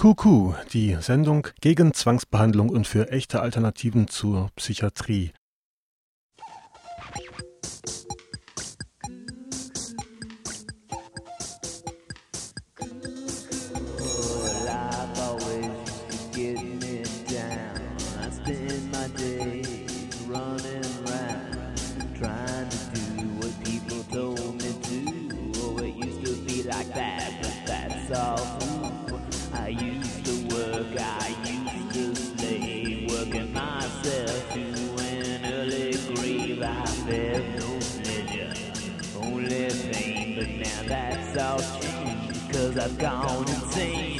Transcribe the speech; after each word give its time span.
Kuku, 0.00 0.54
die 0.72 0.96
Sendung 1.00 1.48
gegen 1.60 1.92
Zwangsbehandlung 1.92 2.68
und 2.68 2.86
für 2.86 3.10
echte 3.10 3.40
Alternativen 3.40 4.06
zur 4.06 4.48
Psychiatrie. 4.54 5.32
I've 42.80 42.96
gone 42.96 43.48
insane. 43.48 44.17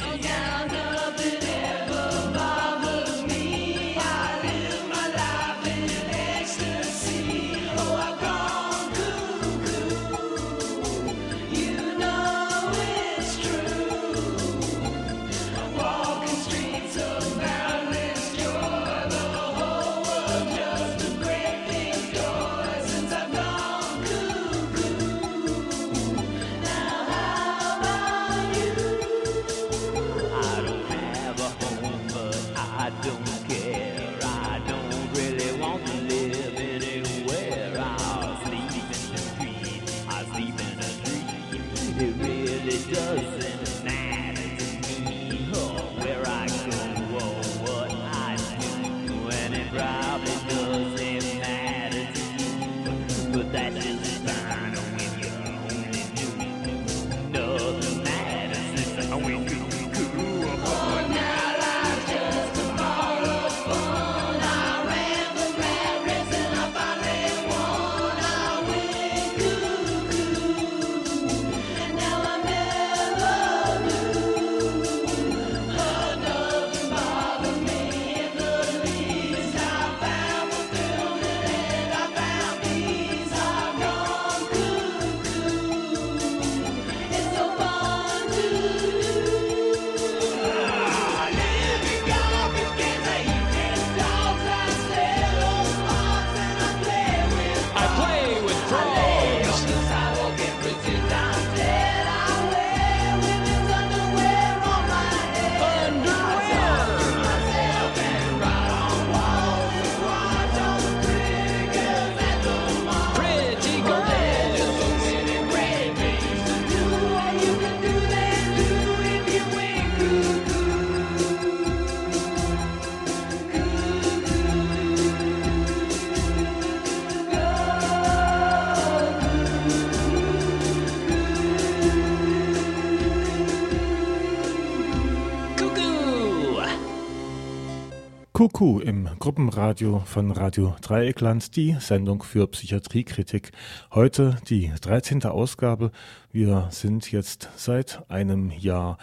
Kuku 138.39 138.79
im 138.79 139.09
Gruppenradio 139.19 139.99
von 140.05 140.31
Radio 140.31 140.73
Dreieckland, 140.81 141.57
die 141.57 141.75
Sendung 141.81 142.23
für 142.23 142.47
Psychiatriekritik. 142.47 143.51
Heute 143.91 144.37
die 144.47 144.71
13. 144.79 145.25
Ausgabe. 145.25 145.91
Wir 146.31 146.69
sind 146.71 147.11
jetzt 147.11 147.49
seit 147.57 148.09
einem 148.09 148.51
Jahr 148.51 148.97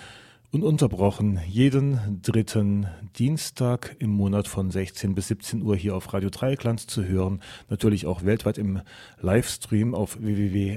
ununterbrochen 0.53 1.39
jeden 1.47 2.23
dritten 2.23 2.87
Dienstag 3.19 3.95
im 3.99 4.09
Monat 4.09 4.49
von 4.49 4.71
16 4.71 5.15
bis 5.15 5.29
17 5.29 5.61
Uhr 5.61 5.77
hier 5.77 5.97
auf 5.97 6.15
Radio 6.15 6.31
Dreieckland 6.31 6.81
zu 6.81 7.05
hören. 7.05 7.43
Natürlich 7.69 8.07
auch 8.07 8.25
weltweit 8.25 8.57
im 8.57 8.81
Livestream 9.21 9.95
auf 9.95 10.17
www.rdl.de 10.19 10.71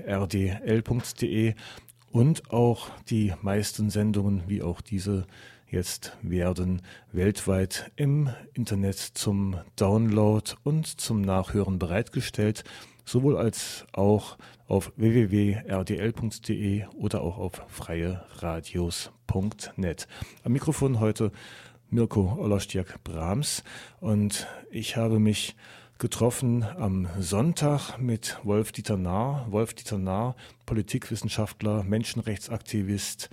und 2.12 2.52
auch 2.52 2.90
die 3.10 3.32
meisten 3.42 3.90
Sendungen 3.90 4.44
wie 4.48 4.62
auch 4.62 4.82
diese 4.82 5.28
jetzt 5.72 6.18
werden 6.22 6.82
weltweit 7.12 7.92
im 7.96 8.30
Internet 8.54 8.98
zum 8.98 9.58
Download 9.76 10.52
und 10.64 10.86
zum 10.88 11.22
Nachhören 11.22 11.80
bereitgestellt, 11.80 12.64
sowohl 13.06 13.38
als 13.38 13.86
auch 13.92 14.38
auf 14.68 14.92
www.rdl.de 14.96 16.86
oder 16.96 17.22
auch 17.22 17.38
auf 17.38 17.62
freieradios.net. 17.68 20.08
Am 20.44 20.52
Mikrofon 20.52 21.00
heute 21.00 21.32
Mirko 21.90 22.38
Olostiak 22.40 23.04
Brahms 23.04 23.64
und 24.00 24.48
ich 24.70 24.96
habe 24.96 25.20
mich 25.20 25.56
getroffen 25.98 26.64
am 26.64 27.10
Sonntag 27.20 27.98
mit 27.98 28.38
Wolf 28.44 28.72
Dieter 28.72 28.96
Nahr. 28.96 29.48
Wolf 29.50 29.74
Dieter 29.74 29.98
Nahr, 29.98 30.36
Politikwissenschaftler, 30.66 31.84
Menschenrechtsaktivist, 31.84 33.30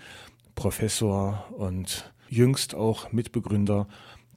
Professor 0.57 1.47
und 1.53 2.13
jüngst 2.29 2.75
auch 2.75 3.13
Mitbegründer 3.13 3.89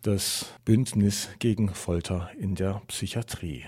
des 0.06 0.46
Bündnis 0.66 1.30
gegen 1.40 1.70
Folter 1.70 2.30
in 2.38 2.56
der 2.56 2.82
Psychiatrie. 2.88 3.66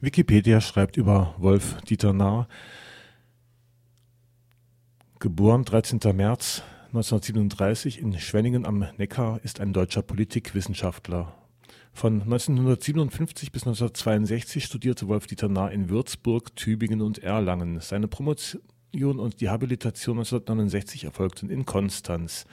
Wikipedia 0.00 0.60
schreibt 0.60 0.96
über 0.96 1.34
Wolf 1.38 1.80
Dieter 1.82 2.12
Nahr, 2.12 2.48
geboren 5.18 5.64
13. 5.64 6.00
März 6.14 6.62
1937 6.88 7.98
in 7.98 8.18
Schwenningen 8.18 8.64
am 8.64 8.86
Neckar, 8.96 9.40
ist 9.42 9.60
ein 9.60 9.72
deutscher 9.72 10.02
Politikwissenschaftler. 10.02 11.34
Von 11.92 12.22
1957 12.22 13.50
bis 13.50 13.62
1962 13.62 14.64
studierte 14.64 15.08
Wolf 15.08 15.26
Dieter 15.26 15.48
Nahr 15.48 15.72
in 15.72 15.88
Würzburg, 15.88 16.54
Tübingen 16.54 17.00
und 17.02 17.18
Erlangen. 17.18 17.80
Seine 17.80 18.06
Promotion 18.06 18.62
und 18.94 19.40
die 19.40 19.48
Habilitation 19.48 20.18
1969 20.18 21.04
erfolgten 21.04 21.50
in 21.50 21.66
Konstanz. 21.66 22.46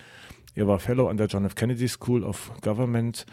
Er 0.53 0.67
war 0.67 0.79
Fellow 0.79 1.07
an 1.07 1.17
der 1.17 1.27
John 1.27 1.45
F. 1.45 1.55
Kennedy 1.55 1.87
School 1.87 2.23
of 2.23 2.51
Government 2.61 3.25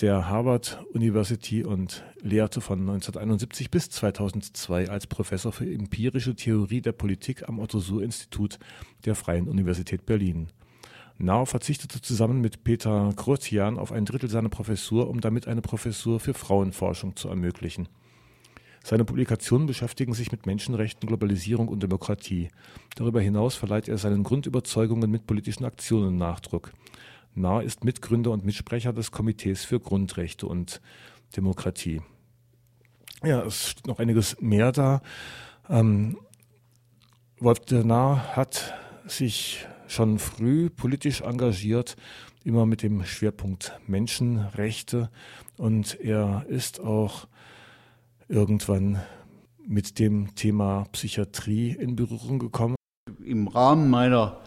der 0.00 0.28
Harvard 0.28 0.84
University 0.92 1.64
und 1.64 2.04
lehrte 2.20 2.60
von 2.60 2.80
1971 2.80 3.70
bis 3.70 3.88
2002 3.88 4.90
als 4.90 5.06
Professor 5.06 5.52
für 5.52 5.64
empirische 5.64 6.34
Theorie 6.34 6.82
der 6.82 6.92
Politik 6.92 7.48
am 7.48 7.58
Otto-Suhr-Institut 7.58 8.58
der 9.06 9.14
Freien 9.14 9.48
Universität 9.48 10.04
Berlin. 10.04 10.48
Nau 11.18 11.46
verzichtete 11.46 12.02
zusammen 12.02 12.42
mit 12.42 12.62
Peter 12.62 13.12
Krotian 13.16 13.78
auf 13.78 13.90
ein 13.90 14.04
Drittel 14.04 14.28
seiner 14.28 14.50
Professur, 14.50 15.08
um 15.08 15.22
damit 15.22 15.48
eine 15.48 15.62
Professur 15.62 16.20
für 16.20 16.34
Frauenforschung 16.34 17.16
zu 17.16 17.28
ermöglichen. 17.28 17.88
Seine 18.88 19.04
Publikationen 19.04 19.66
beschäftigen 19.66 20.14
sich 20.14 20.30
mit 20.30 20.46
Menschenrechten, 20.46 21.08
Globalisierung 21.08 21.66
und 21.66 21.82
Demokratie. 21.82 22.50
Darüber 22.94 23.20
hinaus 23.20 23.56
verleiht 23.56 23.88
er 23.88 23.98
seinen 23.98 24.22
Grundüberzeugungen 24.22 25.10
mit 25.10 25.26
politischen 25.26 25.64
Aktionen 25.64 26.16
Nachdruck. 26.16 26.72
Nahr 27.34 27.64
ist 27.64 27.82
Mitgründer 27.82 28.30
und 28.30 28.44
Mitsprecher 28.44 28.92
des 28.92 29.10
Komitees 29.10 29.64
für 29.64 29.80
Grundrechte 29.80 30.46
und 30.46 30.80
Demokratie. 31.36 32.00
Ja, 33.24 33.42
es 33.42 33.70
steht 33.70 33.88
noch 33.88 33.98
einiges 33.98 34.40
mehr 34.40 34.70
da. 34.70 35.02
Ähm, 35.68 36.16
Wolf 37.40 37.58
de 37.58 37.82
Nahr 37.82 38.36
hat 38.36 38.72
sich 39.04 39.66
schon 39.88 40.20
früh 40.20 40.70
politisch 40.70 41.22
engagiert, 41.22 41.96
immer 42.44 42.66
mit 42.66 42.84
dem 42.84 43.04
Schwerpunkt 43.04 43.80
Menschenrechte 43.88 45.10
und 45.56 45.98
er 45.98 46.46
ist 46.48 46.78
auch 46.78 47.26
irgendwann 48.28 49.00
mit 49.66 49.98
dem 49.98 50.34
Thema 50.34 50.84
Psychiatrie 50.92 51.70
in 51.70 51.96
Berührung 51.96 52.38
gekommen? 52.38 52.76
Im 53.24 53.48
Rahmen 53.48 53.90
meiner 53.90 54.40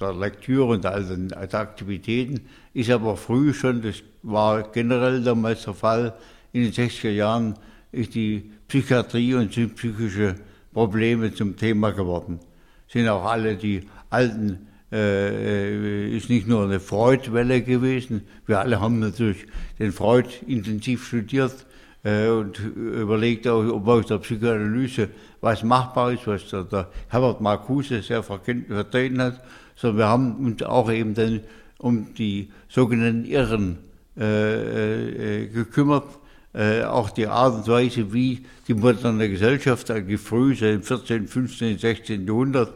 der 0.00 0.12
Lektüre 0.12 0.64
und 0.64 0.84
also 0.84 1.16
der 1.16 1.54
Aktivitäten 1.54 2.42
ist 2.74 2.90
aber 2.90 3.16
früh 3.16 3.54
schon, 3.54 3.80
das 3.80 4.02
war 4.22 4.70
generell 4.70 5.22
damals 5.22 5.64
der 5.64 5.74
Fall, 5.74 6.14
in 6.52 6.62
den 6.62 6.72
60er 6.72 7.10
Jahren 7.10 7.54
ist 7.92 8.14
die 8.14 8.50
Psychiatrie 8.68 9.34
und 9.34 9.50
psychische 9.50 10.34
Probleme 10.72 11.32
zum 11.32 11.56
Thema 11.56 11.92
geworden. 11.92 12.40
Sind 12.88 13.08
auch 13.08 13.24
alle 13.24 13.56
die 13.56 13.82
alten, 14.10 14.66
äh, 14.92 16.14
ist 16.14 16.28
nicht 16.28 16.46
nur 16.46 16.64
eine 16.64 16.80
Freud-Welle 16.80 17.62
gewesen, 17.62 18.22
wir 18.46 18.60
alle 18.60 18.80
haben 18.80 18.98
natürlich 18.98 19.46
den 19.78 19.92
Freud 19.92 20.28
intensiv 20.46 21.06
studiert, 21.06 21.52
äh, 21.52 21.75
und 22.06 22.60
überlegt 22.60 23.48
auch, 23.48 23.64
ob 23.66 23.88
aus 23.88 24.06
der 24.06 24.18
Psychoanalyse 24.18 25.08
was 25.40 25.64
machbar 25.64 26.12
ist, 26.12 26.26
was 26.26 26.48
der, 26.48 26.62
der 26.62 26.88
Herbert 27.08 27.40
Marcuse 27.40 28.00
sehr 28.02 28.22
vertreten 28.22 29.20
hat, 29.20 29.40
sondern 29.74 29.98
wir 29.98 30.06
haben 30.06 30.36
uns 30.36 30.62
auch 30.62 30.90
eben 30.90 31.14
dann 31.14 31.40
um 31.78 32.14
die 32.14 32.50
sogenannten 32.68 33.24
Irren 33.24 33.78
äh, 34.18 35.42
äh, 35.42 35.48
gekümmert, 35.48 36.08
äh, 36.54 36.82
auch 36.84 37.10
die 37.10 37.26
Art 37.26 37.54
und 37.54 37.68
Weise, 37.68 38.14
wie 38.14 38.46
die 38.66 38.72
moderne 38.72 39.28
Gesellschaft 39.28 39.90
eigentlich 39.90 40.20
früh, 40.20 40.54
seit 40.54 40.72
dem 40.72 40.82
14., 40.82 41.28
15., 41.28 41.78
16. 41.78 42.26
Jahrhundert, 42.26 42.72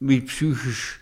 mit 0.00 0.26
psychisch 0.26 0.98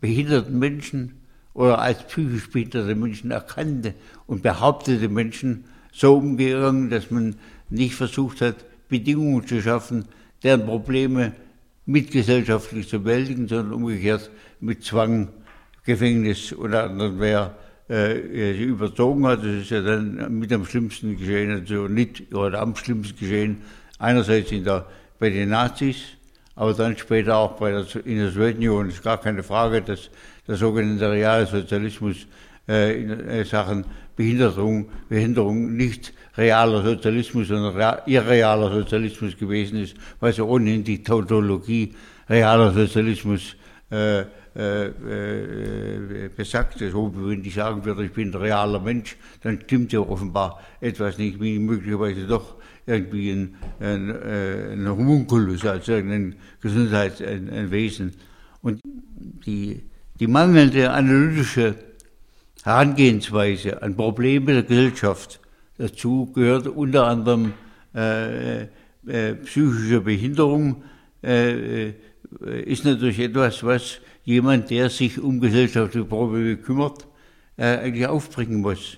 behinderten 0.00 0.58
Menschen 0.58 1.23
oder 1.54 1.78
als 1.78 2.02
psychisch 2.06 2.50
behinderte 2.50 2.94
Menschen 2.94 3.30
erkannte 3.30 3.94
und 4.26 4.42
behauptete 4.42 5.08
Menschen 5.08 5.64
so 5.92 6.16
umgegangen, 6.16 6.90
dass 6.90 7.10
man 7.10 7.36
nicht 7.70 7.94
versucht 7.94 8.40
hat, 8.40 8.56
Bedingungen 8.88 9.46
zu 9.46 9.62
schaffen, 9.62 10.04
deren 10.42 10.66
Probleme 10.66 11.32
mitgesellschaftlich 11.86 12.88
zu 12.88 13.00
bewältigen, 13.00 13.48
sondern 13.48 13.72
umgekehrt 13.72 14.30
mit 14.60 14.84
Zwang, 14.84 15.28
Gefängnis 15.84 16.52
oder 16.52 16.84
anderen 16.84 17.20
wer 17.20 17.56
äh, 17.88 18.62
überzogen 18.62 19.26
hat. 19.26 19.40
Das 19.40 19.46
ist 19.46 19.70
ja 19.70 19.82
dann 19.82 20.38
mit 20.38 20.52
am 20.52 20.64
schlimmsten 20.64 21.16
geschehen, 21.16 21.50
also 21.50 21.88
nicht 21.88 22.34
oder 22.34 22.60
am 22.60 22.74
schlimmsten 22.74 23.18
geschehen, 23.18 23.58
einerseits 23.98 24.50
in 24.52 24.64
der, 24.64 24.86
bei 25.18 25.30
den 25.30 25.50
Nazis, 25.50 25.96
aber 26.54 26.72
dann 26.72 26.96
später 26.96 27.36
auch 27.36 27.52
bei 27.52 27.70
der, 27.70 27.86
in 28.06 28.18
der 28.18 28.30
Sowjetunion. 28.30 28.88
Es 28.88 28.94
ist 28.94 29.02
gar 29.02 29.20
keine 29.20 29.42
Frage, 29.42 29.82
dass 29.82 30.10
der 30.46 30.56
sogenannte 30.56 31.10
Realsozialismus 31.10 32.26
äh, 32.68 33.02
in 33.02 33.10
äh, 33.28 33.44
Sachen 33.44 33.84
Behinderung, 34.16 34.88
Behinderung 35.08 35.76
nicht 35.76 36.12
realer 36.36 36.82
Sozialismus, 36.82 37.48
sondern 37.48 37.98
irrealer 38.06 38.70
Sozialismus 38.70 39.36
gewesen 39.36 39.82
ist, 39.82 39.96
weil 40.20 40.32
so 40.32 40.46
ohnehin 40.46 40.84
die 40.84 41.02
Tautologie 41.02 41.94
realer 42.28 42.72
Sozialismus 42.72 43.56
äh, 43.90 44.20
äh, 44.56 44.86
äh, 44.86 46.30
besagt. 46.34 46.78
So, 46.78 47.12
wenn 47.16 47.44
ich 47.44 47.54
sagen 47.54 47.84
würde, 47.84 48.04
ich 48.04 48.12
bin 48.12 48.30
ein 48.30 48.40
realer 48.40 48.78
Mensch, 48.78 49.16
dann 49.42 49.60
stimmt 49.62 49.92
ja 49.92 50.00
offenbar 50.00 50.60
etwas 50.80 51.18
nicht, 51.18 51.40
wie 51.40 51.58
möglicherweise 51.58 52.26
doch 52.26 52.54
irgendwie 52.86 53.30
ein, 53.30 53.56
ein, 53.80 54.10
ein 54.10 54.88
Homunculus, 54.88 55.66
also 55.66 55.94
ein 55.94 56.36
Gesundheits-, 56.60 57.20
ein, 57.20 57.50
ein 57.50 57.70
Wesen. 57.70 58.12
Und 58.62 58.80
die 59.44 59.82
die 60.24 60.30
mangelnde 60.30 60.90
analytische 60.90 61.74
Herangehensweise 62.62 63.82
an 63.82 63.94
Probleme 63.94 64.54
der 64.54 64.62
Gesellschaft, 64.62 65.38
dazu 65.76 66.32
gehört 66.34 66.66
unter 66.66 67.08
anderem 67.08 67.52
äh, 67.94 68.62
äh, 68.62 69.34
psychische 69.44 70.00
Behinderung, 70.00 70.82
äh, 71.22 71.88
äh, 71.88 71.92
ist 72.64 72.86
natürlich 72.86 73.18
etwas, 73.18 73.62
was 73.64 73.98
jemand, 74.24 74.70
der 74.70 74.88
sich 74.88 75.20
um 75.20 75.42
gesellschaftliche 75.42 76.06
Probleme 76.06 76.56
kümmert, 76.56 77.06
äh, 77.58 77.76
eigentlich 77.76 78.06
aufbringen 78.06 78.62
muss. 78.62 78.96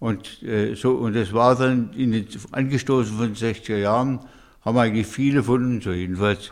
Und, 0.00 0.42
äh, 0.42 0.74
so, 0.74 0.90
und 0.90 1.14
das 1.14 1.32
war 1.32 1.54
dann 1.54 1.92
den, 1.92 2.26
angestoßen 2.50 3.16
von 3.16 3.32
den 3.32 3.36
60er 3.36 3.76
Jahren, 3.76 4.18
haben 4.62 4.78
eigentlich 4.78 5.06
viele 5.06 5.44
von 5.44 5.64
uns, 5.64 5.84
jedenfalls 5.84 6.50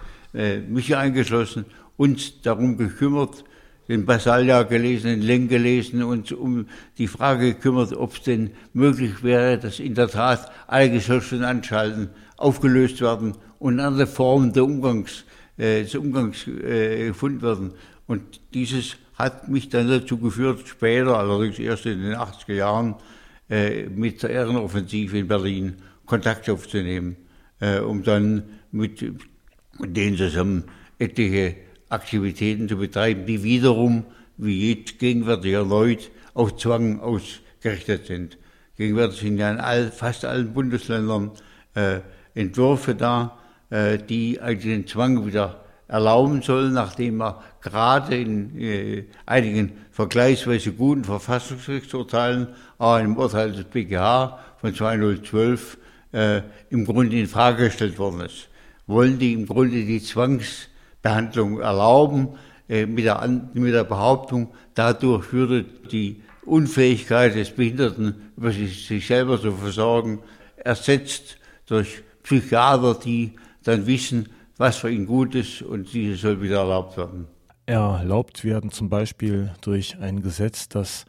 mich 0.68 0.96
eingeschlossen, 0.96 1.66
uns 1.98 2.40
darum 2.40 2.78
gekümmert, 2.78 3.44
den 3.88 4.06
Basalia 4.06 4.62
gelesen, 4.62 5.08
den 5.08 5.22
Leng 5.22 5.48
gelesen 5.48 6.02
und 6.02 6.32
um 6.32 6.66
die 6.98 7.08
Frage 7.08 7.54
gekümmert, 7.54 7.92
ob 7.94 8.14
es 8.14 8.22
denn 8.22 8.50
möglich 8.72 9.22
wäre, 9.22 9.58
dass 9.58 9.80
in 9.80 9.94
der 9.94 10.08
Tat 10.08 10.50
alle 10.66 10.90
gesellschaftlichen 10.90 11.44
Anstalten 11.44 12.10
aufgelöst 12.36 13.00
werden 13.00 13.34
und 13.58 13.80
andere 13.80 14.06
Formen 14.06 14.52
der 14.52 14.64
Umgangs, 14.64 15.24
äh, 15.56 15.82
des 15.82 15.94
Umgangs 15.94 16.46
äh, 16.46 17.08
gefunden 17.08 17.42
werden. 17.42 17.72
Und 18.06 18.40
dieses 18.54 18.96
hat 19.14 19.48
mich 19.48 19.68
dann 19.68 19.88
dazu 19.88 20.18
geführt, 20.18 20.66
später, 20.66 21.18
allerdings 21.18 21.58
erst 21.58 21.86
in 21.86 22.02
den 22.02 22.14
80er 22.14 22.54
Jahren, 22.54 22.94
äh, 23.50 23.84
mit 23.84 24.22
der 24.22 24.30
Ehrenoffensive 24.30 25.18
in 25.18 25.28
Berlin 25.28 25.76
Kontakt 26.06 26.48
aufzunehmen, 26.48 27.16
äh, 27.60 27.78
um 27.78 28.02
dann 28.02 28.44
mit 28.70 29.04
denen 29.78 30.16
zusammen 30.16 30.64
etliche 30.98 31.56
Aktivitäten 31.92 32.68
zu 32.68 32.76
betreiben, 32.76 33.26
die 33.26 33.42
wiederum, 33.42 34.04
wie 34.36 34.74
jetzt 34.74 34.98
gegenwärtig 34.98 35.52
erneut, 35.52 36.10
auf 36.34 36.56
Zwang 36.56 37.00
ausgerichtet 37.00 38.06
sind. 38.06 38.38
Gegenwärtig 38.76 39.20
sind 39.20 39.38
ja 39.38 39.50
in 39.50 39.60
all, 39.60 39.90
fast 39.90 40.24
allen 40.24 40.54
Bundesländern 40.54 41.32
äh, 41.74 42.00
Entwürfe 42.34 42.94
da, 42.94 43.38
äh, 43.70 43.98
die 43.98 44.40
eigentlich 44.40 44.72
den 44.72 44.86
Zwang 44.86 45.26
wieder 45.26 45.64
erlauben 45.88 46.40
sollen, 46.40 46.72
nachdem 46.72 47.20
er 47.20 47.42
gerade 47.60 48.16
in 48.16 48.58
äh, 48.58 49.04
einigen 49.26 49.72
vergleichsweise 49.90 50.72
guten 50.72 51.04
Verfassungsgerichtsurteilen, 51.04 52.48
auch 52.78 52.98
im 52.98 53.16
Urteil 53.18 53.52
des 53.52 53.64
BGH 53.64 54.38
von 54.58 54.74
2012, 54.74 55.76
äh, 56.12 56.40
im 56.70 56.86
Grunde 56.86 57.20
in 57.20 57.26
Frage 57.26 57.64
gestellt 57.64 57.98
worden 57.98 58.22
ist. 58.22 58.48
Wollen 58.86 59.18
die 59.18 59.34
im 59.34 59.46
Grunde 59.46 59.84
die 59.84 60.02
Zwangs 60.02 60.68
Behandlung 61.02 61.60
erlauben, 61.60 62.28
äh, 62.68 62.86
mit, 62.86 63.04
der, 63.04 63.28
mit 63.54 63.74
der 63.74 63.84
Behauptung, 63.84 64.52
dadurch 64.74 65.32
würde 65.32 65.64
die 65.64 66.22
Unfähigkeit 66.44 67.34
des 67.34 67.50
Behinderten, 67.50 68.32
über 68.36 68.50
sich, 68.50 68.86
sich 68.86 69.06
selber 69.06 69.40
zu 69.40 69.52
versorgen, 69.52 70.20
ersetzt 70.56 71.36
durch 71.66 72.02
Psychiater, 72.22 72.94
die 72.94 73.32
dann 73.64 73.86
wissen, 73.86 74.28
was 74.56 74.76
für 74.76 74.90
ihn 74.90 75.06
gut 75.06 75.34
ist 75.34 75.62
und 75.62 75.92
diese 75.92 76.16
soll 76.16 76.40
wieder 76.40 76.58
erlaubt 76.58 76.96
werden. 76.96 77.26
Erlaubt 77.66 78.44
werden 78.44 78.70
zum 78.70 78.88
Beispiel 78.88 79.52
durch 79.60 79.98
ein 79.98 80.22
Gesetz, 80.22 80.68
das 80.68 81.04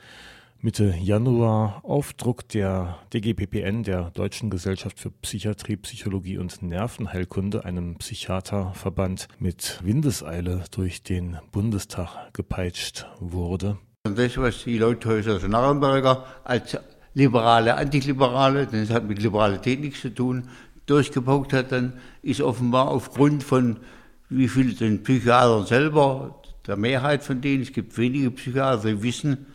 Mitte 0.65 0.95
Januar 0.97 1.81
auf 1.83 2.13
Druck 2.13 2.47
der 2.47 2.97
DGPPN, 3.13 3.83
der 3.83 4.11
Deutschen 4.11 4.49
Gesellschaft 4.49 4.97
für 4.97 5.11
Psychiatrie, 5.11 5.75
Psychologie 5.75 6.37
und 6.37 6.61
Nervenheilkunde, 6.61 7.65
einem 7.65 7.97
Psychiaterverband, 7.97 9.27
mit 9.39 9.81
Windeseile 9.83 10.63
durch 10.71 11.03
den 11.03 11.37
Bundestag 11.51 12.31
gepeitscht 12.31 13.05
wurde. 13.19 13.77
Das, 14.03 14.37
was 14.37 14.63
die 14.63 14.77
Leute 14.77 15.09
heute 15.09 15.35
aus 15.35 15.45
Narrenberger 15.45 16.25
als 16.45 16.77
liberale, 17.13 17.75
Antiliberale, 17.75 18.65
denn 18.65 18.83
es 18.83 18.89
hat 18.89 19.05
mit 19.05 19.21
Liberalität 19.21 19.81
nichts 19.81 19.99
zu 19.99 20.15
tun, 20.15 20.47
durchgepaukt 20.85 21.51
hat, 21.51 21.73
dann 21.73 21.91
ist 22.21 22.39
offenbar 22.39 22.87
aufgrund 22.87 23.43
von 23.43 23.81
wie 24.29 24.47
viel 24.47 24.73
den 24.73 25.03
Psychiatern 25.03 25.65
selber, 25.65 26.41
der 26.65 26.77
Mehrheit 26.77 27.21
von 27.21 27.41
denen, 27.41 27.63
es 27.63 27.73
gibt 27.73 27.97
wenige 27.97 28.31
Psychiater, 28.31 28.87
die 28.87 29.03
wissen, 29.03 29.47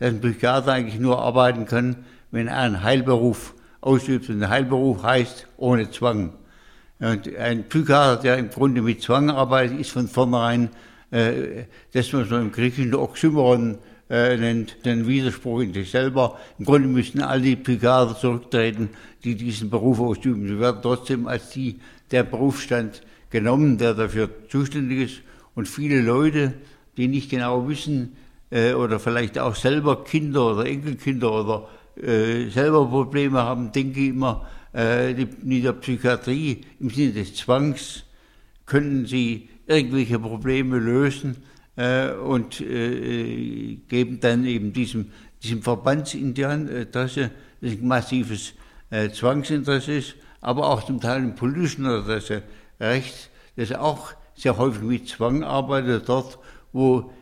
dass 0.00 0.08
ein 0.08 0.20
Psychiater 0.20 0.72
eigentlich 0.72 0.98
nur 0.98 1.20
arbeiten 1.20 1.66
kann, 1.66 1.96
wenn 2.32 2.48
er 2.48 2.56
einen 2.56 2.82
Heilberuf 2.82 3.54
ausübt. 3.80 4.28
Und 4.28 4.42
ein 4.42 4.48
Heilberuf 4.48 5.02
heißt 5.02 5.46
ohne 5.58 5.90
Zwang. 5.90 6.32
Und 6.98 7.36
ein 7.36 7.68
Psychiater, 7.68 8.20
der 8.20 8.38
im 8.38 8.50
Grunde 8.50 8.82
mit 8.82 9.02
Zwang 9.02 9.30
arbeitet, 9.30 9.78
ist 9.78 9.90
von 9.90 10.08
vornherein, 10.08 10.70
äh, 11.10 11.64
das, 11.92 12.12
was 12.12 12.30
man 12.30 12.42
im 12.42 12.52
griechischen 12.52 12.94
Oxymoron 12.94 13.78
äh, 14.08 14.36
nennt, 14.36 14.84
den 14.84 15.06
Widerspruch 15.06 15.60
in 15.60 15.74
sich 15.74 15.90
selber. 15.90 16.38
Im 16.58 16.64
Grunde 16.64 16.88
müssten 16.88 17.20
all 17.20 17.40
die 17.42 17.56
Psychiater 17.56 18.18
zurücktreten, 18.18 18.90
die 19.22 19.34
diesen 19.34 19.68
Beruf 19.68 20.00
ausüben. 20.00 20.48
Sie 20.48 20.58
werden 20.58 20.80
trotzdem 20.82 21.26
als 21.26 21.50
die, 21.50 21.78
der 22.10 22.22
Berufsstand 22.22 23.02
genommen, 23.28 23.76
der 23.76 23.94
dafür 23.94 24.30
zuständig 24.48 25.10
ist. 25.10 25.22
Und 25.54 25.68
viele 25.68 26.00
Leute, 26.00 26.54
die 26.96 27.08
nicht 27.08 27.30
genau 27.30 27.68
wissen 27.68 28.16
äh, 28.50 28.72
oder 28.74 28.98
vielleicht 29.00 29.38
auch 29.38 29.54
selber 29.54 30.04
Kinder 30.04 30.52
oder 30.52 30.66
Enkelkinder 30.66 31.32
oder 31.32 31.68
äh, 31.96 32.48
selber 32.50 32.86
Probleme 32.86 33.42
haben, 33.42 33.72
denke 33.72 34.00
ich 34.00 34.08
immer, 34.08 34.46
äh, 34.72 35.14
die, 35.14 35.28
in 35.42 35.62
der 35.62 35.72
Psychiatrie 35.72 36.60
im 36.78 36.90
Sinne 36.90 37.12
des 37.12 37.34
Zwangs 37.34 38.04
können 38.66 39.06
sie 39.06 39.48
irgendwelche 39.66 40.18
Probleme 40.18 40.78
lösen 40.78 41.36
äh, 41.76 42.10
und 42.10 42.60
äh, 42.60 43.76
geben 43.88 44.20
dann 44.20 44.44
eben 44.44 44.72
diesem, 44.72 45.10
diesem 45.42 45.62
Verbandsinteresse, 45.62 47.30
das 47.60 47.72
ein 47.72 47.86
massives 47.86 48.54
Zwangsinteresse 49.12 49.92
ist, 49.92 50.16
aber 50.40 50.68
auch 50.68 50.82
zum 50.82 51.00
Teil 51.00 51.18
ein 51.18 51.36
politischen 51.36 51.84
Interesse 51.84 52.42
rechts, 52.80 53.28
das 53.54 53.70
auch 53.72 54.14
sehr 54.34 54.58
häufig 54.58 54.82
mit 54.82 55.08
Zwang 55.08 55.44
arbeitet, 55.44 56.08
dort, 56.08 56.40
wo 56.72 57.12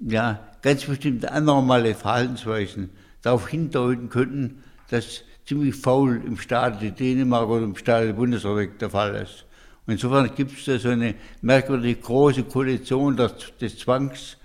ja, 0.00 0.47
ganz 0.62 0.84
bestimmte 0.84 1.32
anormale 1.32 1.94
Verhaltensweisen 1.94 2.90
darauf 3.22 3.48
hindeuten 3.48 4.08
könnten, 4.08 4.62
dass 4.90 5.22
ziemlich 5.46 5.74
faul 5.74 6.20
im 6.24 6.36
Staat 6.38 6.82
Dänemark 6.98 7.48
oder 7.48 7.64
im 7.64 7.76
Staat 7.76 8.04
der 8.04 8.12
Bundesrepublik 8.12 8.78
der 8.78 8.90
Fall 8.90 9.14
ist. 9.14 9.44
Und 9.86 9.94
insofern 9.94 10.30
gibt 10.34 10.52
es 10.52 10.66
da 10.66 10.78
so 10.78 10.90
eine 10.90 11.14
merkwürdig 11.40 12.02
große 12.02 12.44
Koalition 12.44 13.16
des, 13.16 13.32
des 13.60 13.78
Zwangs, 13.78 14.36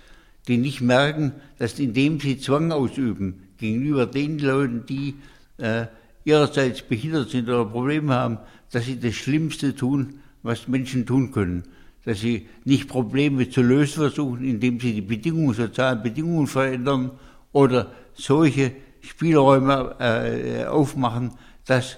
die 0.47 0.57
nicht 0.57 0.81
merken, 0.81 1.33
dass 1.57 1.79
indem 1.79 2.19
sie 2.19 2.39
Zwang 2.39 2.71
ausüben 2.71 3.49
gegenüber 3.57 4.05
den 4.05 4.39
Leuten, 4.39 4.85
die 4.85 5.15
äh, 5.57 5.87
ihrerseits 6.25 6.81
behindert 6.81 7.29
sind 7.29 7.49
oder 7.49 7.65
Probleme 7.65 8.13
haben, 8.13 8.37
dass 8.71 8.85
sie 8.85 8.99
das 8.99 9.15
Schlimmste 9.15 9.75
tun, 9.75 10.19
was 10.41 10.67
Menschen 10.67 11.05
tun 11.05 11.31
können. 11.31 11.63
Dass 12.05 12.19
sie 12.19 12.47
nicht 12.65 12.87
Probleme 12.87 13.49
zu 13.49 13.61
lösen 13.61 14.01
versuchen, 14.01 14.43
indem 14.43 14.79
sie 14.79 14.93
die 14.93 15.01
Bedingungen, 15.01 15.53
sozialen 15.53 16.03
Bedingungen 16.03 16.47
verändern 16.47 17.11
oder 17.51 17.91
solche 18.13 18.73
Spielräume 19.01 19.95
äh, 19.99 20.65
aufmachen, 20.65 21.31
dass 21.65 21.97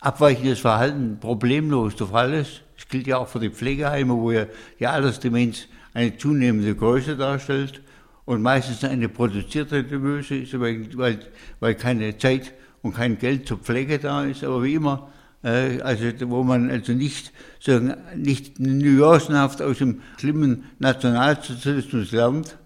abweichendes 0.00 0.60
Verhalten 0.60 1.18
problemlos 1.20 1.96
der 1.96 2.08
Fall 2.08 2.34
ist. 2.34 2.62
Das 2.76 2.88
gilt 2.88 3.06
ja 3.06 3.18
auch 3.18 3.28
für 3.28 3.40
die 3.40 3.50
Pflegeheime, 3.50 4.14
wo 4.14 4.30
ja 4.30 4.46
die 4.78 4.86
Altersdemenz 4.86 5.66
eine 5.94 6.16
zunehmende 6.16 6.74
Größe 6.74 7.16
darstellt 7.16 7.82
und 8.24 8.42
meistens 8.42 8.84
eine 8.84 9.08
produzierte 9.08 9.82
Demöse 9.82 10.36
ist, 10.36 10.58
weil, 10.60 10.86
weil, 10.96 11.18
weil 11.60 11.74
keine 11.74 12.16
Zeit 12.18 12.54
und 12.82 12.94
kein 12.94 13.18
Geld 13.18 13.48
zur 13.48 13.58
Pflege 13.58 13.98
da 13.98 14.24
ist. 14.24 14.44
Aber 14.44 14.62
wie 14.62 14.74
immer, 14.74 15.10
also 15.42 16.04
wo 16.30 16.42
man 16.42 16.70
also 16.70 16.92
nicht, 16.92 17.32
sagen, 17.60 17.94
nicht 18.16 18.58
nuancenhaft 18.58 19.62
aus 19.62 19.78
dem 19.78 20.00
schlimmen 20.18 20.64
Nationalsozialismus 20.78 22.10
lernt, 22.12 22.58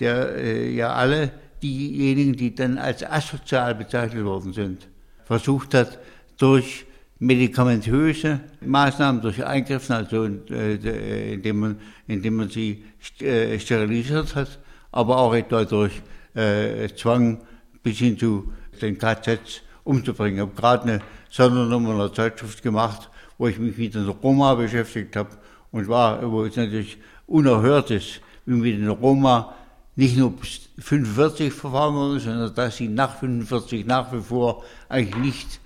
der 0.00 0.36
äh, 0.36 0.70
ja 0.70 0.92
alle 0.92 1.30
diejenigen, 1.62 2.34
die 2.34 2.54
dann 2.54 2.78
als 2.78 3.04
asozial 3.04 3.74
bezeichnet 3.74 4.24
worden 4.24 4.52
sind, 4.52 4.88
versucht 5.24 5.74
hat, 5.74 5.98
durch 6.36 6.86
medikamentöse 7.18 8.40
Maßnahmen, 8.60 9.20
durch 9.22 9.44
Eingriffen, 9.44 9.96
also 9.96 10.24
äh, 10.24 11.34
indem, 11.34 11.58
man, 11.58 11.76
indem 12.06 12.36
man 12.36 12.48
sie 12.48 12.84
äh, 13.20 13.58
sterilisiert 13.58 14.34
hat, 14.36 14.58
aber 14.92 15.18
auch 15.18 15.34
etwa 15.34 15.64
durch 15.64 16.00
äh, 16.34 16.88
Zwang 16.94 17.40
bis 17.82 17.98
hin 17.98 18.18
zu 18.18 18.52
den 18.80 18.98
KZs 18.98 19.62
umzubringen. 19.88 20.36
Ich 20.36 20.42
habe 20.42 20.54
gerade 20.54 20.82
eine 20.84 21.00
Sondernummer 21.30 21.94
einer 21.94 22.12
Zeitschrift 22.12 22.62
gemacht, 22.62 23.10
wo 23.38 23.48
ich 23.48 23.58
mich 23.58 23.76
mit 23.78 23.94
den 23.94 24.06
Roma 24.08 24.54
beschäftigt 24.54 25.16
habe 25.16 25.30
und 25.72 25.88
war, 25.88 26.30
wo 26.30 26.44
es 26.44 26.56
natürlich 26.56 26.98
unerhört 27.26 27.90
ist, 27.90 28.20
wie 28.44 28.54
mit 28.54 28.78
den 28.78 28.88
Roma 28.88 29.54
nicht 29.96 30.16
nur 30.16 30.32
bis 30.32 30.68
45 30.78 31.52
verfahren 31.52 31.94
worden, 31.94 32.20
sondern 32.20 32.54
dass 32.54 32.76
sie 32.76 32.88
nach 32.88 33.18
45 33.18 33.86
nach 33.86 34.12
wie 34.12 34.20
vor 34.20 34.62
eigentlich 34.88 35.16
nicht 35.16 35.60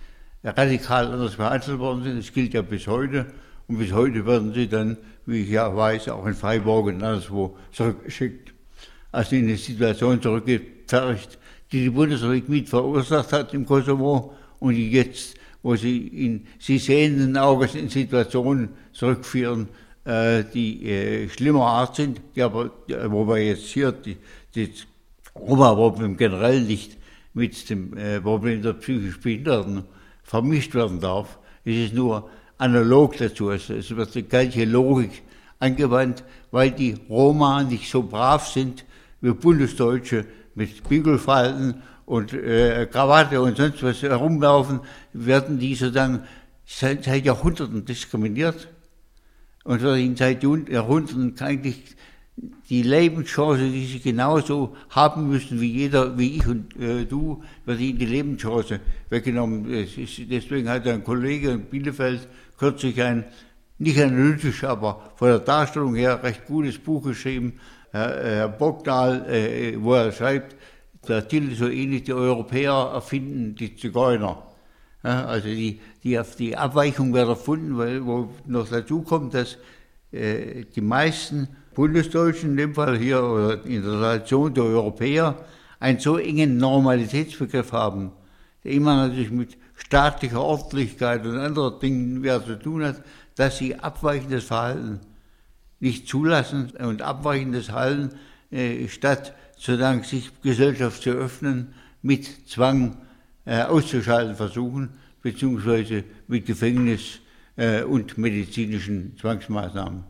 radikal 0.44 1.06
anders 1.12 1.36
behandelt 1.36 1.78
worden 1.78 2.04
sind. 2.04 2.18
Das 2.18 2.32
gilt 2.32 2.54
ja 2.54 2.62
bis 2.62 2.86
heute. 2.86 3.26
Und 3.66 3.78
bis 3.78 3.92
heute 3.92 4.24
werden 4.24 4.54
sie 4.54 4.68
dann, 4.68 4.96
wie 5.26 5.42
ich 5.42 5.50
ja 5.50 5.74
weiß, 5.76 6.08
auch 6.08 6.26
in 6.26 6.34
Freiburg 6.34 6.86
und 6.86 7.02
anderswo 7.02 7.56
zurückgeschickt. 7.72 8.54
Also 9.10 9.36
in 9.36 9.44
eine 9.44 9.56
Situation 9.56 10.22
zurückgepfercht, 10.22 11.38
die 11.72 11.80
die 11.80 11.90
Bundesrepublik 11.90 12.48
mit 12.48 12.68
verursacht 12.68 13.32
hat 13.32 13.54
im 13.54 13.66
Kosovo 13.66 14.34
und 14.60 14.74
die 14.74 14.90
jetzt, 14.90 15.34
wo 15.62 15.74
sie 15.74 16.06
in 16.08 16.46
sie 16.58 16.78
sehenden 16.78 17.36
Auges 17.36 17.74
in 17.74 17.88
Situationen 17.88 18.68
zurückführen, 18.92 19.68
äh, 20.04 20.44
die 20.52 20.86
äh, 20.86 21.28
schlimmer 21.28 21.66
Art 21.66 21.96
sind, 21.96 22.20
die 22.36 22.42
aber, 22.42 22.70
wobei 23.08 23.44
jetzt 23.46 23.66
hier 23.66 23.92
die, 23.92 24.16
die 24.54 24.70
Roma-Problem 25.34 26.16
generell 26.16 26.60
nicht 26.60 26.98
mit 27.34 27.70
dem 27.70 27.96
äh, 27.96 28.20
Problem 28.20 28.62
der 28.62 28.74
psychisch 28.74 29.20
Behinderten 29.20 29.84
vermischt 30.22 30.74
werden 30.74 31.00
darf. 31.00 31.38
Es 31.64 31.76
ist 31.76 31.94
nur 31.94 32.28
analog 32.58 33.16
dazu. 33.16 33.48
Also 33.48 33.74
es 33.74 33.94
wird 33.94 34.14
die 34.14 34.24
gleiche 34.24 34.64
Logik 34.64 35.22
angewandt, 35.58 36.24
weil 36.50 36.70
die 36.70 36.96
Roma 37.08 37.62
nicht 37.62 37.90
so 37.90 38.02
brav 38.02 38.48
sind 38.48 38.84
wie 39.20 39.32
Bundesdeutsche 39.32 40.26
mit 40.54 40.82
Bügelfalten 40.88 41.82
und 42.04 42.32
äh, 42.32 42.86
Krawatte 42.90 43.40
und 43.40 43.56
sonst 43.56 43.82
was 43.82 44.02
herumlaufen, 44.02 44.80
werden 45.12 45.58
die 45.58 45.74
sozusagen 45.74 46.20
seit, 46.66 47.04
seit 47.04 47.24
Jahrhunderten 47.24 47.84
diskriminiert 47.84 48.68
und 49.64 49.82
werden 49.82 50.16
seit 50.16 50.42
Jahrhunderten 50.42 51.34
eigentlich 51.40 51.96
die 52.68 52.82
Lebenschance, 52.82 53.70
die 53.70 53.84
sie 53.84 54.00
genauso 54.00 54.74
haben 54.90 55.28
müssen 55.28 55.60
wie 55.60 55.70
jeder, 55.70 56.16
wie 56.18 56.36
ich 56.36 56.46
und 56.46 56.74
äh, 56.80 57.04
du, 57.04 57.42
wird 57.66 57.80
ihnen 57.80 57.98
die 57.98 58.06
Lebenschance 58.06 58.80
weggenommen. 59.10 59.70
Ist, 59.70 59.98
deswegen 60.30 60.68
hat 60.68 60.86
ein 60.86 61.04
Kollege 61.04 61.50
in 61.50 61.64
Bielefeld 61.66 62.26
kürzlich 62.58 63.00
ein, 63.02 63.24
nicht 63.78 64.00
analytisch, 64.00 64.64
aber 64.64 65.12
von 65.16 65.28
der 65.28 65.40
Darstellung 65.40 65.94
her 65.94 66.22
recht 66.22 66.46
gutes 66.46 66.78
Buch 66.78 67.04
geschrieben, 67.04 67.54
Herr, 67.92 68.24
Herr 68.24 68.48
Bogdahl, 68.48 69.26
äh, 69.30 69.76
wo 69.78 69.94
er 69.94 70.12
schreibt, 70.12 70.56
der 71.06 71.28
Titel 71.28 71.54
so 71.54 71.68
ähnlich, 71.68 72.04
die 72.04 72.12
Europäer 72.12 72.90
erfinden 72.94 73.54
die 73.54 73.76
Zigeuner. 73.76 74.42
Also 75.02 75.48
die, 75.48 75.80
die, 76.04 76.20
die 76.38 76.56
Abweichung 76.56 77.12
wird 77.12 77.28
erfunden, 77.28 77.76
weil 77.76 78.06
wo 78.06 78.28
noch 78.46 78.68
dazu 78.68 79.02
kommt, 79.02 79.34
dass 79.34 79.58
äh, 80.12 80.64
die 80.64 80.80
meisten 80.80 81.48
Bundesdeutschen, 81.74 82.50
in 82.50 82.56
dem 82.56 82.74
Fall 82.74 82.96
hier 82.96 83.22
oder 83.22 83.64
in 83.64 83.82
der 83.82 83.92
Relation 83.92 84.54
der 84.54 84.64
Europäer, 84.64 85.44
einen 85.80 85.98
so 85.98 86.18
engen 86.18 86.56
Normalitätsbegriff 86.56 87.72
haben, 87.72 88.12
der 88.62 88.72
immer 88.72 89.08
natürlich 89.08 89.32
mit 89.32 89.58
staatlicher 89.74 90.40
Ordentlichkeit 90.40 91.26
und 91.26 91.36
anderen 91.36 91.80
Dingen 91.80 92.20
mehr 92.20 92.44
zu 92.44 92.56
tun 92.58 92.84
hat, 92.84 93.02
dass 93.34 93.58
sie 93.58 93.74
abweichendes 93.74 94.44
Verhalten 94.44 95.00
nicht 95.82 96.08
zulassen 96.08 96.70
und 96.78 97.02
abweichendes 97.02 97.66
Verhalten 97.66 98.16
äh, 98.50 98.86
statt 98.88 99.34
sozusagen 99.56 100.04
sich 100.04 100.30
Gesellschaft 100.42 101.02
zu 101.02 101.10
öffnen, 101.10 101.74
mit 102.02 102.48
Zwang 102.48 102.96
äh, 103.44 103.62
auszuschalten 103.62 104.36
versuchen, 104.36 104.90
beziehungsweise 105.22 106.04
mit 106.28 106.46
Gefängnis 106.46 107.18
äh, 107.56 107.82
und 107.82 108.16
medizinischen 108.16 109.16
Zwangsmaßnahmen. 109.18 110.04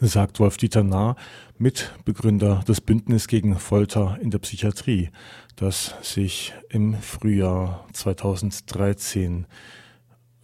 Sagt 0.00 0.38
Wolf-Dieter 0.38 0.84
Nahr, 0.84 1.16
Mitbegründer 1.56 2.62
des 2.68 2.80
Bündnis 2.80 3.26
gegen 3.26 3.58
Folter 3.58 4.18
in 4.20 4.30
der 4.30 4.38
Psychiatrie, 4.38 5.10
das 5.56 5.94
sich 6.02 6.52
im 6.68 6.94
Frühjahr 6.94 7.86
2013 7.94 9.46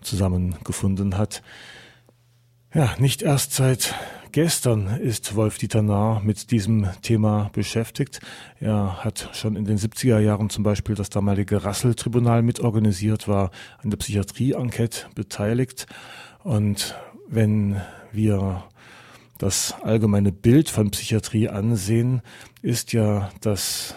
zusammengefunden 0.00 1.18
hat. 1.18 1.42
Ja, 2.74 2.92
nicht 2.98 3.22
erst 3.22 3.52
seit 3.52 3.94
gestern 4.32 4.88
ist 4.98 5.36
Wolf-Dieter 5.36 5.80
Nahr 5.80 6.20
mit 6.24 6.50
diesem 6.50 6.88
Thema 7.02 7.48
beschäftigt. 7.52 8.18
Er 8.58 9.04
hat 9.04 9.30
schon 9.32 9.54
in 9.54 9.64
den 9.64 9.78
70er 9.78 10.18
Jahren 10.18 10.50
zum 10.50 10.64
Beispiel 10.64 10.96
das 10.96 11.08
damalige 11.08 11.64
Rassel-Tribunal 11.64 12.42
mitorganisiert, 12.42 13.28
war 13.28 13.52
an 13.80 13.90
der 13.90 13.98
Psychiatrie-Enquete 13.98 15.06
beteiligt. 15.14 15.86
Und 16.42 16.96
wenn 17.28 17.80
wir 18.10 18.64
das 19.38 19.76
allgemeine 19.84 20.32
Bild 20.32 20.68
von 20.68 20.90
Psychiatrie 20.90 21.48
ansehen, 21.48 22.22
ist 22.60 22.92
ja 22.92 23.30
das 23.40 23.94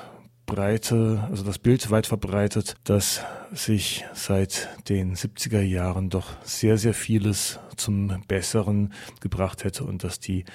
breite, 0.48 1.28
also 1.30 1.44
das 1.44 1.60
Bild 1.60 1.92
weit 1.92 2.08
verbreitet, 2.08 2.78
dass 2.86 3.22
sich 3.52 4.06
seit 4.14 4.70
den 4.90 5.16
70er 5.16 5.62
Jahren 5.62 6.10
doch 6.10 6.44
sehr, 6.44 6.80
sehr 6.80 6.96
vieles 6.96 7.60
zum 7.76 8.24
Besseren 8.28 8.94
gebracht 9.20 9.64
hätte 9.64 9.84
und 9.84 10.04
dass 10.04 10.20
die 10.20 10.46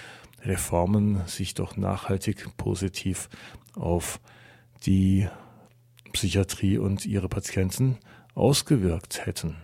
Reformen 0.44 1.24
sich 1.26 1.54
doch 1.54 1.76
nachhaltig 1.76 2.56
positiv 2.56 3.28
auf 3.76 4.18
die 4.84 5.28
Psychiatrie 6.12 6.78
und 6.78 7.06
ihre 7.06 7.28
Patienten 7.28 7.98
ausgewirkt 8.34 9.24
hätten. 9.26 9.56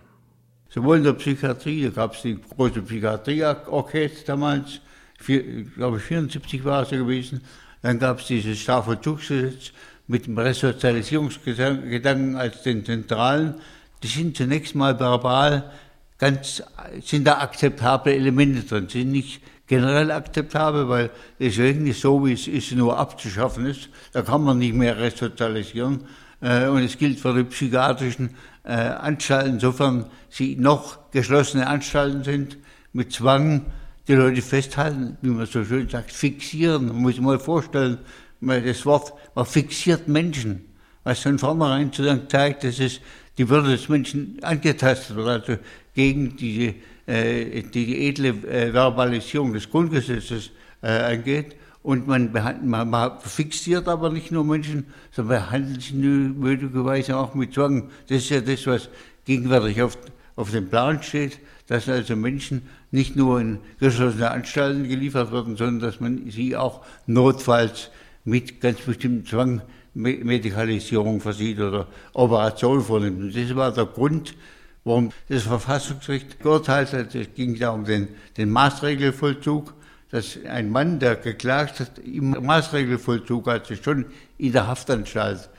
Sowohl 0.69 0.97
in 0.97 1.03
der 1.03 1.13
Psychiatrie, 1.13 1.83
da 1.85 1.89
gab 1.89 2.13
es 2.13 2.21
die 2.21 2.39
große 2.39 2.83
Psychiatrieorchester 2.83 4.25
damals, 4.25 4.79
vier, 5.19 5.63
glaube 5.63 5.97
ich 5.97 6.03
74 6.03 6.63
war 6.63 6.83
es 6.83 6.91
ja 6.91 6.99
gewesen, 6.99 7.41
dann 7.81 7.97
gab 7.97 8.19
es 8.19 8.27
dieses 8.27 8.59
Strafvollzugsgesetz 8.59 9.71
mit 10.09 10.25
dem 10.25 10.37
Resozialisierungsgedanken 10.37 12.35
als 12.35 12.63
den 12.63 12.83
zentralen. 12.83 13.55
Die 14.03 14.07
sind 14.07 14.35
zunächst 14.35 14.75
mal 14.75 14.99
verbal 14.99 15.71
ganz, 16.17 16.63
sind 17.05 17.25
da 17.25 17.37
akzeptable 17.37 18.13
Elemente 18.13 18.63
drin, 18.63 18.89
sind 18.89 19.11
nicht 19.11 19.41
generell 19.67 20.09
akzeptabel, 20.11 20.89
weil 20.89 21.11
deswegen 21.39 21.85
ist 21.85 22.01
so, 22.01 22.25
wie 22.25 22.33
es 22.33 22.47
ist, 22.47 22.71
nur 22.71 22.97
abzuschaffen 22.97 23.67
ist. 23.67 23.89
Da 24.11 24.23
kann 24.23 24.43
man 24.43 24.57
nicht 24.57 24.73
mehr 24.73 24.97
resozialisieren. 24.97 26.01
Äh, 26.41 26.67
und 26.67 26.81
es 26.81 26.97
gilt 26.97 27.19
für 27.19 27.35
die 27.35 27.43
psychiatrischen 27.43 28.31
äh, 28.63 28.71
Anstalten, 28.71 29.53
insofern 29.53 30.05
sie 30.29 30.55
noch 30.55 31.11
geschlossene 31.11 31.67
Anstalten 31.67 32.23
sind, 32.23 32.57
mit 32.93 33.13
Zwang 33.13 33.67
die 34.07 34.15
Leute 34.15 34.41
festhalten, 34.41 35.17
wie 35.21 35.29
man 35.29 35.45
so 35.45 35.63
schön 35.63 35.87
sagt, 35.87 36.11
fixieren. 36.11 36.87
Man 36.87 36.95
muss 36.97 37.13
sich 37.13 37.21
mal 37.21 37.37
vorstellen, 37.37 37.99
das 38.41 38.85
Wort, 38.85 39.13
man 39.35 39.45
fixiert 39.45 40.07
Menschen, 40.07 40.65
was 41.03 41.19
von 41.19 41.39
vornherein 41.39 41.91
zeigt, 41.93 42.63
dass 42.63 42.79
es 42.79 43.01
die 43.37 43.47
Würde 43.49 43.71
des 43.71 43.89
Menschen 43.89 44.37
angetastet 44.41 45.15
wird, 45.15 45.27
also 45.27 45.61
gegen 45.93 46.35
diese, 46.35 46.75
äh, 47.05 47.63
die, 47.63 47.85
die 47.85 48.07
edle 48.07 48.29
äh, 48.29 48.71
Verbalisierung 48.73 49.53
des 49.53 49.69
Grundgesetzes 49.69 50.51
äh, 50.81 50.87
angeht. 50.87 51.55
Und 51.81 52.07
man, 52.07 52.31
man, 52.33 52.89
man, 52.89 53.19
fixiert 53.21 53.87
aber 53.87 54.09
nicht 54.09 54.31
nur 54.31 54.43
Menschen, 54.43 54.87
sondern 55.11 55.39
behandelt 55.39 55.81
sie 55.81 55.93
möglicherweise 55.93 57.17
auch 57.17 57.33
mit 57.33 57.53
Zwang. 57.53 57.89
Das 58.07 58.17
ist 58.17 58.29
ja 58.29 58.41
das, 58.41 58.67
was 58.67 58.89
gegenwärtig 59.25 59.81
auf, 59.81 59.97
auf 60.35 60.51
dem 60.51 60.69
Plan 60.69 61.01
steht, 61.01 61.39
dass 61.67 61.87
also 61.87 62.15
Menschen 62.15 62.63
nicht 62.91 63.15
nur 63.15 63.39
in 63.39 63.59
geschlossene 63.79 64.31
Anstalten 64.31 64.89
geliefert 64.89 65.31
werden, 65.31 65.55
sondern 65.55 65.79
dass 65.79 66.01
man 66.01 66.29
sie 66.29 66.57
auch 66.57 66.83
notfalls 67.05 67.91
mit 68.29 68.61
ganz 68.61 68.79
bestimmten 68.81 69.25
Zwang 69.25 69.61
Medikalisierung 69.93 71.19
versieht 71.19 71.59
oder 71.59 71.87
Operation 72.13 72.81
vornimmt. 72.81 73.21
Und 73.21 73.35
das 73.35 73.55
war 73.55 73.73
der 73.73 73.85
Grund, 73.85 74.35
warum 74.83 75.11
das 75.27 75.43
Verfassungsgericht 75.43 76.39
geurteilt 76.39 76.93
hat. 76.93 77.15
Es 77.15 77.33
ging 77.35 77.57
da 77.57 77.71
um 77.71 77.85
den, 77.85 78.07
den 78.37 78.49
Maßregelvollzug, 78.49 79.73
dass 80.11 80.37
ein 80.47 80.69
Mann, 80.69 80.99
der 80.99 81.15
geklagt 81.15 81.79
hat, 81.79 81.99
im 81.99 82.31
Maßregelvollzug, 82.31 83.47
also 83.47 83.75
schon 83.75 84.05
in 84.37 84.51
der 84.51 84.67
Haftanstalt, 84.67 85.49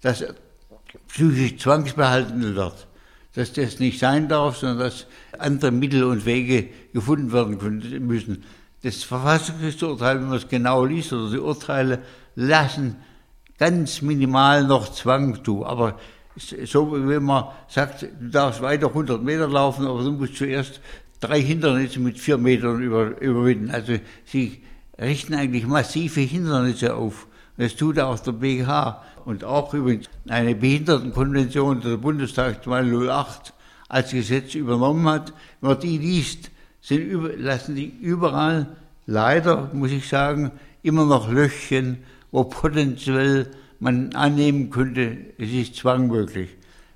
dass 0.00 0.22
er 0.22 0.34
psychisch 1.08 1.58
zwangsbehalten 1.58 2.54
wird, 2.54 2.86
dass 3.34 3.52
das 3.52 3.78
nicht 3.78 3.98
sein 3.98 4.28
darf, 4.28 4.58
sondern 4.58 4.78
dass 4.78 5.06
andere 5.38 5.70
Mittel 5.70 6.04
und 6.04 6.24
Wege 6.24 6.68
gefunden 6.92 7.32
werden 7.32 8.06
müssen. 8.06 8.44
Das 8.88 9.04
Verfassungsgerichtsurteil, 9.04 10.18
wenn 10.18 10.28
man 10.28 10.38
es 10.38 10.48
genau 10.48 10.82
liest, 10.82 11.12
oder 11.12 11.30
die 11.30 11.38
Urteile 11.38 11.98
lassen 12.36 12.96
ganz 13.58 14.00
minimal 14.00 14.64
noch 14.64 14.90
Zwang 14.94 15.44
zu. 15.44 15.66
Aber 15.66 15.98
so, 16.64 16.90
wenn 16.92 17.22
man 17.22 17.48
sagt, 17.68 18.02
du 18.02 18.30
darfst 18.30 18.62
weiter 18.62 18.86
100 18.86 19.22
Meter 19.22 19.46
laufen, 19.46 19.86
aber 19.86 20.02
du 20.02 20.12
musst 20.12 20.36
zuerst 20.36 20.80
drei 21.20 21.42
Hindernisse 21.42 22.00
mit 22.00 22.18
vier 22.18 22.38
Metern 22.38 22.80
über, 22.80 23.20
überwinden. 23.20 23.70
Also 23.70 23.98
sie 24.24 24.62
richten 24.98 25.34
eigentlich 25.34 25.66
massive 25.66 26.20
Hindernisse 26.20 26.94
auf. 26.94 27.26
Das 27.58 27.76
tut 27.76 27.98
auch 27.98 28.18
der 28.20 28.32
BGH. 28.32 29.02
Und 29.26 29.44
auch 29.44 29.74
übrigens 29.74 30.08
eine 30.28 30.54
Behindertenkonvention, 30.54 31.82
die 31.82 31.90
der 31.90 31.96
Bundestag 31.98 32.64
208 32.64 33.52
als 33.90 34.12
Gesetz 34.12 34.54
übernommen 34.54 35.06
hat, 35.06 35.34
wenn 35.60 35.72
man 35.72 35.80
die 35.80 35.98
liest, 35.98 36.50
sind 36.88 37.38
lassen 37.38 37.76
die 37.76 37.92
überall, 38.00 38.66
leider 39.06 39.70
muss 39.74 39.90
ich 39.90 40.08
sagen, 40.08 40.50
immer 40.82 41.04
noch 41.04 41.30
Löchchen, 41.30 41.98
wo 42.30 42.44
potenziell 42.44 43.50
man 43.78 44.14
annehmen 44.14 44.70
könnte, 44.70 45.18
es 45.36 45.50
ist 45.50 45.76
zwangmöglich. 45.76 46.48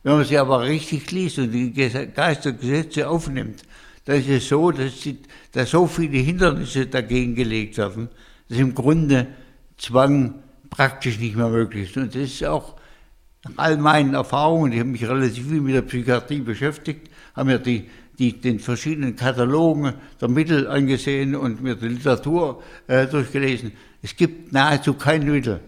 Wenn 0.02 0.16
man 0.16 0.24
sie 0.24 0.38
aber 0.38 0.62
richtig 0.62 1.10
liest 1.12 1.38
und 1.38 1.52
die 1.52 1.72
Geistergesetze 1.72 3.08
aufnimmt, 3.08 3.62
dann 4.04 4.16
ist 4.16 4.28
es 4.28 4.48
so, 4.48 4.72
dass, 4.72 5.00
die, 5.00 5.18
dass 5.52 5.70
so 5.70 5.86
viele 5.86 6.18
Hindernisse 6.18 6.86
dagegen 6.86 7.34
gelegt 7.34 7.78
werden, 7.78 8.08
dass 8.48 8.58
im 8.58 8.74
Grunde 8.74 9.28
Zwang 9.76 10.34
praktisch 10.70 11.18
nicht 11.18 11.36
mehr 11.36 11.48
möglich 11.48 11.90
ist. 11.90 11.96
Und 11.96 12.14
das 12.14 12.22
ist 12.22 12.44
auch 12.44 12.74
nach 13.44 13.52
all 13.58 13.76
meinen 13.76 14.14
Erfahrungen, 14.14 14.72
ich 14.72 14.80
habe 14.80 14.88
mich 14.88 15.06
relativ 15.06 15.48
viel 15.48 15.60
mit 15.60 15.74
der 15.74 15.82
Psychiatrie 15.82 16.40
beschäftigt, 16.40 17.10
haben 17.36 17.48
mir 17.48 17.58
die, 17.58 17.88
die, 18.18 18.40
den 18.40 18.60
verschiedenen 18.60 19.16
Katalogen 19.16 19.94
der 20.20 20.28
Mittel 20.28 20.66
angesehen 20.66 21.34
und 21.34 21.62
mir 21.62 21.76
die 21.76 21.88
Literatur 21.88 22.62
äh, 22.86 23.06
durchgelesen. 23.06 23.72
Es 24.02 24.16
gibt 24.16 24.52
nahezu 24.52 24.94
kein 24.94 25.24
Mittel, 25.24 25.60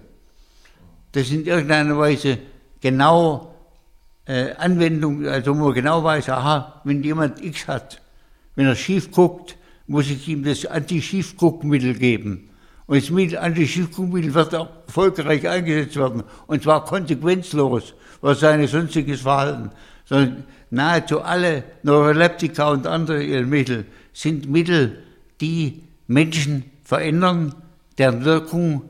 das 1.12 1.30
in 1.30 1.46
irgendeiner 1.46 1.96
Weise 1.98 2.38
genau 2.80 3.54
äh, 4.26 4.52
Anwendung, 4.56 5.26
also 5.26 5.56
wo 5.56 5.64
man 5.64 5.74
genau 5.74 6.02
weiß, 6.02 6.30
aha, 6.30 6.80
wenn 6.84 7.02
jemand 7.02 7.42
X 7.42 7.68
hat, 7.68 8.00
wenn 8.54 8.66
er 8.66 8.76
schief 8.76 9.10
guckt, 9.10 9.56
muss 9.86 10.10
ich 10.10 10.28
ihm 10.28 10.44
das 10.44 10.64
Anti-Schiefguckmittel 10.66 11.94
geben. 11.94 12.50
Und 12.86 13.00
das 13.00 13.10
Mittel, 13.10 13.38
Anti-Schiefguckmittel 13.38 14.34
wird 14.34 14.54
auch 14.54 14.68
erfolgreich 14.86 15.48
eingesetzt 15.48 15.96
werden. 15.96 16.22
Und 16.46 16.62
zwar 16.62 16.84
konsequenzlos, 16.84 17.94
was 18.20 18.40
seine 18.40 18.68
sonstiges 18.68 19.22
Verhalten. 19.22 19.70
Sondern 20.04 20.44
nahezu 20.74 21.22
alle 21.22 21.64
Neuroleptika 21.82 22.70
und 22.70 22.86
andere 22.86 23.42
Mittel 23.44 23.86
sind 24.12 24.48
Mittel, 24.50 25.02
die 25.40 25.82
Menschen 26.06 26.64
verändern, 26.84 27.54
deren 27.98 28.24
Wirkung 28.24 28.82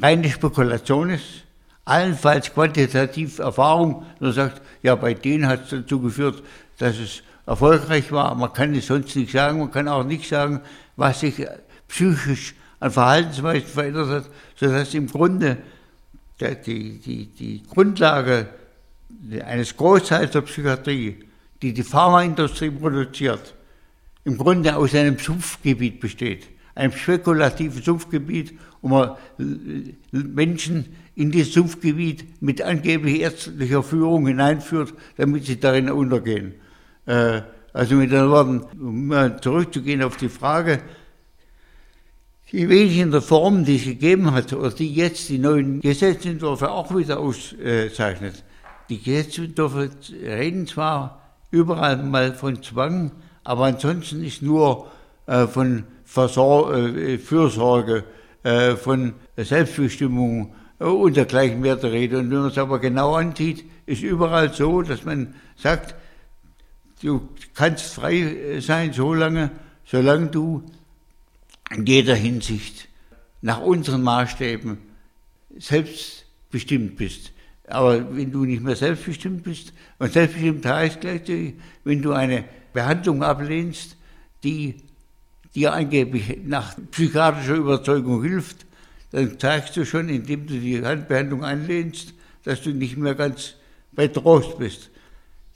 reine 0.00 0.28
Spekulation 0.30 1.10
ist, 1.10 1.44
allenfalls 1.84 2.52
quantitativ 2.52 3.38
Erfahrung, 3.38 4.04
man 4.20 4.32
sagt, 4.32 4.62
ja, 4.82 4.94
bei 4.94 5.14
denen 5.14 5.46
hat 5.46 5.64
es 5.64 5.70
dazu 5.70 6.00
geführt, 6.00 6.42
dass 6.78 6.98
es 6.98 7.22
erfolgreich 7.46 8.12
war. 8.12 8.34
Man 8.34 8.52
kann 8.52 8.74
es 8.74 8.86
sonst 8.86 9.14
nicht 9.16 9.32
sagen, 9.32 9.58
man 9.58 9.70
kann 9.70 9.88
auch 9.88 10.04
nicht 10.04 10.28
sagen, 10.28 10.60
was 10.96 11.20
sich 11.20 11.46
psychisch 11.88 12.54
an 12.78 12.90
Verhaltensweisen 12.90 13.68
verändert 13.68 14.08
hat, 14.08 14.24
sodass 14.56 14.94
im 14.94 15.06
Grunde 15.06 15.58
die, 16.40 16.98
die, 16.98 17.26
die 17.26 17.62
Grundlage 17.68 18.48
eines 19.44 19.76
Großteils 19.76 20.30
der 20.30 20.42
Psychiatrie, 20.42 21.24
die 21.62 21.72
die 21.72 21.82
Pharmaindustrie 21.82 22.70
produziert, 22.70 23.54
im 24.24 24.36
Grunde 24.36 24.76
aus 24.76 24.94
einem 24.94 25.18
Sumpfgebiet 25.18 26.00
besteht 26.00 26.48
einem 26.74 26.92
spekulativen 26.92 27.82
Sumpfgebiet, 27.82 28.54
wo 28.80 28.88
man 28.88 29.16
Menschen 30.12 30.96
in 31.14 31.30
dieses 31.30 31.54
Sumpfgebiet 31.54 32.42
mit 32.42 32.62
angeblich 32.62 33.20
ärztlicher 33.20 33.82
Führung 33.82 34.26
hineinführt, 34.26 34.94
damit 35.16 35.44
sie 35.44 35.60
darin 35.60 35.90
untergehen. 35.90 36.54
Äh, 37.06 37.42
also 37.72 37.96
mit 37.96 38.12
anderen 38.12 38.30
Worten, 38.30 38.60
um 38.80 39.42
zurückzugehen 39.42 40.02
auf 40.02 40.16
die 40.16 40.28
Frage, 40.28 40.80
die 42.50 42.68
wenigen 42.68 43.12
Reformen, 43.12 43.64
die 43.64 43.76
es 43.76 43.84
gegeben 43.84 44.32
hat, 44.32 44.52
oder 44.52 44.70
die 44.70 44.92
jetzt 44.92 45.28
die 45.28 45.38
neuen 45.38 45.80
Gesetzentwürfe 45.80 46.70
auch 46.70 46.96
wieder 46.96 47.20
auszeichnet, 47.20 48.42
die 48.90 49.00
Gesetzentwürfe 49.00 49.90
reden 50.12 50.66
zwar 50.66 51.22
überall 51.50 51.96
mal 51.96 52.34
von 52.34 52.62
Zwang, 52.62 53.12
aber 53.44 53.64
ansonsten 53.64 54.24
ist 54.24 54.42
nur 54.42 54.90
äh, 55.26 55.46
von 55.46 55.84
Versor 56.04 56.74
äh, 56.74 57.18
Fürsorge, 57.18 58.04
äh, 58.42 58.74
von 58.74 59.14
Selbstbestimmung 59.36 60.54
und 60.78 61.16
dergleichen 61.16 61.60
mehr 61.60 61.76
der 61.76 61.92
Rede. 61.92 62.18
Und 62.18 62.30
wenn 62.30 62.38
man 62.38 62.50
es 62.50 62.58
aber 62.58 62.78
genau 62.78 63.14
ansieht, 63.14 63.64
ist 63.86 64.02
überall 64.02 64.52
so, 64.52 64.82
dass 64.82 65.04
man 65.04 65.34
sagt, 65.56 65.94
du 67.02 67.28
kannst 67.54 67.94
frei 67.94 68.60
sein, 68.60 68.92
solange, 68.92 69.50
solange 69.84 70.28
du 70.28 70.64
in 71.70 71.86
jeder 71.86 72.14
Hinsicht 72.14 72.88
nach 73.42 73.60
unseren 73.60 74.02
Maßstäben 74.02 74.78
selbstbestimmt 75.58 76.96
bist. 76.96 77.32
Aber 77.70 78.16
wenn 78.16 78.30
du 78.30 78.44
nicht 78.44 78.62
mehr 78.62 78.76
selbstbestimmt 78.76 79.42
bist, 79.42 79.72
und 79.98 80.12
selbstbestimmt 80.12 80.66
heißt 80.66 81.00
gleichzeitig, 81.00 81.54
wenn 81.84 82.02
du 82.02 82.12
eine 82.12 82.44
Behandlung 82.72 83.22
ablehnst, 83.22 83.96
die 84.42 84.76
dir 85.54 85.72
angeblich 85.72 86.38
nach 86.44 86.74
psychiatrischer 86.90 87.56
Überzeugung 87.56 88.22
hilft, 88.22 88.66
dann 89.10 89.38
zeigst 89.38 89.76
du 89.76 89.84
schon, 89.84 90.08
indem 90.08 90.46
du 90.46 90.54
die 90.54 90.84
Handbehandlung 90.84 91.44
anlehnst, 91.44 92.14
dass 92.44 92.62
du 92.62 92.70
nicht 92.70 92.96
mehr 92.96 93.14
ganz 93.14 93.54
bei 93.92 94.08
Trost 94.08 94.58
bist. 94.58 94.90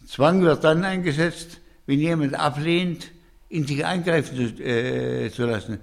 Zwang 0.07 0.43
wird 0.43 0.65
dann 0.65 0.85
eingesetzt, 0.85 1.61
wenn 1.87 2.01
jemand 2.01 2.35
ablehnt, 2.35 3.11
in 3.49 3.67
sich 3.67 3.85
eingreifen 3.85 4.37
zu, 4.37 4.63
äh, 4.63 5.31
zu 5.31 5.47
lassen. 5.47 5.79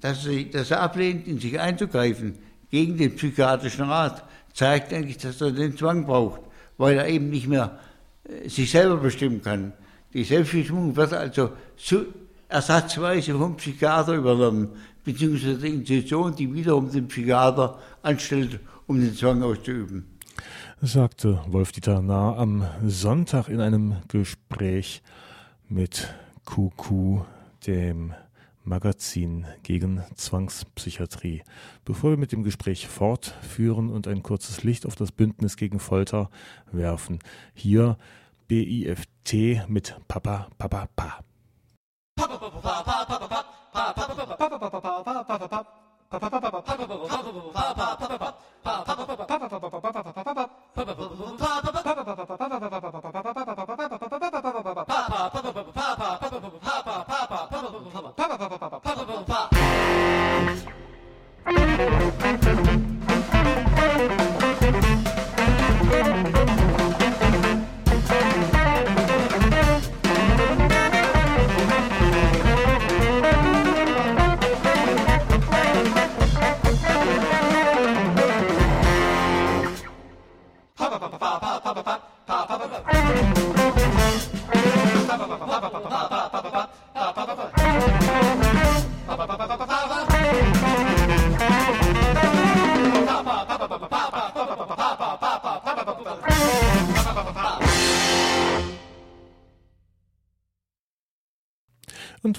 dass, 0.00 0.26
dass 0.52 0.70
er 0.70 0.80
ablehnt, 0.80 1.26
in 1.26 1.38
sich 1.38 1.58
einzugreifen 1.58 2.38
gegen 2.70 2.96
den 2.96 3.14
psychiatrischen 3.16 3.84
Rat, 3.84 4.24
zeigt 4.54 4.92
eigentlich, 4.92 5.18
dass 5.18 5.40
er 5.40 5.52
den 5.52 5.76
Zwang 5.76 6.06
braucht, 6.06 6.40
weil 6.78 6.96
er 6.96 7.08
eben 7.08 7.30
nicht 7.30 7.48
mehr 7.48 7.78
äh, 8.24 8.48
sich 8.48 8.70
selber 8.70 8.96
bestimmen 8.96 9.42
kann. 9.42 9.72
Die 10.12 10.24
Selbstbestimmung 10.24 10.94
wird 10.94 11.12
also 11.12 11.50
ersatzweise 12.48 13.34
vom 13.34 13.56
Psychiater 13.56 14.14
übernommen, 14.14 14.68
beziehungsweise 15.04 15.58
die 15.58 15.68
Institution, 15.68 16.36
die 16.36 16.52
wiederum 16.52 16.90
den 16.90 17.08
Psychiater 17.08 17.78
anstellt, 18.02 18.60
um 18.86 19.00
den 19.00 19.14
Zwang 19.14 19.42
auszuüben. 19.42 20.06
Sagte 20.80 21.40
Wolf-Dieter 21.46 22.02
Nahr 22.02 22.38
am 22.38 22.66
Sonntag 22.84 23.48
in 23.48 23.60
einem 23.60 23.96
Gespräch 24.08 25.02
mit 25.68 26.12
QQ, 26.44 27.22
dem 27.66 28.14
Magazin 28.64 29.46
gegen 29.62 30.02
Zwangspsychiatrie. 30.14 31.42
Bevor 31.84 32.10
wir 32.10 32.16
mit 32.16 32.32
dem 32.32 32.42
Gespräch 32.42 32.86
fortführen 32.86 33.90
und 33.90 34.06
ein 34.06 34.22
kurzes 34.22 34.62
Licht 34.62 34.86
auf 34.86 34.94
das 34.94 35.12
Bündnis 35.12 35.56
gegen 35.56 35.80
Folter 35.80 36.30
werfen, 36.70 37.18
hier 37.54 37.96
BIFT 38.48 39.68
mit 39.68 39.96
Papa, 40.08 40.48
Papa, 40.58 40.88
Pa. 40.94 41.20
Und 42.18 42.30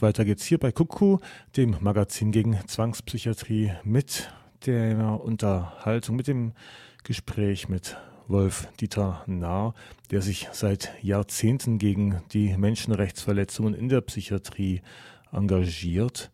weiter 0.04 0.26
geht's 0.26 0.44
hier 0.44 0.58
bei 0.58 0.74
Kuku, 0.74 1.18
dem 1.56 1.78
Magazin 1.80 2.34
gegen 2.34 2.60
Zwangspsychiatrie, 2.68 3.72
mit 3.86 4.30
der 4.66 5.22
Unterhaltung, 5.24 6.18
mit 6.18 6.28
dem 6.28 6.52
Gespräch 7.04 7.70
mit 7.70 7.96
Wolf 8.28 8.68
Dieter 8.82 9.24
Nahr, 9.28 9.74
der 10.12 10.22
sich 10.22 10.50
seit 10.52 10.92
Jahrzehnten 11.02 11.78
gegen 11.80 12.22
die 12.34 12.58
Menschenrechtsverletzungen 12.58 13.74
in 13.74 13.88
der 13.88 14.02
Psychiatrie 14.02 14.82
engagiert. 15.32 16.32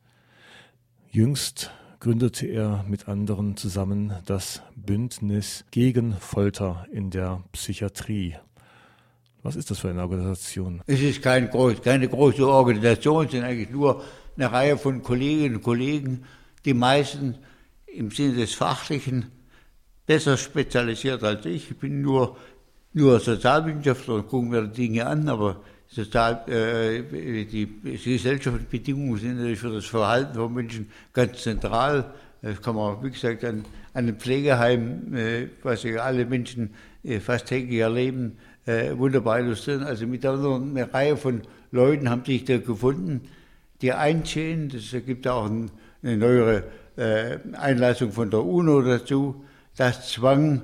Jüngst 1.11 1.71
gründete 1.99 2.47
er 2.47 2.83
mit 2.87 3.07
anderen 3.07 3.55
zusammen 3.55 4.13
das 4.25 4.63
Bündnis 4.75 5.63
gegen 5.69 6.13
Folter 6.13 6.87
in 6.91 7.11
der 7.11 7.43
Psychiatrie. 7.51 8.35
Was 9.41 9.55
ist 9.55 9.71
das 9.71 9.79
für 9.79 9.89
eine 9.89 10.01
Organisation? 10.01 10.81
Es 10.85 10.99
ist 10.99 11.21
kein 11.21 11.49
groß, 11.49 11.81
keine 11.81 12.09
große 12.09 12.45
Organisation, 12.45 13.25
es 13.25 13.31
sind 13.31 13.43
eigentlich 13.43 13.69
nur 13.69 14.03
eine 14.35 14.51
Reihe 14.51 14.77
von 14.77 15.01
Kolleginnen 15.01 15.57
und 15.57 15.63
Kollegen, 15.63 16.25
die 16.65 16.73
meisten 16.73 17.35
im 17.87 18.11
Sinne 18.11 18.35
des 18.35 18.53
Fachlichen 18.53 19.31
besser 20.05 20.37
spezialisiert 20.37 21.23
als 21.23 21.45
ich. 21.45 21.71
Ich 21.71 21.77
bin 21.77 22.01
nur, 22.01 22.35
nur 22.93 23.19
Sozialwissenschaftler 23.19 24.15
und 24.15 24.27
gucke 24.27 24.47
mir 24.47 24.67
Dinge 24.67 25.05
an, 25.05 25.29
aber 25.29 25.61
Sozial, 25.87 26.43
äh, 26.47 27.45
die 27.45 27.67
gesellschaftlichen 27.83 28.69
Bedingungen 28.69 29.17
sind 29.17 29.37
natürlich 29.37 29.59
für 29.59 29.71
das 29.71 29.85
Verhalten 29.85 30.35
von 30.35 30.53
Menschen 30.53 30.91
ganz 31.13 31.41
zentral. 31.41 32.13
Das 32.41 32.61
kann 32.61 32.75
man, 32.75 33.03
wie 33.03 33.09
gesagt, 33.09 33.43
an, 33.43 33.65
an 33.93 34.05
einem 34.05 34.17
Pflegeheim, 34.17 35.13
äh, 35.15 35.47
was 35.63 35.83
ja 35.83 36.01
alle 36.01 36.25
Menschen 36.25 36.73
äh, 37.03 37.19
fast 37.19 37.47
täglich 37.47 37.79
erleben, 37.79 38.37
äh, 38.65 38.97
wunderbar 38.97 39.39
illustrieren. 39.39 39.83
Also 39.83 40.07
mit 40.07 40.25
einer 40.25 40.93
Reihe 40.93 41.17
von 41.17 41.41
Leuten 41.71 42.09
haben 42.09 42.25
sich 42.25 42.45
da 42.45 42.57
gefunden, 42.57 43.29
die 43.81 43.93
einstehen. 43.93 44.69
Das 44.69 44.91
gibt 45.05 45.27
auch 45.27 45.45
ein, 45.45 45.71
eine 46.03 46.17
neuere 46.17 46.63
äh, 46.97 47.37
Einlassung 47.53 48.11
von 48.11 48.29
der 48.29 48.43
UNO 48.43 48.81
dazu, 48.81 49.43
dass 49.75 50.09
Zwang 50.09 50.63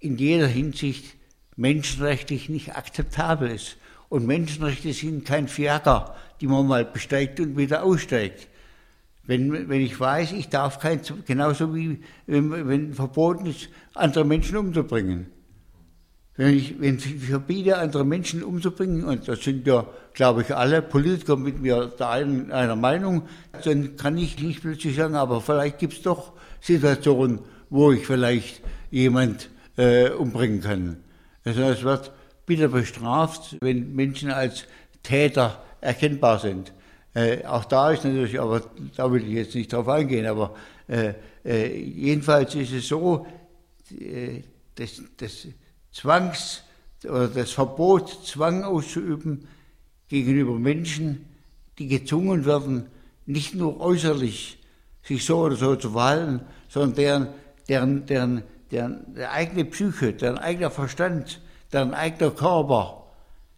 in 0.00 0.16
jeder 0.18 0.46
Hinsicht 0.46 1.16
menschenrechtlich 1.56 2.48
nicht 2.48 2.76
akzeptabel 2.76 3.50
ist. 3.50 3.76
Und 4.08 4.26
Menschenrechte 4.26 4.92
sind 4.92 5.24
kein 5.24 5.48
Fiaker, 5.48 6.14
die 6.40 6.46
man 6.46 6.66
mal 6.66 6.84
besteigt 6.84 7.40
und 7.40 7.56
wieder 7.56 7.82
aussteigt. 7.82 8.48
Wenn, 9.24 9.68
wenn 9.68 9.82
ich 9.82 9.98
weiß, 9.98 10.32
ich 10.32 10.48
darf 10.48 10.78
kein, 10.78 11.00
genauso 11.26 11.74
wie 11.74 12.00
wenn, 12.26 12.68
wenn 12.68 12.94
verboten 12.94 13.46
ist, 13.46 13.68
andere 13.94 14.24
Menschen 14.24 14.56
umzubringen. 14.56 15.26
Wenn 16.38 16.56
ich, 16.56 16.80
wenn 16.80 16.98
ich 16.98 17.24
verbiete, 17.24 17.78
andere 17.78 18.04
Menschen 18.04 18.44
umzubringen, 18.44 19.02
und 19.02 19.26
das 19.26 19.42
sind 19.42 19.66
ja, 19.66 19.84
glaube 20.14 20.42
ich, 20.42 20.54
alle 20.54 20.82
Politiker 20.82 21.36
mit 21.36 21.60
mir 21.60 21.92
da 21.98 22.10
ein, 22.12 22.52
einer 22.52 22.76
Meinung, 22.76 23.22
dann 23.64 23.96
kann 23.96 24.16
ich 24.16 24.40
nicht 24.40 24.62
plötzlich 24.62 24.94
sagen, 24.94 25.16
aber 25.16 25.40
vielleicht 25.40 25.80
gibt 25.80 25.94
es 25.94 26.02
doch 26.02 26.34
Situationen, 26.60 27.40
wo 27.70 27.90
ich 27.90 28.06
vielleicht 28.06 28.62
jemand 28.92 29.50
äh, 29.76 30.10
umbringen 30.10 30.60
kann. 30.60 30.98
Also 31.44 31.62
es 31.62 31.82
wird 31.82 32.12
bitter 32.46 32.68
bestraft, 32.68 33.56
wenn 33.60 33.96
Menschen 33.96 34.30
als 34.30 34.64
Täter 35.02 35.60
erkennbar 35.80 36.38
sind. 36.38 36.72
Äh, 37.14 37.44
auch 37.46 37.64
da 37.64 37.90
ist 37.90 38.04
natürlich, 38.04 38.38
aber 38.38 38.62
da 38.94 39.10
will 39.10 39.24
ich 39.24 39.34
jetzt 39.34 39.56
nicht 39.56 39.72
drauf 39.72 39.88
eingehen, 39.88 40.26
aber 40.26 40.54
äh, 40.86 41.14
äh 41.44 41.76
jedenfalls 41.76 42.54
ist 42.54 42.72
es 42.72 42.86
so, 42.86 43.26
äh, 43.98 44.42
das, 44.76 45.02
das 45.16 45.48
Zwangs 45.98 46.62
oder 47.04 47.26
das 47.26 47.50
Verbot, 47.50 48.24
Zwang 48.24 48.62
auszuüben 48.62 49.48
gegenüber 50.08 50.56
Menschen, 50.56 51.26
die 51.78 51.88
gezwungen 51.88 52.44
werden, 52.44 52.86
nicht 53.26 53.56
nur 53.56 53.80
äußerlich 53.80 54.58
sich 55.02 55.24
so 55.24 55.38
oder 55.38 55.56
so 55.56 55.74
zu 55.74 55.90
verhalten, 55.90 56.40
sondern 56.68 56.94
deren, 56.94 57.28
deren, 57.68 58.06
deren, 58.06 58.42
deren, 58.70 59.14
deren 59.14 59.28
eigene 59.28 59.64
Psyche, 59.64 60.12
deren 60.12 60.38
eigener 60.38 60.70
Verstand, 60.70 61.40
deren 61.72 61.94
eigener 61.94 62.30
Körper, 62.30 63.04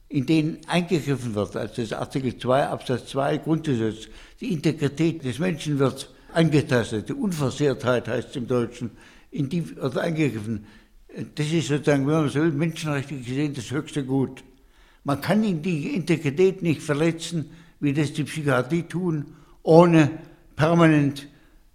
in 0.08 0.24
den 0.24 0.58
eingegriffen 0.66 1.34
wird, 1.34 1.56
also 1.56 1.82
das 1.82 1.92
Artikel 1.92 2.36
2 2.36 2.68
Absatz 2.68 3.06
2 3.10 3.38
Grundgesetz, 3.38 4.08
die 4.40 4.52
Integrität 4.52 5.24
des 5.24 5.38
Menschen 5.38 5.78
wird 5.78 6.10
angetastet, 6.32 7.10
die 7.10 7.12
Unversehrtheit 7.12 8.08
heißt 8.08 8.30
es 8.30 8.36
im 8.36 8.46
Deutschen, 8.46 8.92
in 9.30 9.48
die 9.48 9.76
wird 9.76 9.98
eingegriffen. 9.98 10.66
Das 11.34 11.50
ist 11.50 11.68
sozusagen, 11.68 12.06
wenn 12.06 12.14
man 12.14 12.28
so 12.28 12.40
will, 12.40 12.52
menschenrechtlich 12.52 13.26
gesehen 13.26 13.52
das 13.54 13.70
höchste 13.70 14.04
Gut. 14.04 14.44
Man 15.02 15.20
kann 15.20 15.62
die 15.62 15.94
Integrität 15.94 16.62
nicht 16.62 16.82
verletzen, 16.82 17.50
wie 17.80 17.92
das 17.92 18.12
die 18.12 18.24
Psychiatrie 18.24 18.84
tun, 18.84 19.34
ohne 19.62 20.10
permanent 20.54 21.26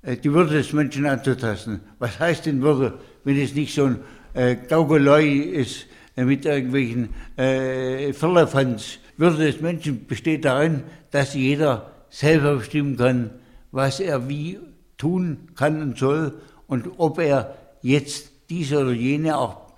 äh, 0.03 0.15
die 0.15 0.31
Würde 0.31 0.53
des 0.53 0.71
Menschen 0.71 1.05
anzutasten. 1.05 1.81
Was 1.99 2.19
heißt 2.19 2.45
denn 2.45 2.61
Würde, 2.61 2.99
wenn 3.23 3.37
es 3.37 3.55
nicht 3.55 3.73
so 3.73 3.85
ein 3.85 3.99
äh, 4.33 5.61
ist 5.61 5.87
äh, 6.15 6.23
mit 6.23 6.45
irgendwelchen 6.45 7.09
äh, 7.35 8.13
Firlefanz? 8.13 8.99
Würde 9.17 9.45
des 9.45 9.59
Menschen 9.59 10.05
besteht 10.05 10.45
darin, 10.45 10.83
dass 11.11 11.33
jeder 11.33 11.91
selber 12.09 12.57
bestimmen 12.57 12.95
kann, 12.95 13.31
was 13.71 13.99
er 13.99 14.29
wie 14.29 14.59
tun 14.97 15.49
kann 15.55 15.81
und 15.81 15.97
soll 15.97 16.33
und 16.67 16.87
ob 16.97 17.19
er 17.19 17.57
jetzt 17.81 18.31
diese 18.55 18.79
oder 18.79 18.93
jene 18.93 19.37
auch 19.37 19.73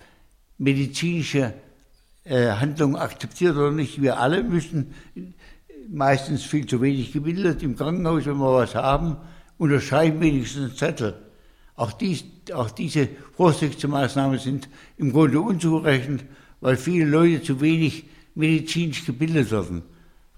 medizinische 0.60 1.54
äh, 2.24 2.52
Handlung 2.52 2.96
akzeptiert 2.96 3.56
oder 3.56 3.72
nicht. 3.72 4.02
Wir 4.02 4.20
alle 4.20 4.44
müssen 4.44 4.94
meistens 5.90 6.44
viel 6.44 6.66
zu 6.68 6.80
wenig 6.82 7.12
gebildet 7.12 7.64
im 7.64 7.76
Krankenhaus, 7.76 8.26
wenn 8.26 8.38
wir 8.38 8.54
was 8.54 8.76
haben, 8.76 9.18
unterschreiben 9.58 10.20
wenigstens 10.22 10.64
einen 10.64 10.76
Zettel. 10.76 11.16
Auch, 11.76 11.92
dies, 11.92 12.24
auch 12.54 12.70
diese 12.70 13.08
Vorsichtsmaßnahmen 13.36 14.38
sind 14.40 14.70
im 14.98 15.12
Grunde 15.12 15.40
unzureichend, 15.42 16.24
weil 16.62 16.78
viele 16.78 17.06
Leute 17.06 17.42
zu 17.42 17.62
wenig 17.62 18.06
medizinisch 18.36 19.06
gebildet 19.06 19.52
werden, 19.52 19.82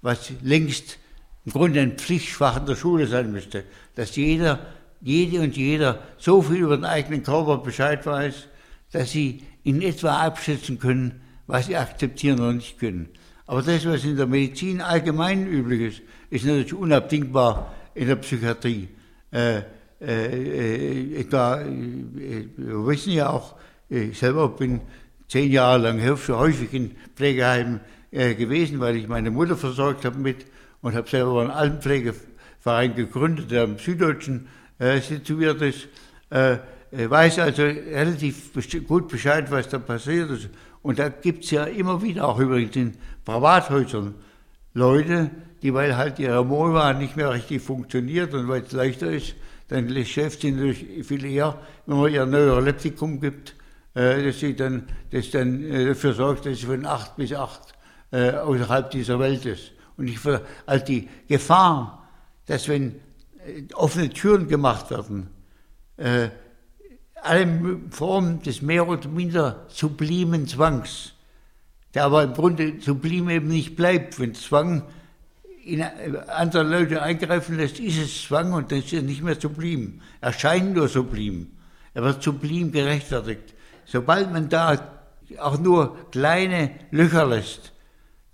was 0.00 0.32
längst 0.42 0.98
im 1.44 1.52
Grunde 1.52 1.80
ein 1.80 1.98
Pflichtfach 1.98 2.58
in 2.58 2.66
der 2.66 2.76
Schule 2.76 3.06
sein 3.06 3.32
müsste, 3.32 3.64
dass 3.96 4.16
jeder, 4.16 4.60
jede 5.00 5.40
und 5.40 5.56
jeder 5.56 6.02
so 6.18 6.42
viel 6.42 6.58
über 6.58 6.76
den 6.76 6.84
eigenen 6.84 7.22
Körper 7.22 7.58
Bescheid 7.58 8.04
weiß, 8.04 8.48
dass 8.92 9.10
sie 9.10 9.42
in 9.62 9.82
etwa 9.82 10.18
abschätzen 10.20 10.78
können, 10.78 11.20
was 11.46 11.66
sie 11.66 11.76
akzeptieren 11.76 12.40
oder 12.40 12.52
nicht 12.52 12.78
können. 12.78 13.08
Aber 13.46 13.62
das, 13.62 13.84
was 13.86 14.04
in 14.04 14.16
der 14.16 14.26
Medizin 14.26 14.80
allgemein 14.80 15.46
üblich 15.46 15.80
ist, 15.80 16.02
ist 16.30 16.44
natürlich 16.44 16.74
unabdingbar 16.74 17.74
in 17.94 18.06
der 18.06 18.16
Psychiatrie. 18.16 18.88
Äh, 19.32 19.62
äh, 20.00 21.20
etwa, 21.20 21.60
äh, 21.60 22.46
wir 22.56 22.86
wissen 22.86 23.12
ja 23.12 23.30
auch, 23.30 23.56
ich 23.88 24.18
selber 24.18 24.48
bin 24.48 24.80
zehn 25.28 25.50
Jahre 25.50 25.78
lang 25.78 26.00
häufig 26.00 26.72
in 26.72 26.92
Pflegeheimen 27.16 27.80
äh, 28.12 28.34
gewesen, 28.34 28.80
weil 28.80 28.96
ich 28.96 29.08
meine 29.08 29.30
Mutter 29.30 29.56
versorgt 29.56 30.04
habe 30.04 30.18
mit 30.18 30.46
und 30.80 30.94
habe 30.94 31.08
selber 31.08 31.40
einen 31.40 31.50
Altenpflegeverein 31.50 32.94
gegründet, 32.94 33.50
der 33.50 33.64
im 33.64 33.78
Süddeutschen 33.78 34.48
äh, 34.80 35.00
situiert 35.00 35.62
ist. 35.62 35.86
Äh, 36.30 36.58
weiß 36.90 37.38
also 37.38 37.62
relativ 37.62 38.52
gut 38.88 39.06
Bescheid, 39.06 39.48
was 39.50 39.68
da 39.68 39.78
passiert 39.78 40.30
ist. 40.30 40.48
Und 40.82 40.98
da 40.98 41.08
gibt 41.08 41.44
es 41.44 41.52
ja 41.52 41.64
immer 41.64 42.02
wieder, 42.02 42.26
auch 42.26 42.40
übrigens 42.40 42.74
in 42.74 42.96
Privathäusern, 43.24 44.14
Leute, 44.74 45.30
die, 45.62 45.72
weil 45.74 45.96
halt 45.96 46.18
ihre 46.18 46.44
Mohlware 46.44 46.94
nicht 46.94 47.16
mehr 47.16 47.30
richtig 47.30 47.62
funktioniert 47.62 48.34
und 48.34 48.48
weil 48.48 48.62
es 48.62 48.72
leichter 48.72 49.10
ist, 49.10 49.34
dann 49.68 49.88
schläft 50.04 50.40
sie 50.40 50.50
natürlich 50.50 51.06
viel 51.06 51.24
eher, 51.24 51.58
wenn 51.86 51.98
man 51.98 52.12
ihr 52.12 52.26
Neuroleptikum 52.26 53.20
gibt, 53.20 53.54
äh, 53.94 54.24
dass 54.24 54.40
sie 54.40 54.56
dann, 54.56 54.84
das 55.10 55.30
dann 55.30 55.62
äh, 55.62 55.86
dafür 55.86 56.12
sorgt, 56.14 56.46
dass 56.46 56.58
sie 56.58 56.66
von 56.66 56.86
acht 56.86 57.16
bis 57.16 57.32
acht 57.32 57.74
äh, 58.10 58.30
außerhalb 58.32 58.90
dieser 58.90 59.20
Welt 59.20 59.46
ist. 59.46 59.72
Und 59.96 60.08
ich 60.08 60.18
also 60.66 60.84
die 60.84 61.08
Gefahr, 61.28 62.08
dass 62.46 62.68
wenn 62.68 62.92
äh, 62.92 63.09
offene 63.74 64.10
Türen 64.10 64.48
gemacht 64.48 64.90
werden, 64.90 65.28
äh, 65.96 66.28
alle 67.22 67.78
Formen 67.90 68.42
des 68.42 68.62
mehr 68.62 68.88
oder 68.88 69.08
minder 69.08 69.66
sublimen 69.68 70.46
Zwangs, 70.46 71.12
der 71.94 72.04
aber 72.04 72.22
im 72.22 72.34
Grunde 72.34 72.80
sublim 72.80 73.28
eben 73.28 73.48
nicht 73.48 73.76
bleibt, 73.76 74.18
wenn 74.18 74.34
Zwang 74.34 74.82
in 75.64 75.82
andere 75.82 76.62
Leute 76.62 77.02
eingreifen 77.02 77.56
lässt, 77.56 77.78
ist 77.80 77.98
es 77.98 78.22
Zwang 78.22 78.52
und 78.52 78.72
dann 78.72 78.78
ist 78.78 78.92
er 78.92 79.02
nicht 79.02 79.22
mehr 79.22 79.38
sublim. 79.38 80.00
Er 80.20 80.32
scheint 80.32 80.74
nur 80.74 80.88
sublim. 80.88 81.50
Er 81.92 82.02
wird 82.02 82.22
sublim 82.22 82.72
gerechtfertigt. 82.72 83.54
Sobald 83.84 84.32
man 84.32 84.48
da 84.48 84.78
auch 85.38 85.58
nur 85.58 86.10
kleine 86.10 86.70
Löcher 86.90 87.26
lässt, 87.26 87.72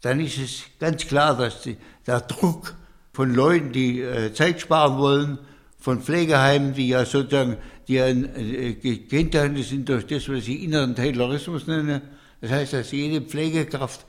dann 0.02 0.20
ist 0.20 0.38
es 0.38 0.62
ganz 0.78 1.06
klar, 1.06 1.36
dass 1.36 1.62
die, 1.62 1.76
der 2.06 2.20
Druck 2.20 2.74
von 3.16 3.34
Leuten, 3.34 3.72
die 3.72 4.02
äh, 4.02 4.34
Zeit 4.34 4.60
sparen 4.60 4.98
wollen, 4.98 5.38
von 5.78 6.02
Pflegeheimen, 6.02 6.74
die 6.74 6.88
ja 6.88 7.06
sozusagen, 7.06 7.56
die 7.88 7.94
ja 7.94 8.08
äh, 8.08 9.62
sind 9.62 9.88
durch 9.88 10.06
das, 10.06 10.28
was 10.28 10.46
ich 10.46 10.62
inneren 10.64 10.94
Taylorismus 10.94 11.66
nenne. 11.66 12.02
Das 12.42 12.50
heißt, 12.50 12.74
dass 12.74 12.92
jede 12.92 13.22
Pflegekraft 13.22 14.04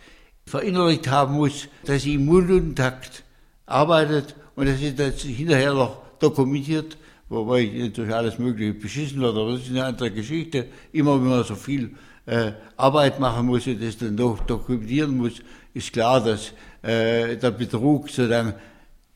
verinnerlicht 0.45 1.07
haben 1.07 1.35
muss, 1.35 1.69
dass 1.85 2.01
sie 2.01 2.15
im 2.15 2.25
Mundtakt 2.25 3.23
arbeitet 3.65 4.35
und 4.57 4.67
dass 4.67 4.79
sie 4.79 4.93
das 4.93 5.21
hinterher 5.21 5.73
noch 5.73 6.01
dokumentiert, 6.19 6.97
wobei 7.29 7.63
natürlich 7.63 8.13
alles 8.13 8.37
Mögliche 8.37 8.73
beschissen 8.73 9.21
wird, 9.21 9.37
aber 9.37 9.53
das 9.53 9.61
ist 9.61 9.69
eine 9.69 9.85
andere 9.85 10.11
Geschichte. 10.11 10.67
Immer 10.91 11.15
wenn 11.15 11.29
man 11.29 11.45
so 11.45 11.55
viel 11.55 11.95
äh, 12.25 12.51
Arbeit 12.75 13.21
machen 13.21 13.45
muss 13.45 13.67
und 13.67 13.81
das 13.81 13.99
dann 13.99 14.15
noch 14.15 14.41
dokumentieren 14.45 15.15
muss, 15.15 15.41
ist 15.73 15.93
klar, 15.93 16.21
dass 16.21 16.51
äh, 16.81 17.37
der 17.37 17.51
Betrug 17.51 18.09
sozusagen 18.09 18.53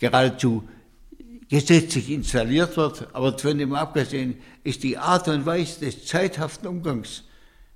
geradezu 0.01 0.67
gesetzlich 1.47 2.09
installiert 2.09 2.75
wird. 2.75 3.07
Aber 3.13 3.37
von 3.37 3.57
dem 3.57 3.73
abgesehen 3.73 4.35
ist 4.65 4.83
die 4.83 4.97
Art 4.97 5.29
und 5.29 5.45
Weise 5.45 5.85
des 5.85 6.05
zeithaften 6.05 6.67
Umgangs 6.67 7.23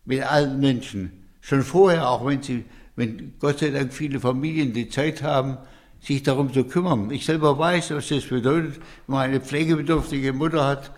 mit 0.04 0.22
allen 0.22 0.60
Menschen 0.60 1.24
schon 1.40 1.64
vorher, 1.64 2.10
auch 2.10 2.26
wenn 2.26 2.42
sie 2.42 2.66
wenn 2.96 3.34
Gott 3.40 3.60
sei 3.60 3.72
Dank 3.72 3.94
viele 3.94 4.20
Familien 4.20 4.74
die 4.74 4.90
Zeit 4.90 5.22
haben, 5.22 5.58
sich 6.02 6.24
darum 6.24 6.54
zu 6.54 6.64
kümmern. 6.64 7.12
Ich 7.12 7.26
selber 7.26 7.58
weiß, 7.58 7.92
was 7.92 8.10
das 8.10 8.26
bedeutet, 8.26 8.76
wenn 9.08 9.16
man 9.16 9.22
eine 9.22 9.42
pflegebedürftige 9.42 10.34
Mutter 10.34 10.66
hat, 10.66 10.92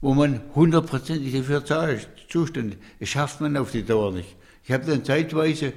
wo 0.00 0.14
man 0.14 0.40
hundertprozentig 0.54 1.32
dafür 1.32 1.64
zuständig 2.28 2.78
Das 3.00 3.08
schafft 3.08 3.40
man 3.40 3.56
auf 3.56 3.72
die 3.72 3.82
Dauer 3.82 4.12
nicht. 4.12 4.36
Ich 4.64 4.72
habe 4.72 4.84
dann 4.84 5.04
zeitweise 5.04 5.72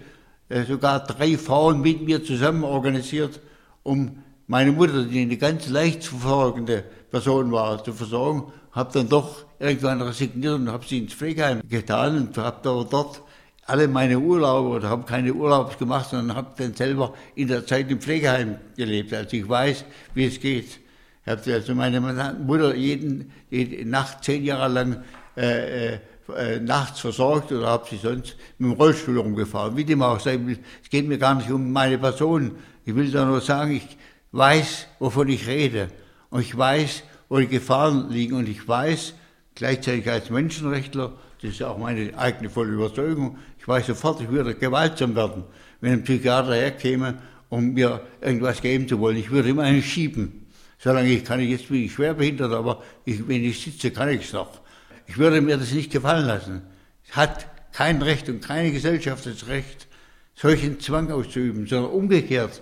äh, 0.49 0.63
sogar 0.63 1.05
drei 1.05 1.38
Frauen 1.38 1.81
mit 1.81 2.01
mir 2.01 2.23
zusammen 2.23 2.63
organisiert, 2.63 3.39
um 3.84 4.23
meine 4.47 4.71
Mutter, 4.71 5.03
die 5.03 5.21
eine 5.21 5.38
ganz 5.38 5.67
leicht 5.69 6.03
zu 6.03 6.17
versorgende 6.17 6.84
Person 7.10 7.51
war, 7.51 7.84
zu 7.84 7.93
versorgen, 7.93 8.51
habe 8.71 8.91
dann 8.93 9.10
doch 9.10 9.45
irgendwann 9.60 10.01
resigniert 10.01 10.55
und 10.55 10.71
habe 10.71 10.86
sie 10.86 10.99
ins 10.99 11.13
Pflegeheim 11.13 11.62
getan 11.67 12.27
und 12.27 12.38
habe 12.38 12.60
dort 12.63 13.21
alle 13.65 13.88
meine 13.88 14.19
Urlaube 14.19 14.69
oder 14.69 14.89
habe 14.89 15.05
keine 15.05 15.34
Urlaubs 15.34 15.77
gemacht, 15.77 16.10
sondern 16.12 16.36
habe 16.36 16.51
dann 16.58 16.73
selber 16.73 17.13
in 17.36 17.47
der 17.47 17.65
Zeit 17.65 17.89
im 17.89 17.99
Pflegeheim 17.99 18.58
gelebt. 18.77 19.13
Also 19.13 19.36
ich 19.38 19.47
weiß, 19.47 19.86
wie 20.13 20.25
es 20.25 20.39
geht. 20.39 20.79
Ich 21.25 21.31
habe 21.31 21.53
also 21.53 21.73
meine 21.73 21.99
Mutter 21.99 22.75
jeden, 22.75 23.31
jede 23.49 23.89
Nacht 23.89 24.23
zehn 24.23 24.43
Jahre 24.43 24.71
lang 24.71 25.03
äh, 25.36 25.93
äh, 26.36 26.60
nachts 26.60 26.99
versorgt 26.99 27.51
oder 27.51 27.67
habe 27.67 27.88
sie 27.89 27.97
sonst 27.97 28.36
mit 28.60 28.71
dem 28.71 28.77
Rollstuhl 28.77 29.17
rumgefahren. 29.17 29.75
Wie 29.75 29.86
dem 29.86 30.01
auch 30.01 30.19
sei, 30.19 30.39
es 30.84 30.89
geht 30.89 31.08
mir 31.08 31.17
gar 31.17 31.36
nicht 31.36 31.49
um 31.49 31.71
meine 31.71 31.97
Person. 31.97 32.51
Ich 32.84 32.95
will 32.95 33.10
da 33.10 33.25
nur 33.25 33.41
sagen, 33.41 33.71
ich 33.71 33.97
weiß, 34.35 34.87
wovon 34.99 35.29
ich 35.29 35.47
rede. 35.47 35.87
Und 36.29 36.41
ich 36.41 36.55
weiß, 36.57 37.03
wo 37.29 37.37
die 37.39 37.47
Gefahren 37.47 38.09
liegen. 38.09 38.35
Und 38.35 38.49
ich 38.49 38.67
weiß, 38.67 39.13
gleichzeitig 39.55 40.09
als 40.09 40.29
Menschenrechtler, 40.29 41.13
das 41.41 41.51
ist 41.51 41.63
auch 41.63 41.77
meine 41.77 42.17
eigene 42.17 42.49
volle 42.49 42.73
Überzeugung, 42.73 43.37
ich 43.57 43.67
weiß 43.67 43.87
sofort, 43.87 44.21
ich 44.21 44.29
würde 44.29 44.55
gewaltsam 44.55 45.15
werden, 45.15 45.43
wenn 45.81 45.93
ein 45.93 46.03
Psychiater 46.03 46.53
herkäme, 46.53 47.17
um 47.49 47.73
mir 47.73 48.01
irgendwas 48.21 48.61
geben 48.61 48.87
zu 48.87 48.99
wollen. 48.99 49.17
Ich 49.17 49.31
würde 49.31 49.49
ihm 49.49 49.59
einen 49.59 49.81
schieben. 49.81 50.47
Solange 50.77 51.09
ich 51.09 51.23
kann, 51.23 51.39
jetzt 51.39 51.69
bin 51.69 51.83
ich 51.83 51.93
schwerbehindert, 51.93 52.51
aber 52.51 52.83
ich, 53.05 53.27
wenn 53.27 53.43
ich 53.43 53.61
sitze, 53.61 53.91
kann 53.91 54.09
ich 54.09 54.25
es 54.25 54.33
noch. 54.33 54.61
Ich 55.07 55.17
würde 55.17 55.41
mir 55.41 55.57
das 55.57 55.71
nicht 55.71 55.91
gefallen 55.91 56.25
lassen. 56.25 56.61
Es 57.07 57.15
hat 57.15 57.47
kein 57.71 58.01
Recht 58.01 58.29
und 58.29 58.41
keine 58.41 58.71
Gesellschaft 58.71 59.25
das 59.25 59.47
Recht, 59.47 59.87
solchen 60.35 60.79
Zwang 60.79 61.11
auszuüben, 61.11 61.65
sondern 61.65 61.91
umgekehrt. 61.91 62.61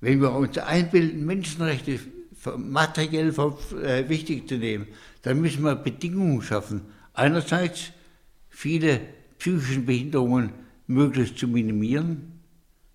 Wenn 0.00 0.20
wir 0.20 0.32
uns 0.32 0.58
einbilden, 0.58 1.24
Menschenrechte 1.24 1.98
materiell 2.56 3.28
äh, 3.30 4.08
wichtig 4.08 4.48
zu 4.48 4.56
nehmen, 4.56 4.86
dann 5.22 5.40
müssen 5.40 5.62
wir 5.62 5.74
Bedingungen 5.74 6.42
schaffen. 6.42 6.82
Einerseits 7.14 7.92
viele 8.48 9.00
psychischen 9.38 9.86
Behinderungen 9.86 10.52
möglichst 10.86 11.38
zu 11.38 11.48
minimieren. 11.48 12.40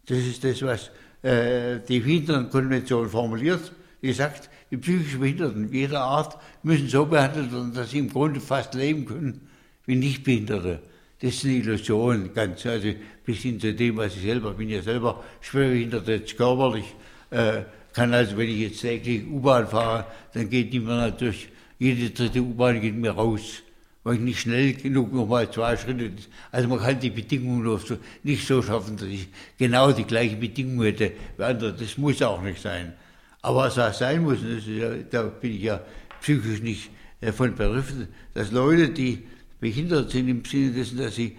Das 0.05 0.19
ist 0.19 0.43
das, 0.43 0.61
was 0.61 0.91
äh, 1.23 1.79
die 1.87 1.99
Behindertenkonvention 1.99 3.09
formuliert. 3.09 3.71
Die 4.01 4.13
sagt, 4.13 4.49
die 4.71 4.77
psychisch 4.77 5.19
Behinderten 5.19 5.71
jeder 5.71 6.01
Art 6.01 6.37
müssen 6.63 6.87
so 6.87 7.05
behandelt 7.05 7.51
werden, 7.51 7.73
dass 7.73 7.91
sie 7.91 7.99
im 7.99 8.09
Grunde 8.09 8.39
fast 8.39 8.73
leben 8.73 9.05
können 9.05 9.47
wie 9.85 9.95
Nichtbehinderte. 9.95 10.81
Das 11.21 11.35
ist 11.35 11.45
eine 11.45 11.53
Illusion, 11.53 12.33
ganz, 12.33 12.65
also 12.65 12.89
bis 13.25 13.37
hin 13.39 13.59
zu 13.59 13.73
dem, 13.73 13.97
was 13.97 14.15
ich 14.15 14.23
selber 14.23 14.53
bin, 14.53 14.69
ja 14.69 14.81
selber 14.81 15.23
schwerbehindert 15.41 16.07
jetzt 16.07 16.35
körperlich, 16.35 16.95
äh, 17.29 17.61
kann 17.93 18.13
also, 18.13 18.37
wenn 18.37 18.49
ich 18.49 18.59
jetzt 18.59 18.81
täglich 18.81 19.27
U-Bahn 19.27 19.67
fahre, 19.67 20.05
dann 20.33 20.49
geht 20.49 20.73
die 20.73 20.79
mir 20.79 20.95
natürlich, 20.95 21.49
jede 21.77 22.09
dritte 22.09 22.41
U-Bahn 22.41 22.81
geht 22.81 22.95
mir 22.95 23.11
raus 23.11 23.61
weil 24.03 24.15
ich 24.15 24.21
nicht 24.21 24.39
schnell 24.39 24.73
genug 24.73 25.13
nochmal 25.13 25.51
zwei 25.51 25.77
Schritte. 25.77 26.11
Also 26.51 26.67
man 26.67 26.79
kann 26.79 26.99
die 26.99 27.09
Bedingungen 27.09 27.79
so, 27.79 27.97
nicht 28.23 28.47
so 28.47 28.61
schaffen, 28.61 28.97
dass 28.97 29.07
ich 29.07 29.27
genau 29.57 29.91
die 29.91 30.05
gleiche 30.05 30.35
Bedingung 30.35 30.83
hätte 30.83 31.11
wie 31.37 31.43
andere. 31.43 31.73
Das 31.73 31.97
muss 31.97 32.21
auch 32.21 32.41
nicht 32.41 32.61
sein. 32.61 32.93
Aber 33.41 33.59
was 33.59 33.77
auch 33.77 33.93
sein 33.93 34.23
muss, 34.23 34.39
ja, 34.67 34.95
da 35.09 35.23
bin 35.23 35.55
ich 35.55 35.63
ja 35.63 35.81
psychisch 36.21 36.61
nicht 36.61 36.89
davon 37.21 37.55
begriffen, 37.55 38.07
dass 38.33 38.51
Leute, 38.51 38.89
die 38.89 39.23
behindert 39.61 40.11
sind 40.11 40.27
im 40.27 40.43
Sinne 40.43 40.71
dessen, 40.71 40.97
dass 40.97 41.15
sie 41.15 41.37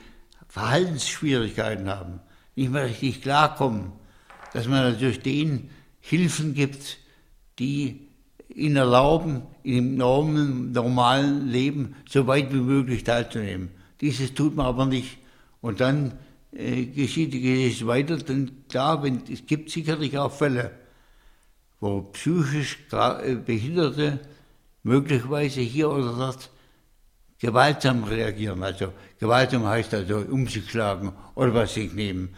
Verhaltensschwierigkeiten 0.49 1.89
haben, 1.89 2.21
nicht 2.57 2.71
mehr 2.71 2.87
richtig 2.87 3.21
klarkommen, 3.21 3.93
dass 4.55 4.67
man 4.67 4.91
natürlich 4.91 5.21
denen 5.21 5.69
Hilfen 6.01 6.55
gibt, 6.55 6.99
die 7.59 8.09
ihnen 8.49 8.77
erlauben, 8.77 9.43
im 9.63 9.97
normalen, 9.97 10.73
normalen 10.73 11.49
Leben 11.49 11.95
so 12.09 12.27
weit 12.27 12.53
wie 12.53 12.61
möglich 12.61 13.05
teilzunehmen. 13.05 13.71
Dieses 14.01 14.35
tut 14.35 14.57
man 14.57 14.67
aber 14.67 14.87
nicht. 14.87 15.19
Und 15.61 15.81
dann 15.81 16.19
äh, 16.53 16.87
geschieht 16.87 17.35
es 17.35 17.87
weiter, 17.87 18.17
denn 18.19 18.51
klar, 18.69 19.03
wenn, 19.03 19.23
es 19.31 19.47
gibt 19.47 19.71
sicherlich 19.71 20.19
auch 20.19 20.33
Fälle, 20.33 20.73
wo 21.81 22.03
psychisch 22.03 22.79
äh, 22.93 23.37
Behinderte 23.37 24.21
möglicherweise 24.83 25.61
hier 25.61 25.91
oder 25.91 26.15
dort 26.17 26.51
gewaltsam 27.43 28.05
reagieren. 28.05 28.63
Also 28.63 28.93
gewaltsam 29.19 29.67
heißt 29.67 29.93
also 29.95 30.19
um 30.19 30.47
sich 30.47 30.71
schlagen 30.71 31.13
oder 31.35 31.53
was 31.53 31.75
sich 31.75 31.93
nehmen. 31.93 32.35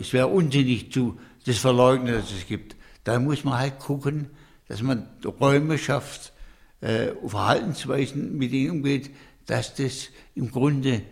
Es 0.00 0.12
wäre 0.12 0.28
unsinnig 0.28 0.92
zu 0.92 1.18
das 1.44 1.58
verleugnen, 1.58 2.14
dass 2.14 2.30
es 2.30 2.46
gibt. 2.46 2.76
Da 3.02 3.18
muss 3.18 3.42
man 3.44 3.58
halt 3.58 3.80
gucken, 3.80 4.30
dass 4.68 4.80
man 4.80 5.08
Räume 5.40 5.76
schafft, 5.76 6.32
äh, 6.80 7.08
Verhaltensweisen 7.26 8.38
mit 8.38 8.52
denen 8.52 8.70
umgeht, 8.70 9.10
dass 9.46 9.74
das 9.74 10.08
im 10.36 10.52
Grunde 10.52 11.02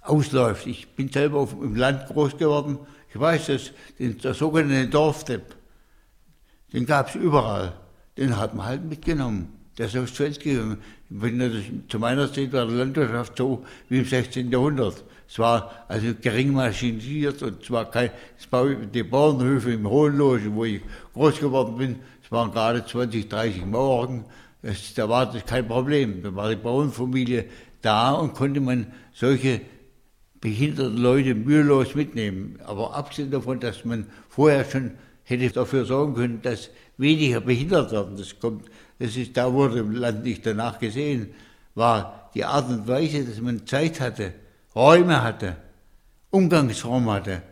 ausläuft. 0.00 0.66
Ich 0.66 0.88
bin 0.96 1.10
selber 1.10 1.38
auf, 1.38 1.52
im 1.52 1.76
Land 1.76 2.08
groß 2.08 2.36
geworden. 2.36 2.78
Ich 3.10 3.20
weiß, 3.20 3.46
dass 3.46 3.70
den, 3.98 4.18
der 4.18 4.34
sogenannte 4.34 4.88
Dorfdepp, 4.88 5.54
den 6.72 6.84
gab 6.84 7.10
es 7.10 7.14
überall. 7.14 7.74
Den 8.16 8.36
hat 8.36 8.54
man 8.54 8.66
halt 8.66 8.84
mitgenommen. 8.84 9.57
Der 9.78 9.86
ist 9.86 9.96
aufs 9.96 10.10
Feld 10.10 10.40
gegangen. 10.40 10.78
Zu 11.88 11.98
meiner 11.98 12.32
Zeit 12.32 12.52
war 12.52 12.66
die 12.66 12.74
Landwirtschaft 12.74 13.38
so 13.38 13.64
wie 13.88 13.98
im 13.98 14.04
16. 14.04 14.50
Jahrhundert. 14.50 15.04
Es 15.28 15.38
war 15.38 15.84
also 15.88 16.08
gering 16.20 16.52
maschinisiert 16.52 17.42
und 17.42 17.62
es 17.62 17.70
war 17.70 17.90
kein, 17.90 18.10
es 18.38 18.50
war 18.50 18.66
die 18.68 19.02
Bauernhöfe 19.02 19.72
im 19.72 19.88
Hohenloge, 19.88 20.52
wo 20.54 20.64
ich 20.64 20.80
groß 21.14 21.38
geworden 21.38 21.76
bin, 21.76 21.96
es 22.24 22.32
waren 22.32 22.50
gerade 22.50 22.84
20, 22.84 23.28
30 23.28 23.66
Mauern. 23.66 24.24
Das, 24.62 24.92
da 24.94 25.08
war 25.08 25.32
das 25.32 25.46
kein 25.46 25.66
Problem. 25.66 26.22
Da 26.22 26.34
war 26.34 26.50
die 26.50 26.56
Bauernfamilie 26.56 27.46
da 27.80 28.12
und 28.12 28.34
konnte 28.34 28.60
man 28.60 28.88
solche 29.14 29.60
behinderten 30.40 30.96
Leute 30.96 31.34
mühelos 31.34 31.94
mitnehmen. 31.94 32.58
Aber 32.64 32.94
abgesehen 32.94 33.30
davon, 33.30 33.60
dass 33.60 33.84
man 33.84 34.06
vorher 34.28 34.64
schon 34.64 34.92
hätte 35.24 35.50
dafür 35.50 35.84
sorgen 35.84 36.14
können, 36.14 36.42
dass 36.42 36.70
weniger 36.96 37.40
behindert 37.40 37.92
werden. 37.92 38.16
Das 38.16 38.38
kommt, 38.38 38.66
das 38.98 39.16
ist, 39.16 39.36
da 39.36 39.52
wurde 39.52 39.78
im 39.80 39.92
Land 39.92 40.24
nicht 40.24 40.44
danach 40.44 40.78
gesehen, 40.78 41.28
war 41.74 42.30
die 42.34 42.44
Art 42.44 42.68
und 42.68 42.88
Weise, 42.88 43.24
dass 43.24 43.40
man 43.40 43.66
Zeit 43.66 44.00
hatte, 44.00 44.32
Räume 44.74 45.22
hatte, 45.22 45.56
Umgangsraum 46.30 47.10
hatte, 47.10 47.42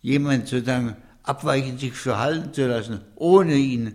jemand 0.00 0.48
sozusagen 0.48 0.96
abweichend 1.22 1.80
sich 1.80 1.92
verhalten 1.92 2.52
zu 2.52 2.66
lassen, 2.66 3.00
ohne 3.16 3.54
ihn 3.54 3.94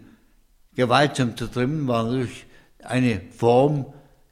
gewaltsam 0.75 1.35
zu 1.35 1.47
trimmen, 1.47 1.87
war 1.87 2.03
natürlich 2.03 2.45
eine 2.83 3.21
Form 3.35 3.85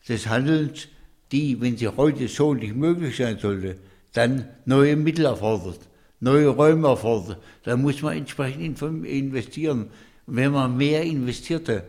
des 0.08 0.28
Handelns, 0.28 0.88
die, 1.32 1.60
wenn 1.60 1.78
sie 1.78 1.88
heute 1.88 2.28
so 2.28 2.54
nicht 2.54 2.76
möglich 2.76 3.18
sein 3.18 3.40
sollte, 3.40 3.78
dann 4.14 4.48
neue 4.66 4.96
Mittel 4.96 5.26
erfordert, 5.26 5.80
neue 6.20 6.48
Räume 6.48 6.88
erfordert. 6.88 7.40
Da 7.64 7.76
muss 7.76 8.02
man 8.02 8.18
entsprechend 8.18 8.82
investieren. 8.82 9.90
Und 10.26 10.36
wenn 10.36 10.52
man 10.52 10.78
mehr 10.78 11.04
investierte 11.04 11.84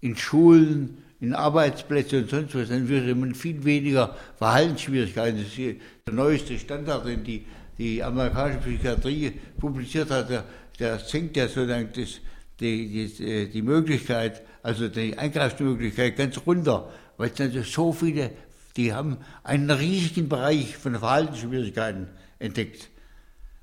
in 0.00 0.16
Schulen, 0.16 0.98
in 1.20 1.34
Arbeitsplätze 1.34 2.18
und 2.18 2.30
sonst 2.30 2.54
was, 2.54 2.68
dann 2.68 2.88
würde 2.88 3.14
man 3.14 3.34
viel 3.34 3.62
weniger 3.64 4.16
Verhaltensschwierigkeiten. 4.38 5.38
Das 5.42 5.58
ist 5.58 5.80
der 6.06 6.14
neueste 6.14 6.58
Standard, 6.58 7.06
den 7.06 7.22
die, 7.22 7.44
die 7.76 8.02
amerikanische 8.02 8.60
Psychiatrie 8.60 9.32
publiziert 9.58 10.10
hat, 10.10 10.30
der, 10.30 10.44
der 10.78 10.98
senkt 10.98 11.36
ja 11.36 11.46
sozusagen 11.46 11.90
das, 11.94 12.20
die, 12.60 12.88
die, 12.88 13.24
äh, 13.24 13.48
die 13.48 13.62
Möglichkeit, 13.62 14.42
also 14.62 14.88
die 14.88 15.16
Eingreifsmöglichkeit 15.16 16.16
ganz 16.16 16.40
runter, 16.46 16.90
weil 17.16 17.30
es 17.30 17.40
also 17.40 17.62
so 17.62 17.92
viele, 17.92 18.30
die 18.76 18.92
haben 18.92 19.18
einen 19.42 19.70
riesigen 19.70 20.28
Bereich 20.28 20.76
von 20.76 20.94
Verhaltensschwierigkeiten 20.94 22.08
entdeckt. 22.38 22.88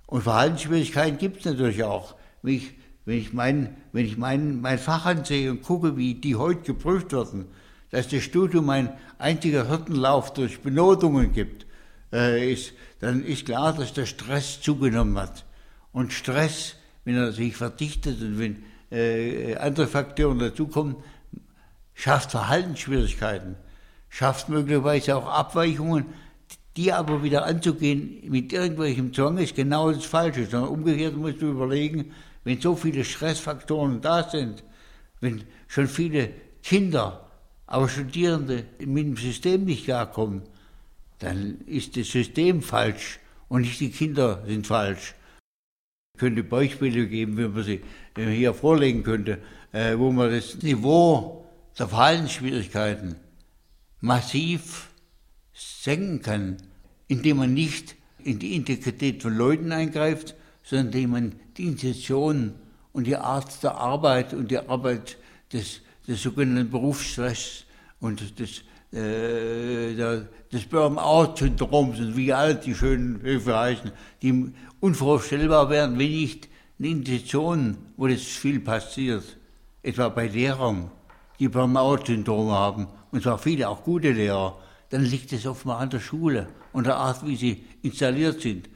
Und 0.05 0.21
Verhaltensschwierigkeiten 0.21 1.17
gibt 1.17 1.39
es 1.39 1.45
natürlich 1.45 1.83
auch. 1.83 2.15
Wenn 2.41 2.55
ich, 2.55 2.73
wenn 3.07 3.19
ich, 3.19 3.31
mein, 3.31 3.77
wenn 3.93 4.05
ich 4.05 4.17
mein, 4.17 4.59
mein 4.59 4.77
Fach 4.77 5.05
ansehe 5.05 5.49
und 5.49 5.61
gucke, 5.61 5.95
wie 5.95 6.15
die 6.15 6.35
heute 6.35 6.59
geprüft 6.63 7.13
werden, 7.13 7.45
dass 7.89 8.09
das 8.09 8.21
Studium 8.21 8.69
ein 8.69 8.89
einziger 9.17 9.69
Hirtenlauf 9.69 10.33
durch 10.33 10.59
Benotungen 10.59 11.31
gibt, 11.31 11.65
äh, 12.11 12.51
ist, 12.51 12.73
dann 12.99 13.23
ist 13.23 13.45
klar, 13.45 13.71
dass 13.71 13.93
der 13.93 14.07
Stress 14.07 14.59
zugenommen 14.59 15.17
hat. 15.17 15.45
Und 15.93 16.11
Stress, 16.11 16.75
wenn 17.05 17.15
er 17.15 17.31
sich 17.31 17.55
verdichtet 17.55 18.21
und 18.21 18.39
wenn 18.39 18.63
äh, 18.91 19.55
andere 19.55 19.87
Faktoren 19.87 20.39
dazukommen, 20.39 20.97
schafft 21.93 22.31
Verhaltensschwierigkeiten, 22.31 23.55
schafft 24.09 24.49
möglicherweise 24.49 25.15
auch 25.15 25.27
Abweichungen, 25.27 26.07
die 26.75 26.91
aber 26.91 27.23
wieder 27.23 27.45
anzugehen 27.45 28.19
mit 28.29 28.51
irgendwelchem 28.51 29.13
Zwang 29.13 29.37
ist 29.37 29.55
genau 29.55 29.93
das 29.93 30.03
Falsche, 30.03 30.45
sondern 30.45 30.71
umgekehrt 30.71 31.15
musst 31.15 31.41
du 31.41 31.51
überlegen, 31.51 32.11
wenn 32.47 32.61
so 32.61 32.77
viele 32.77 33.03
Stressfaktoren 33.03 33.99
da 33.99 34.23
sind, 34.23 34.63
wenn 35.19 35.43
schon 35.67 35.89
viele 35.89 36.29
Kinder, 36.63 37.29
aber 37.65 37.89
Studierende 37.89 38.63
mit 38.79 39.05
dem 39.05 39.17
System 39.17 39.65
nicht 39.65 39.83
klarkommen, 39.83 40.43
dann 41.19 41.59
ist 41.65 41.97
das 41.97 42.07
System 42.07 42.61
falsch 42.61 43.19
und 43.49 43.63
nicht 43.63 43.81
die 43.81 43.91
Kinder 43.91 44.45
sind 44.47 44.65
falsch. 44.65 45.13
Ich 46.13 46.21
könnte 46.21 46.41
Beispiele 46.41 47.07
geben, 47.07 47.37
wie 47.37 47.49
man 47.49 47.63
sie 47.63 47.81
hier 48.15 48.53
vorlegen 48.53 49.03
könnte, 49.03 49.39
äh, 49.73 49.97
wo 49.97 50.13
man 50.13 50.31
das 50.31 50.61
Niveau 50.61 51.45
der 51.77 51.89
Verhaltensschwierigkeiten 51.89 53.17
massiv 53.99 54.89
senken 55.53 56.21
kann, 56.21 56.57
indem 57.09 57.37
man 57.37 57.53
nicht 57.53 57.97
in 58.23 58.39
die 58.39 58.55
Integrität 58.55 59.21
von 59.21 59.35
Leuten 59.35 59.73
eingreift, 59.73 60.33
sondern 60.67 60.87
indem 60.87 61.09
man 61.11 61.35
die 61.55 61.67
Institutionen 61.67 62.53
und 62.91 63.07
die 63.07 63.15
Art 63.15 63.63
der 63.63 63.75
Arbeit 63.75 64.33
und 64.33 64.51
die 64.51 64.57
Arbeit 64.57 65.17
des, 65.53 65.81
des 66.07 66.21
sogenannten 66.21 66.69
Berufsstress 66.69 67.63
und 68.01 68.39
des, 68.39 68.63
äh, 68.91 69.95
der, 69.95 70.27
des 70.51 70.65
Burnout-Syndroms 70.65 71.99
und 71.99 72.17
wie 72.17 72.33
all 72.33 72.55
die 72.55 72.75
schönen 72.75 73.21
Höfe 73.21 73.57
heißen, 73.57 73.91
die 74.21 74.51
unvorstellbar 74.81 75.69
wären, 75.69 75.97
wenn 75.97 76.11
nicht 76.11 76.49
eine 76.79 76.89
Institution, 76.89 77.77
wo 77.95 78.07
das 78.07 78.21
viel 78.21 78.59
passiert, 78.59 79.23
etwa 79.83 80.09
bei 80.09 80.27
Lehrern, 80.27 80.91
die 81.39 81.47
Burnout-Syndrome 81.47 82.51
haben, 82.51 82.87
und 83.11 83.23
zwar 83.23 83.37
viele, 83.37 83.69
auch 83.69 83.83
gute 83.83 84.11
Lehrer, 84.11 84.59
dann 84.89 85.03
liegt 85.03 85.31
es 85.31 85.45
oftmals 85.45 85.81
an 85.81 85.89
der 85.91 85.99
Schule 86.01 86.47
und 86.73 86.87
der 86.87 86.97
Art, 86.97 87.25
wie 87.25 87.35
sie 87.37 87.63
installiert 87.83 88.41
sind. 88.41 88.69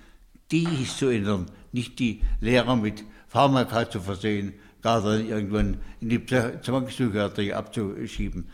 Die 0.52 0.64
ist 0.64 0.98
zu 0.98 1.08
ändern, 1.08 1.48
nicht 1.72 2.00
die 2.00 2.22
Lehrer 2.40 2.76
mit 2.76 3.04
Pharmaka 3.28 3.90
zu 3.90 4.00
versehen, 4.02 4.54
gar 4.82 5.02
dann 5.02 5.28
irgendwann 5.28 5.78
in 6.00 6.10
die 6.10 6.26
Zwangspsychiatrie 6.26 7.54
abzuschieben. 7.54 8.50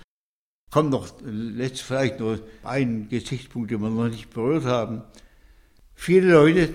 Kommt 0.69 0.91
noch 0.91 1.07
letzt 1.23 1.81
vielleicht 1.81 2.19
noch 2.19 2.37
ein 2.63 3.07
Gesichtspunkt, 3.09 3.71
den 3.71 3.81
wir 3.81 3.89
noch 3.89 4.09
nicht 4.09 4.29
berührt 4.29 4.65
haben. 4.65 5.03
Viele 5.95 6.33
Leute 6.33 6.73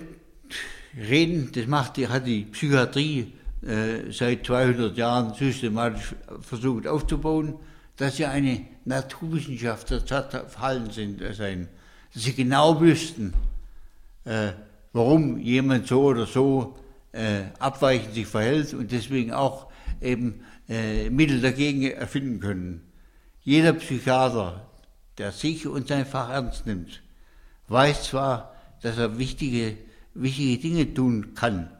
reden, 0.96 1.50
das 1.52 1.66
macht, 1.66 1.98
hat 1.98 2.26
die 2.26 2.44
Psychiatrie 2.46 3.32
äh, 3.62 4.10
seit 4.10 4.46
200 4.46 4.96
Jahren 4.96 5.34
systematisch 5.34 6.14
versucht 6.40 6.86
aufzubauen, 6.86 7.54
dass 7.96 8.16
sie 8.16 8.26
eine 8.26 8.66
Naturwissenschaft 8.84 9.90
der 9.90 10.00
Verhalten 10.00 10.90
sind, 10.90 11.20
äh, 11.20 11.34
sein. 11.34 11.68
Dass 12.14 12.24
sie 12.24 12.34
genau 12.34 12.80
wüssten, 12.80 13.34
äh, 14.24 14.52
warum 14.92 15.38
jemand 15.38 15.86
so 15.86 16.02
oder 16.02 16.26
so 16.26 16.76
äh, 17.12 17.42
abweichend 17.58 18.14
sich 18.14 18.26
verhält 18.26 18.74
und 18.74 18.92
deswegen 18.92 19.32
auch 19.32 19.70
eben 20.00 20.44
äh, 20.68 21.10
Mittel 21.10 21.40
dagegen 21.40 21.82
erfinden 21.82 22.40
können. 22.40 22.82
Jeder 23.42 23.72
Psychiater, 23.72 24.66
der 25.18 25.32
sich 25.32 25.66
und 25.66 25.88
sein 25.88 26.06
Fach 26.06 26.30
ernst 26.30 26.66
nimmt, 26.66 27.02
weiß 27.68 28.04
zwar, 28.04 28.54
dass 28.82 28.98
er 28.98 29.18
wichtige, 29.18 29.76
wichtige 30.14 30.60
Dinge 30.60 30.94
tun 30.94 31.34
kann, 31.34 31.70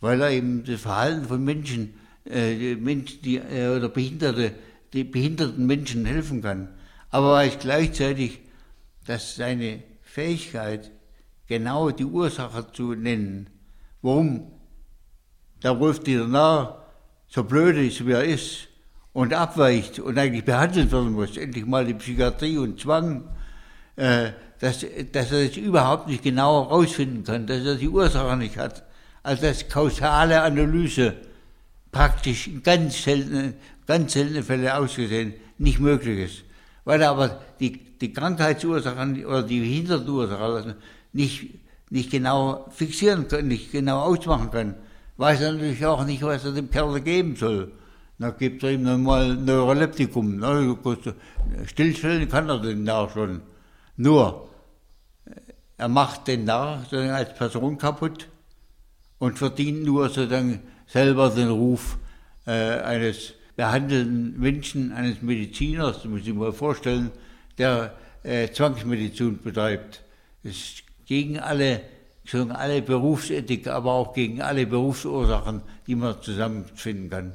weil 0.00 0.20
er 0.20 0.30
eben 0.30 0.64
das 0.64 0.82
Verhalten 0.82 1.26
von 1.26 1.44
Menschen, 1.44 1.94
äh, 2.28 2.74
Menschen 2.76 3.22
die, 3.22 3.36
äh, 3.36 3.76
oder 3.76 3.88
Behinderte, 3.88 4.52
die 4.92 5.04
behinderten 5.04 5.66
Menschen 5.66 6.04
helfen 6.04 6.42
kann, 6.42 6.68
aber 7.10 7.32
weiß 7.32 7.58
gleichzeitig, 7.60 8.40
dass 9.06 9.36
seine 9.36 9.82
Fähigkeit, 10.02 10.90
genau 11.52 11.90
die 11.90 12.06
Ursache 12.06 12.66
zu 12.72 12.94
nennen, 12.94 13.50
warum 14.00 14.50
der 15.62 15.78
Wolf 15.78 16.00
dieser 16.00 16.26
Narr 16.26 16.82
so 17.28 17.44
blöd 17.44 17.76
ist, 17.76 18.06
wie 18.06 18.12
er 18.12 18.24
ist, 18.24 18.68
und 19.12 19.34
abweicht 19.34 19.98
und 19.98 20.18
eigentlich 20.18 20.46
behandelt 20.46 20.90
werden 20.90 21.12
muss, 21.12 21.36
endlich 21.36 21.66
mal 21.66 21.84
die 21.84 21.92
Psychiatrie 21.92 22.56
und 22.56 22.80
Zwang, 22.80 23.28
äh, 23.96 24.30
dass, 24.60 24.86
dass 25.12 25.32
er 25.32 25.46
das 25.46 25.56
überhaupt 25.58 26.08
nicht 26.08 26.22
genau 26.22 26.64
herausfinden 26.64 27.22
kann, 27.24 27.46
dass 27.46 27.66
er 27.66 27.74
die 27.74 27.88
Ursache 27.88 28.34
nicht 28.38 28.56
hat. 28.56 28.82
Also 29.22 29.42
dass 29.42 29.68
kausale 29.68 30.40
Analyse 30.40 31.14
praktisch 31.90 32.46
in 32.46 32.62
ganz 32.62 33.02
seltenen, 33.02 33.54
ganz 33.86 34.14
seltenen 34.14 34.42
Fällen 34.42 34.68
ausgesehen 34.68 35.34
nicht 35.58 35.80
möglich 35.80 36.18
ist. 36.30 36.44
Weil 36.84 37.02
er 37.02 37.10
aber 37.10 37.42
die, 37.60 37.72
die 38.00 38.12
Krankheitsursachen 38.12 39.24
oder 39.26 39.42
die 39.42 39.60
Behindertenursachen 39.60 40.76
nicht, 41.12 41.54
nicht 41.90 42.10
genau 42.10 42.66
fixieren 42.70 43.28
kann, 43.28 43.48
nicht 43.48 43.72
genau 43.72 44.00
ausmachen 44.00 44.50
kann, 44.50 44.74
weiß 45.16 45.40
er 45.40 45.52
natürlich 45.52 45.84
auch 45.86 46.04
nicht, 46.04 46.22
was 46.22 46.44
er 46.44 46.52
dem 46.52 46.70
Kerl 46.70 47.00
geben 47.00 47.36
soll. 47.36 47.72
Da 48.18 48.30
gibt 48.30 48.62
er 48.62 48.72
ihm 48.72 48.82
nochmal 48.82 49.34
Neuroleptikum. 49.34 50.36
Ne? 50.36 50.76
Stillstellen 51.66 52.28
kann 52.28 52.48
er 52.48 52.60
den 52.60 52.84
Narr 52.84 53.10
schon. 53.10 53.42
Nur, 53.96 54.48
er 55.76 55.88
macht 55.88 56.28
den 56.28 56.44
Narr 56.44 56.84
als 56.92 57.34
Person 57.34 57.78
kaputt 57.78 58.28
und 59.18 59.38
verdient 59.38 59.84
nur 59.84 60.08
sozusagen 60.08 60.60
selber 60.86 61.30
den 61.30 61.48
Ruf, 61.48 61.98
äh, 62.46 62.80
eines 62.80 63.34
behandelnden 63.56 64.38
Menschen, 64.38 64.92
eines 64.92 65.22
Mediziners, 65.22 65.96
das 65.96 66.04
muss 66.06 66.22
ich 66.26 66.34
mal 66.34 66.52
vorstellen, 66.52 67.10
der 67.58 67.94
äh, 68.22 68.48
Zwangsmedizin 68.50 69.40
betreibt. 69.42 70.02
Das 70.42 70.81
gegen 71.06 71.38
alle, 71.38 71.80
gegen 72.24 72.52
alle 72.52 72.82
Berufsethik, 72.82 73.66
aber 73.68 73.92
auch 73.92 74.12
gegen 74.12 74.40
alle 74.40 74.66
Berufsursachen, 74.66 75.62
die 75.86 75.94
man 75.94 76.20
zusammenfinden 76.20 77.10
kann. 77.10 77.32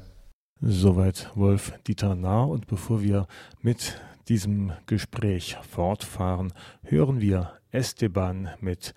Soweit 0.60 1.30
Wolf 1.36 1.72
Dieter 1.86 2.14
Nahr. 2.14 2.48
Und 2.48 2.66
bevor 2.66 3.02
wir 3.02 3.26
mit 3.62 4.00
diesem 4.28 4.72
Gespräch 4.86 5.56
fortfahren, 5.68 6.52
hören 6.82 7.20
wir 7.20 7.52
Esteban 7.70 8.50
mit 8.60 8.94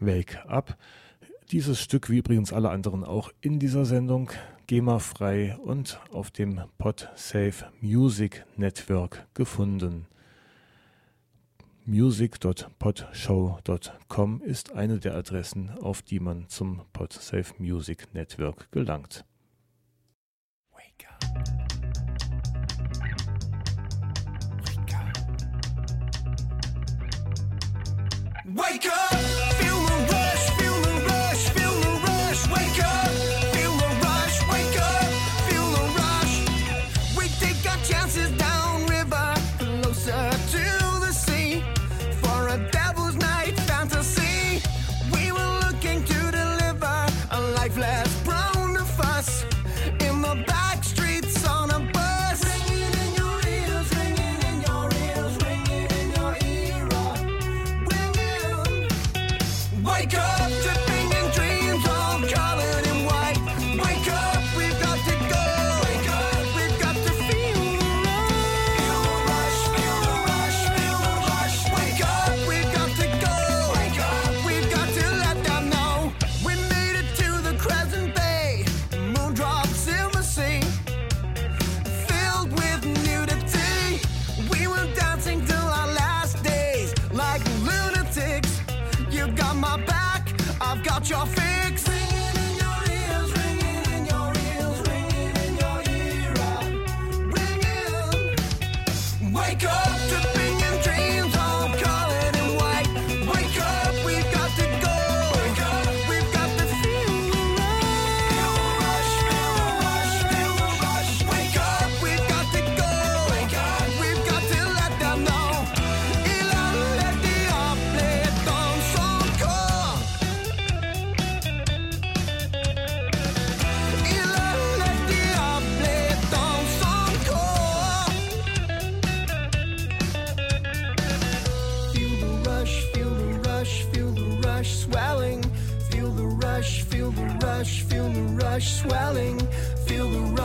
Wake 0.00 0.44
Up. 0.46 0.76
Dieses 1.52 1.80
Stück, 1.80 2.10
wie 2.10 2.18
übrigens 2.18 2.52
alle 2.52 2.70
anderen 2.70 3.04
auch 3.04 3.30
in 3.40 3.58
dieser 3.58 3.84
Sendung, 3.84 4.30
GEMA-frei 4.66 5.56
und 5.62 6.00
auf 6.10 6.30
dem 6.30 6.62
PodSafe 6.78 7.66
Music 7.80 8.44
Network 8.56 9.26
gefunden. 9.34 10.06
music.podshow.com 11.86 14.40
ist 14.42 14.72
eine 14.72 14.98
der 14.98 15.14
Adressen, 15.14 15.70
auf 15.70 16.02
die 16.02 16.18
man 16.20 16.48
zum 16.48 16.82
PodSafe 16.92 17.54
Music 17.58 18.12
Network 18.14 18.70
gelangt. 18.72 19.24
Wake 20.72 21.06
up. 21.08 21.22
Wake 24.64 24.94
up. 24.94 25.12
Wake 28.46 28.86
up! 28.86 29.23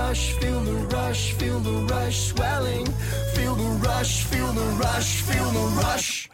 Rush, 0.10 0.34
feel 0.40 0.60
the 0.62 0.74
rush, 0.96 1.34
feel 1.34 1.60
the 1.60 1.94
rush 1.94 2.30
swelling. 2.30 2.86
Feel 3.36 3.54
the 3.54 3.88
rush, 3.88 4.24
feel 4.24 4.52
the 4.54 4.68
rush, 4.82 5.22
feel 5.22 5.50
the 5.52 5.82
rush. 5.84 6.30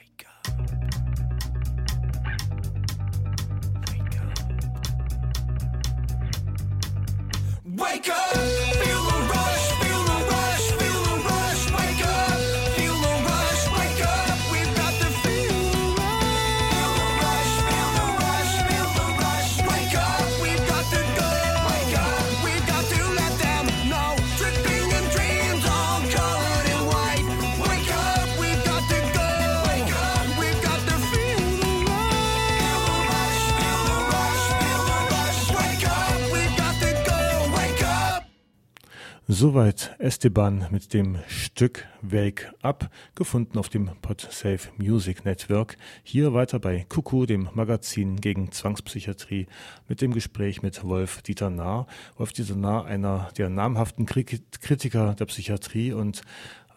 Soweit 39.27 39.95
Esteban 39.97 40.67
mit 40.69 40.93
dem 40.93 41.17
Stück 41.27 41.87
Wake 42.03 42.53
Up, 42.61 42.91
gefunden 43.15 43.57
auf 43.57 43.69
dem 43.69 43.89
PodSafe 44.03 44.69
Music 44.77 45.25
Network. 45.25 45.77
Hier 46.03 46.35
weiter 46.35 46.59
bei 46.59 46.85
Kuku, 46.87 47.25
dem 47.25 47.49
Magazin 47.55 48.21
gegen 48.21 48.51
Zwangspsychiatrie, 48.51 49.47
mit 49.87 50.01
dem 50.01 50.13
Gespräch 50.13 50.61
mit 50.61 50.83
Wolf 50.83 51.23
Dieter 51.23 51.49
Nahr. 51.49 51.87
Wolf 52.17 52.33
Dieter 52.33 52.55
Nahr, 52.55 52.85
einer 52.85 53.29
der 53.35 53.49
namhaften 53.49 54.05
Kri- 54.05 54.43
Kritiker 54.61 55.15
der 55.15 55.25
Psychiatrie 55.25 55.91
und 55.91 56.21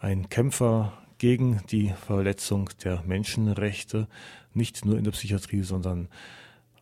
ein 0.01 0.27
Kämpfer 0.29 0.93
gegen 1.19 1.61
die 1.69 1.93
Verletzung 2.07 2.71
der 2.83 3.03
Menschenrechte, 3.05 4.07
nicht 4.55 4.85
nur 4.85 4.97
in 4.97 5.03
der 5.03 5.11
Psychiatrie, 5.11 5.61
sondern 5.61 6.07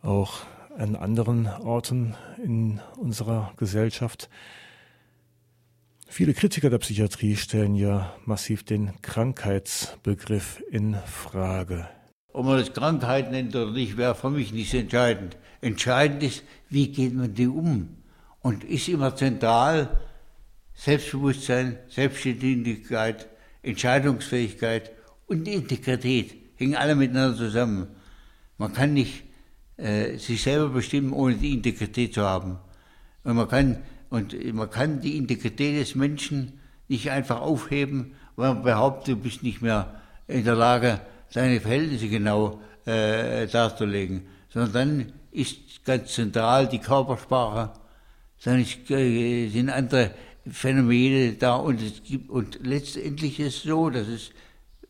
auch 0.00 0.40
an 0.78 0.96
anderen 0.96 1.46
Orten 1.46 2.14
in 2.42 2.80
unserer 2.96 3.52
Gesellschaft. 3.58 4.30
Viele 6.10 6.34
Kritiker 6.34 6.70
der 6.70 6.78
Psychiatrie 6.78 7.36
stellen 7.36 7.74
ja 7.74 8.14
massiv 8.24 8.64
den 8.64 9.00
Krankheitsbegriff 9.02 10.62
in 10.70 10.96
Frage. 11.06 11.88
Ob 12.32 12.46
man 12.46 12.58
das 12.58 12.72
Krankheit 12.72 13.30
nennt 13.30 13.54
oder 13.54 13.70
nicht, 13.70 13.96
wäre 13.96 14.14
für 14.14 14.30
mich 14.30 14.52
nicht 14.52 14.72
entscheidend. 14.74 15.36
Entscheidend 15.60 16.22
ist, 16.22 16.42
wie 16.70 16.88
geht 16.88 17.14
man 17.14 17.34
die 17.34 17.46
um? 17.46 17.96
Und 18.40 18.64
ist 18.64 18.88
immer 18.88 19.14
zentral 19.14 20.00
Selbstbewusstsein, 20.74 21.78
Selbstständigkeit, 21.88 23.28
Entscheidungsfähigkeit 23.62 24.92
und 25.26 25.46
Integrität 25.46 26.36
hängen 26.56 26.76
alle 26.76 26.94
miteinander 26.94 27.36
zusammen. 27.36 27.88
Man 28.56 28.72
kann 28.72 28.94
nicht 28.94 29.24
äh, 29.76 30.16
sich 30.16 30.42
selber 30.42 30.68
bestimmen, 30.70 31.12
ohne 31.12 31.36
die 31.36 31.54
Integrität 31.54 32.14
zu 32.14 32.22
haben. 32.22 32.58
Und 33.24 33.36
man 33.36 33.48
kann, 33.48 33.78
und 34.10 34.34
man 34.54 34.70
kann 34.70 35.00
die 35.00 35.16
Integrität 35.16 35.80
des 35.80 35.94
Menschen 35.94 36.60
nicht 36.88 37.10
einfach 37.10 37.40
aufheben, 37.40 38.14
weil 38.36 38.54
man 38.54 38.62
behauptet, 38.62 39.16
du 39.16 39.20
bist 39.20 39.42
nicht 39.42 39.60
mehr 39.60 40.00
in 40.26 40.44
der 40.44 40.54
Lage, 40.54 41.00
seine 41.28 41.60
Verhältnisse 41.60 42.08
genau 42.08 42.60
äh, 42.86 43.46
darzulegen. 43.46 44.26
Sondern 44.48 44.72
dann 44.72 45.12
ist 45.30 45.84
ganz 45.84 46.14
zentral 46.14 46.68
die 46.68 46.78
Körpersprache, 46.78 47.72
dann 48.44 48.60
ist, 48.60 48.90
äh, 48.90 49.48
sind 49.48 49.68
andere 49.70 50.12
Phänomene 50.50 51.34
da 51.34 51.56
und, 51.56 51.82
es 51.82 52.02
gibt, 52.02 52.30
und 52.30 52.60
letztendlich 52.62 53.38
ist 53.40 53.56
es 53.56 53.62
so, 53.64 53.90
dass 53.90 54.08
es 54.08 54.30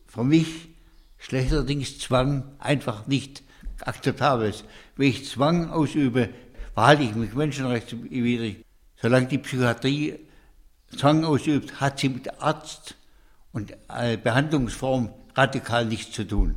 für 0.07 0.23
mich 0.23 0.69
schlechterdings 1.17 1.99
Zwang 1.99 2.43
einfach 2.59 3.07
nicht 3.07 3.43
akzeptabel 3.81 4.49
ist. 4.49 4.63
Wenn 4.95 5.09
ich 5.09 5.27
Zwang 5.27 5.69
ausübe, 5.69 6.29
verhalte 6.73 7.03
ich 7.03 7.15
mich 7.15 7.33
menschenrechtswidrig. 7.33 8.63
Solange 9.01 9.27
die 9.27 9.37
Psychiatrie 9.37 10.19
Zwang 10.97 11.23
ausübt, 11.23 11.79
hat 11.79 11.99
sie 11.99 12.09
mit 12.09 12.41
Arzt 12.41 12.95
und 13.53 13.73
äh, 13.87 14.17
Behandlungsform 14.17 15.09
radikal 15.35 15.85
nichts 15.85 16.13
zu 16.13 16.27
tun. 16.27 16.55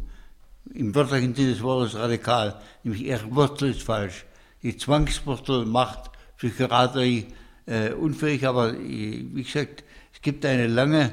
Im 0.74 0.94
wörtlichen 0.94 1.34
Sinne 1.34 1.52
des 1.52 1.62
Wortes 1.62 1.94
radikal, 1.94 2.60
nämlich 2.82 3.04
ihre 3.04 3.34
Wurzel 3.34 3.70
ist 3.70 3.82
falsch. 3.82 4.24
Die 4.62 4.76
Zwangswurzel 4.76 5.66
macht 5.66 6.10
Psychiatrie 6.38 7.26
äh, 7.66 7.92
unfähig, 7.92 8.46
aber 8.46 8.74
äh, 8.74 9.24
wie 9.32 9.42
gesagt, 9.42 9.84
es 10.12 10.22
gibt 10.22 10.44
eine 10.46 10.66
lange, 10.66 11.12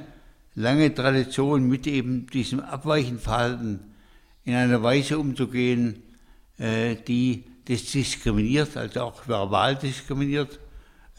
lange 0.56 0.94
Tradition 0.94 1.68
mit 1.68 1.86
eben 1.88 2.28
diesem 2.28 2.60
abweichenden 2.60 3.20
Verhalten 3.20 3.80
in 4.46 4.56
einer 4.56 4.82
Weise 4.82 5.20
umzugehen, 5.20 6.02
äh, 6.58 6.96
die 6.96 7.44
das 7.66 7.84
diskriminiert, 7.86 8.76
also 8.78 9.02
auch 9.02 9.28
verbal 9.28 9.76
diskriminiert 9.76 10.60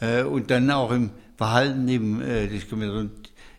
äh, 0.01 0.23
und 0.23 0.51
dann 0.51 0.69
auch 0.69 0.91
im 0.91 1.11
Verhalten 1.37 1.87
eben 1.87 2.21
äh, 2.21 2.47
es 2.47 2.65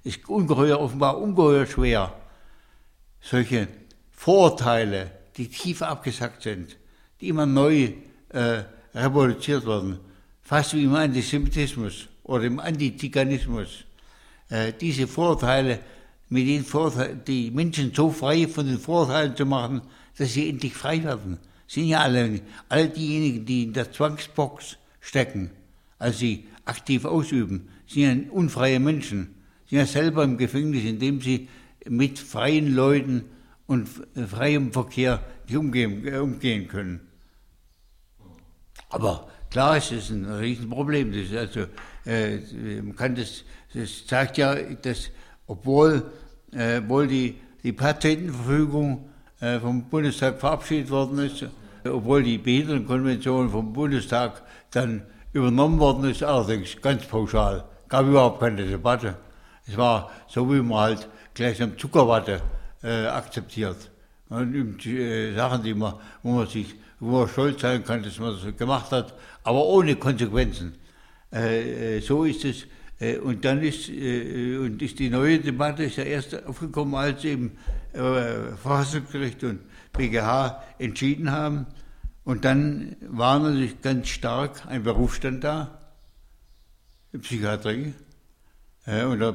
ist 0.04 0.28
ungeheuer, 0.28 0.78
offenbar 0.78 1.18
ungeheuer 1.18 1.66
schwer, 1.66 2.12
solche 3.20 3.68
Vorurteile, 4.10 5.10
die 5.36 5.48
tief 5.48 5.80
abgesackt 5.80 6.42
sind, 6.42 6.76
die 7.20 7.28
immer 7.28 7.46
neu 7.46 7.92
äh, 8.28 8.64
revolutioniert 8.94 9.66
werden, 9.66 9.98
fast 10.42 10.74
wie 10.74 10.84
im 10.84 10.94
Antisemitismus 10.94 12.08
oder 12.24 12.44
im 12.44 12.60
Antiziganismus, 12.60 13.84
äh, 14.50 14.72
diese 14.78 15.06
Vorurteile, 15.06 15.80
mit 16.28 16.48
den 16.48 16.64
Vorurteilen, 16.64 17.22
die 17.26 17.50
Menschen 17.50 17.92
so 17.94 18.10
frei 18.10 18.48
von 18.48 18.66
den 18.66 18.78
Vorurteilen 18.78 19.36
zu 19.36 19.44
machen, 19.44 19.82
dass 20.16 20.32
sie 20.32 20.48
endlich 20.48 20.72
frei 20.72 21.04
werden. 21.04 21.38
Sind 21.66 21.88
ja 21.88 22.00
alle, 22.00 22.40
alle 22.68 22.88
diejenigen, 22.88 23.44
die 23.44 23.64
in 23.64 23.72
der 23.74 23.92
Zwangsbox 23.92 24.78
stecken, 25.00 25.50
also 26.02 26.18
sie 26.18 26.48
aktiv 26.64 27.04
ausüben, 27.04 27.68
sind 27.86 28.26
ja 28.26 28.32
unfreie 28.32 28.80
Menschen, 28.80 29.36
sind 29.68 29.78
ja 29.78 29.86
selber 29.86 30.24
im 30.24 30.36
Gefängnis, 30.36 30.84
indem 30.84 31.20
sie 31.20 31.48
mit 31.88 32.18
freien 32.18 32.74
Leuten 32.74 33.24
und 33.66 33.88
freiem 34.28 34.72
Verkehr 34.72 35.22
nicht 35.46 35.56
umgehen, 35.56 36.06
äh, 36.06 36.18
umgehen 36.18 36.66
können. 36.66 37.00
Aber 38.88 39.28
klar 39.50 39.76
ist 39.76 39.92
es 39.92 40.10
ein 40.10 40.24
Riesenproblem. 40.24 41.12
Das 41.12 41.38
also, 41.38 41.66
äh, 42.04 42.38
man 42.82 42.96
kann 42.96 43.14
das, 43.14 43.44
das 43.72 44.04
zeigt 44.06 44.38
ja, 44.38 44.54
dass 44.54 45.10
obwohl, 45.46 46.10
äh, 46.52 46.78
obwohl 46.78 47.06
die, 47.06 47.36
die 47.62 47.72
Patientenverfügung 47.72 49.08
äh, 49.40 49.60
vom 49.60 49.84
Bundestag 49.84 50.40
verabschiedet 50.40 50.90
worden 50.90 51.18
ist, 51.20 51.42
äh, 51.42 51.88
obwohl 51.88 52.24
die 52.24 52.38
Behindertenkonvention 52.38 53.50
vom 53.50 53.72
Bundestag 53.72 54.42
dann 54.72 55.02
übernommen 55.32 55.78
worden 55.78 56.10
ist, 56.10 56.22
allerdings 56.22 56.80
ganz 56.80 57.04
pauschal, 57.06 57.64
gab 57.88 58.06
überhaupt 58.06 58.40
keine 58.40 58.64
Debatte. 58.64 59.16
Es 59.66 59.76
war 59.76 60.10
so, 60.28 60.50
wie 60.52 60.60
man 60.60 60.78
halt 60.78 61.08
gleichsam 61.34 61.78
Zuckerwatte 61.78 62.42
äh, 62.82 63.06
akzeptiert. 63.06 63.90
Und 64.28 64.86
äh, 64.86 65.34
Sachen, 65.34 65.62
die 65.62 65.74
man, 65.74 65.94
wo 66.22 66.32
man 66.32 66.46
sich, 66.46 66.74
wo 67.00 67.20
man 67.20 67.28
stolz 67.28 67.60
sein 67.60 67.84
kann, 67.84 68.02
dass 68.02 68.18
man 68.18 68.34
das 68.34 68.56
gemacht 68.56 68.90
hat, 68.92 69.14
aber 69.44 69.64
ohne 69.64 69.96
Konsequenzen. 69.96 70.74
Äh, 71.32 71.96
äh, 71.96 72.00
so 72.00 72.24
ist 72.24 72.44
es. 72.44 72.66
Äh, 73.00 73.18
und 73.18 73.44
dann 73.44 73.62
ist, 73.62 73.88
äh, 73.88 74.58
und 74.58 74.82
ist 74.82 74.98
die 74.98 75.10
neue 75.10 75.38
Debatte 75.38 75.84
ist 75.84 75.96
ja 75.96 76.04
erst 76.04 76.44
aufgekommen, 76.46 76.94
als 76.94 77.24
eben 77.24 77.56
Verfassungsgericht 77.92 79.44
und 79.44 79.60
BGH 79.92 80.62
entschieden 80.78 81.30
haben. 81.30 81.66
Und 82.24 82.44
dann 82.44 82.96
war 83.00 83.38
natürlich 83.38 83.80
ganz 83.82 84.08
stark 84.08 84.66
ein 84.66 84.84
Berufsstand 84.84 85.42
da, 85.42 85.78
Psychiatrie. 87.20 87.94
Äh, 88.86 89.04
und 89.04 89.20
der, 89.20 89.34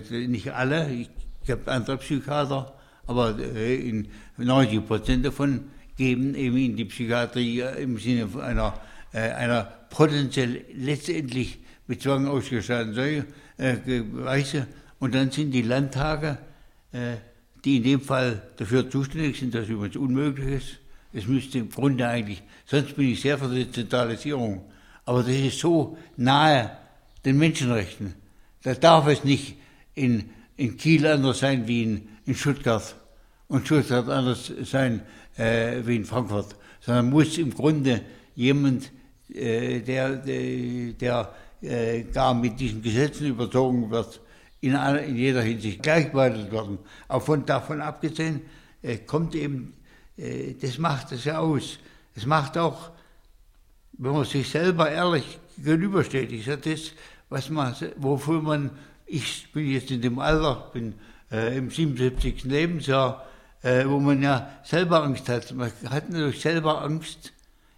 der, 0.00 0.28
nicht 0.28 0.52
alle, 0.52 0.90
ich 0.90 1.50
habe 1.50 1.70
andere 1.70 1.98
Psychiater, 1.98 2.74
aber 3.06 3.38
äh, 3.38 3.76
in 3.76 4.08
90 4.36 4.86
Prozent 4.86 5.26
davon 5.26 5.64
geben 5.96 6.34
eben 6.34 6.56
in 6.56 6.76
die 6.76 6.84
Psychiatrie 6.86 7.60
äh, 7.60 7.82
im 7.82 7.98
Sinne 7.98 8.28
einer, 8.42 8.78
einer 9.12 9.64
potenziell 9.88 10.64
letztendlich 10.74 11.58
mit 11.86 12.02
Zwang 12.02 12.26
ausgestatteten 12.26 13.24
Weise. 14.12 14.66
Und 14.98 15.14
dann 15.14 15.30
sind 15.30 15.52
die 15.52 15.62
Landtage, 15.62 16.36
die 17.64 17.78
in 17.78 17.82
dem 17.82 18.00
Fall 18.02 18.42
dafür 18.58 18.90
zuständig 18.90 19.38
sind, 19.38 19.54
dass 19.54 19.66
übrigens 19.66 19.96
unmöglich 19.96 20.62
ist. 20.62 20.78
Es 21.12 21.26
müsste 21.26 21.58
im 21.58 21.70
Grunde 21.70 22.06
eigentlich, 22.06 22.42
sonst 22.66 22.96
bin 22.96 23.10
ich 23.10 23.20
sehr 23.20 23.38
für 23.38 23.48
die 23.48 23.70
Zentralisierung. 23.70 24.64
Aber 25.04 25.22
das 25.22 25.32
ist 25.34 25.58
so 25.58 25.96
nahe 26.16 26.70
den 27.24 27.38
Menschenrechten. 27.38 28.14
Da 28.62 28.74
darf 28.74 29.06
es 29.06 29.24
nicht 29.24 29.56
in, 29.94 30.30
in 30.56 30.76
Kiel 30.76 31.06
anders 31.06 31.38
sein 31.38 31.66
wie 31.66 31.82
in, 31.82 32.08
in 32.26 32.34
Stuttgart 32.34 32.94
und 33.48 33.66
Stuttgart 33.66 34.08
anders 34.08 34.52
sein 34.64 35.02
äh, 35.36 35.80
wie 35.84 35.96
in 35.96 36.04
Frankfurt, 36.04 36.56
sondern 36.80 37.10
muss 37.10 37.38
im 37.38 37.54
Grunde 37.54 38.02
jemand, 38.34 38.90
äh, 39.32 39.80
der, 39.80 40.16
der, 40.16 40.92
der 40.92 41.34
äh, 41.62 42.02
gar 42.04 42.34
mit 42.34 42.60
diesen 42.60 42.82
Gesetzen 42.82 43.26
überzogen 43.26 43.90
wird, 43.90 44.20
in, 44.60 44.74
in 44.74 45.16
jeder 45.16 45.42
Hinsicht 45.42 45.82
gleich 45.82 46.12
behandelt 46.12 46.52
werden. 46.52 46.78
Auch 47.08 47.22
von, 47.22 47.46
davon 47.46 47.80
abgesehen 47.80 48.42
äh, 48.82 48.98
kommt 48.98 49.34
eben, 49.34 49.74
das 50.60 50.78
macht 50.78 51.12
es 51.12 51.24
ja 51.24 51.38
aus. 51.38 51.78
Es 52.14 52.26
macht 52.26 52.58
auch, 52.58 52.90
wenn 53.92 54.12
man 54.12 54.24
sich 54.24 54.48
selber 54.48 54.90
ehrlich 54.90 55.38
gegenübersteht, 55.56 56.32
ich 56.32 56.44
sage 56.44 56.70
das, 56.70 56.92
was 57.28 57.50
man, 57.50 57.74
wofür 57.96 58.40
man, 58.40 58.70
ich 59.06 59.50
bin 59.52 59.70
jetzt 59.70 59.90
in 59.90 60.02
dem 60.02 60.18
Alter, 60.18 60.70
bin 60.72 60.94
äh, 61.30 61.56
im 61.56 61.70
77. 61.70 62.44
Lebensjahr, 62.44 63.26
äh, 63.62 63.84
wo 63.86 63.98
man 63.98 64.22
ja 64.22 64.50
selber 64.64 65.02
Angst 65.02 65.28
hat. 65.28 65.52
Man 65.52 65.70
hat 65.90 66.10
natürlich 66.10 66.40
selber 66.40 66.82
Angst. 66.82 67.32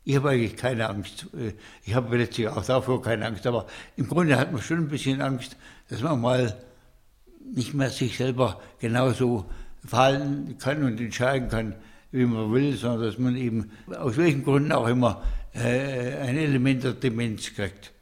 Ich 0.05 0.16
habe 0.16 0.30
eigentlich 0.30 0.57
keine 0.57 0.88
Angst. 0.88 1.26
Äh, 1.34 1.53
Ich 1.84 1.95
habe 1.95 2.16
letztlich 2.16 2.49
auch 2.49 2.64
davor 2.64 3.03
keine 3.03 3.26
Angst, 3.26 3.47
aber 3.47 3.66
im 3.97 4.09
Grunde 4.09 4.36
hat 4.38 4.53
man 4.53 4.62
schon 4.62 4.78
ein 4.78 4.88
bisschen 4.88 5.20
Angst, 5.20 5.57
dass 5.88 6.01
man 6.01 6.20
mal 6.20 6.57
nicht 7.53 7.74
mehr 7.74 7.91
sich 7.91 8.16
selber 8.16 8.61
genauso 8.78 9.47
verhalten 9.84 10.57
kann 10.59 10.84
und 10.84 11.01
entscheiden 11.01 11.49
kann, 11.49 11.74
wie 12.13 12.25
man 12.25 12.53
will, 12.53 12.75
sondern 12.77 13.03
dass 13.03 13.19
man 13.19 13.37
eben 13.37 13.71
aus 13.99 14.17
welchen 14.17 14.45
Gründen 14.45 14.73
auch 14.73 14.89
immer 14.89 15.23
äh, 15.55 16.17
ein 16.19 16.37
Element 16.37 16.85
der 16.85 16.93
Demenz 16.93 17.55
kriegt. 17.55 17.93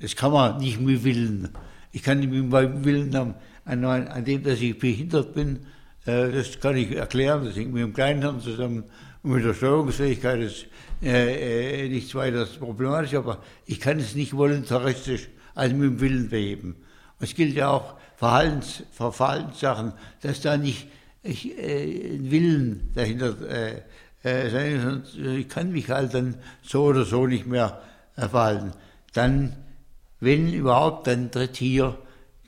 Das 0.00 0.14
kann 0.14 0.32
man 0.32 0.58
nicht 0.58 0.80
mit 0.80 1.04
Willen. 1.04 1.48
Ich 1.92 2.02
kann 2.02 2.20
nicht 2.20 2.30
mit 2.30 2.48
meinem 2.48 2.84
Willen 2.84 3.14
an, 3.14 3.34
an, 3.64 3.84
an 3.84 4.24
dem, 4.24 4.42
dass 4.42 4.60
ich 4.60 4.78
behindert 4.78 5.34
bin, 5.34 5.60
äh, 6.06 6.32
das 6.32 6.58
kann 6.60 6.76
ich 6.76 6.96
erklären, 6.96 7.44
das 7.44 7.56
hängt 7.56 7.72
mit 7.72 7.82
dem 7.82 7.92
Kleinhirn 7.92 8.40
zusammen 8.40 8.84
und 9.22 9.32
mit 9.32 9.44
der 9.44 9.54
Steuerungsfähigkeit 9.54 10.40
ist 10.40 10.66
äh, 11.02 11.84
äh, 11.84 11.88
nichts 11.88 12.14
weiter 12.14 12.46
problematisch, 12.58 13.14
aber 13.14 13.42
ich 13.66 13.78
kann 13.78 13.98
es 13.98 14.14
nicht 14.14 14.34
voluntaristisch, 14.34 15.28
also 15.54 15.76
mit 15.76 15.90
dem 15.90 16.00
Willen 16.00 16.28
beheben. 16.28 16.76
Und 17.18 17.24
es 17.26 17.34
gilt 17.34 17.54
ja 17.54 17.70
auch 17.70 17.94
Verhaltens, 18.16 18.82
Verhaltenssachen, 18.90 19.92
dass 20.22 20.40
da 20.40 20.56
nicht 20.56 20.88
ich, 21.22 21.56
äh, 21.58 22.18
Willen 22.30 22.90
dahinter 22.94 23.34
äh, 23.48 23.82
äh, 24.22 24.50
sein, 24.50 25.02
ich 25.36 25.48
kann 25.48 25.72
mich 25.72 25.88
halt 25.90 26.14
dann 26.14 26.36
so 26.62 26.84
oder 26.84 27.04
so 27.04 27.26
nicht 27.26 27.46
mehr 27.46 27.80
verhalten. 28.16 28.72
Dann, 29.12 29.56
wenn 30.20 30.52
überhaupt, 30.52 31.06
dann 31.06 31.30
tritt 31.30 31.56
hier 31.56 31.98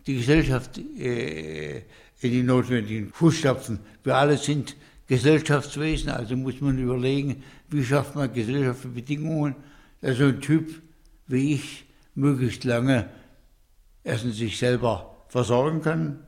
die 0.06 0.16
Gesellschaft 0.16 0.78
äh, 0.78 1.78
in 1.78 2.30
die 2.30 2.42
notwendigen 2.42 3.12
Fußstapfen. 3.12 3.78
Wir 4.02 4.16
alle 4.16 4.36
sind 4.36 4.76
Gesellschaftswesen, 5.06 6.10
also 6.10 6.36
muss 6.36 6.60
man 6.60 6.78
überlegen, 6.78 7.42
wie 7.68 7.84
schafft 7.84 8.14
man 8.14 8.32
gesellschaftliche 8.32 8.94
Bedingungen, 8.94 9.54
dass 10.00 10.18
so 10.18 10.24
ein 10.24 10.40
Typ 10.40 10.82
wie 11.26 11.54
ich 11.54 11.84
möglichst 12.14 12.64
lange 12.64 13.08
erstens 14.02 14.36
sich 14.36 14.58
selber 14.58 15.24
versorgen 15.28 15.82
kann, 15.82 16.18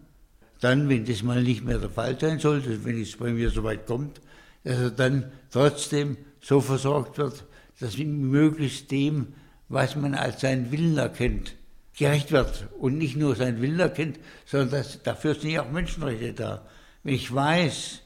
dann, 0.63 0.89
wenn 0.89 1.05
das 1.05 1.25
mal 1.25 1.43
nicht 1.43 1.65
mehr 1.65 1.79
der 1.79 1.91
Fall 1.91 2.19
sein 2.19 2.39
sollte, 2.39 2.85
wenn 2.85 3.03
es 3.03 3.17
bei 3.17 3.33
mir 3.33 3.51
so 3.51 3.65
weit 3.65 3.85
kommt, 3.85 4.21
dass 4.63 4.79
er 4.79 4.91
dann 4.91 5.33
trotzdem 5.51 6.17
so 6.41 6.61
versorgt 6.61 7.19
wird, 7.19 7.45
dass 7.81 7.99
ihm 7.99 8.31
möglichst 8.31 8.93
dem, 8.93 9.35
was 9.69 9.97
man 9.97 10.15
als 10.15 10.41
seinen 10.43 10.71
Willen 10.71 10.97
erkennt, 10.99 11.57
gerecht 11.99 12.31
wird. 12.31 12.69
Und 12.79 12.97
nicht 12.97 13.17
nur 13.17 13.35
seinen 13.35 13.61
Willen 13.61 13.81
erkennt, 13.81 14.21
sondern 14.47 14.71
dass, 14.71 15.03
dafür 15.03 15.35
sind 15.35 15.51
ja 15.51 15.63
auch 15.63 15.71
Menschenrechte 15.73 16.33
da. 16.33 16.65
Wenn 17.03 17.15
ich 17.15 17.35
weiß, 17.35 18.03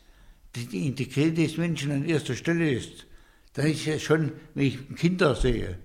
dass 0.55 0.69
die 0.69 0.87
Integrität 0.87 1.37
des 1.37 1.59
Menschen 1.59 1.93
an 1.93 2.07
erster 2.07 2.35
Stelle 2.35 2.71
ist, 2.71 3.05
dann 3.53 3.67
ist 3.67 3.85
ja 3.85 3.99
schon, 3.99 4.33
wenn 4.55 4.67
ich 4.67 4.97
Kinder 4.97 5.35
sehe, 5.35 5.79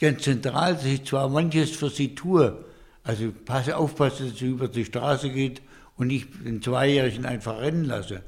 ganz 0.00 0.22
zentral, 0.22 0.74
dass 0.74 0.86
ich 0.86 1.04
zwar 1.04 1.28
manches 1.28 1.72
für 1.72 1.90
sie 1.90 2.14
tue, 2.14 2.64
also 3.08 3.32
passe, 3.32 3.74
aufpasse, 3.74 4.24
dass 4.24 4.38
sie 4.38 4.48
über 4.48 4.68
die 4.68 4.84
Straße 4.84 5.30
geht 5.30 5.62
und 5.96 6.08
nicht 6.08 6.28
den 6.44 6.60
Zweijährigen 6.60 7.24
einfach 7.24 7.58
rennen 7.58 7.84
lasse. 7.84 8.22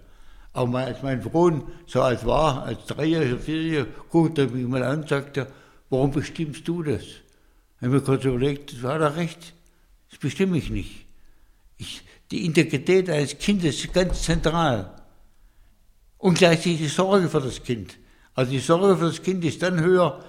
Aber 0.55 0.70
mein, 0.70 0.87
als 0.87 1.03
mein 1.03 1.22
Sohn 1.22 1.64
so 1.87 2.01
alt 2.01 2.24
war, 2.24 2.62
als 2.62 2.87
Dreijähriger, 2.87 3.39
Vierjähriger, 3.39 3.91
guckte 4.09 4.41
er 4.41 4.49
mich 4.49 4.66
mal 4.66 4.83
an 4.83 5.03
und 5.03 5.09
sagte, 5.11 5.49
warum 5.91 6.12
bestimmst 6.12 6.66
du 6.66 6.83
das? 6.83 7.03
Ich 7.03 7.83
habe 7.83 7.91
mir 7.91 8.01
kurz 8.01 8.24
überlegt, 8.24 8.83
war 8.83 8.99
doch 8.99 9.16
recht. 9.16 9.53
Das 10.09 10.18
bestimme 10.18 10.57
ich 10.57 10.70
nicht. 10.70 11.05
Ich, 11.76 12.03
die 12.31 12.47
Integrität 12.47 13.11
eines 13.11 13.37
Kindes 13.37 13.85
ist 13.85 13.93
ganz 13.93 14.22
zentral. 14.22 14.97
Und 16.16 16.39
gleichzeitig 16.39 16.78
die 16.78 16.87
Sorge 16.87 17.28
für 17.28 17.43
das 17.43 17.62
Kind. 17.62 17.99
Also 18.35 18.51
die 18.51 18.59
Sorge 18.61 18.97
für 18.97 19.09
das 19.09 19.22
Kind 19.22 19.45
ist 19.45 19.61
dann 19.61 19.78
höher, 19.78 20.24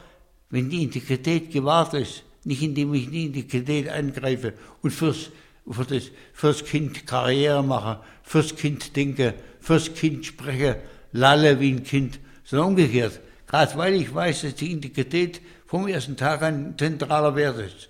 wenn 0.49 0.69
die 0.69 0.83
Integrität 0.83 1.51
gewahrt 1.51 1.93
ist, 1.93 2.23
nicht 2.43 2.61
indem 2.61 2.93
ich 2.93 3.05
in 3.05 3.11
die 3.11 3.25
Integrität 3.25 3.89
eingreife 3.89 4.53
und 4.81 4.91
fürs, 4.91 5.29
für 5.69 5.85
das, 5.85 6.11
fürs 6.33 6.65
Kind 6.65 7.05
Karriere 7.05 7.63
mache, 7.63 8.01
fürs 8.23 8.55
Kind 8.55 8.95
denke, 8.95 9.33
fürs 9.59 9.93
Kind 9.93 10.25
spreche, 10.25 10.81
lalle 11.11 11.59
wie 11.59 11.71
ein 11.71 11.83
Kind, 11.83 12.19
sondern 12.43 12.69
umgekehrt. 12.69 13.19
Gerade 13.47 13.77
weil 13.77 13.95
ich 13.95 14.13
weiß, 14.13 14.41
dass 14.41 14.55
die 14.55 14.71
Integrität 14.71 15.41
vom 15.65 15.87
ersten 15.87 16.17
Tag 16.17 16.41
ein 16.41 16.75
zentraler 16.77 17.35
Wert 17.35 17.59
ist, 17.59 17.89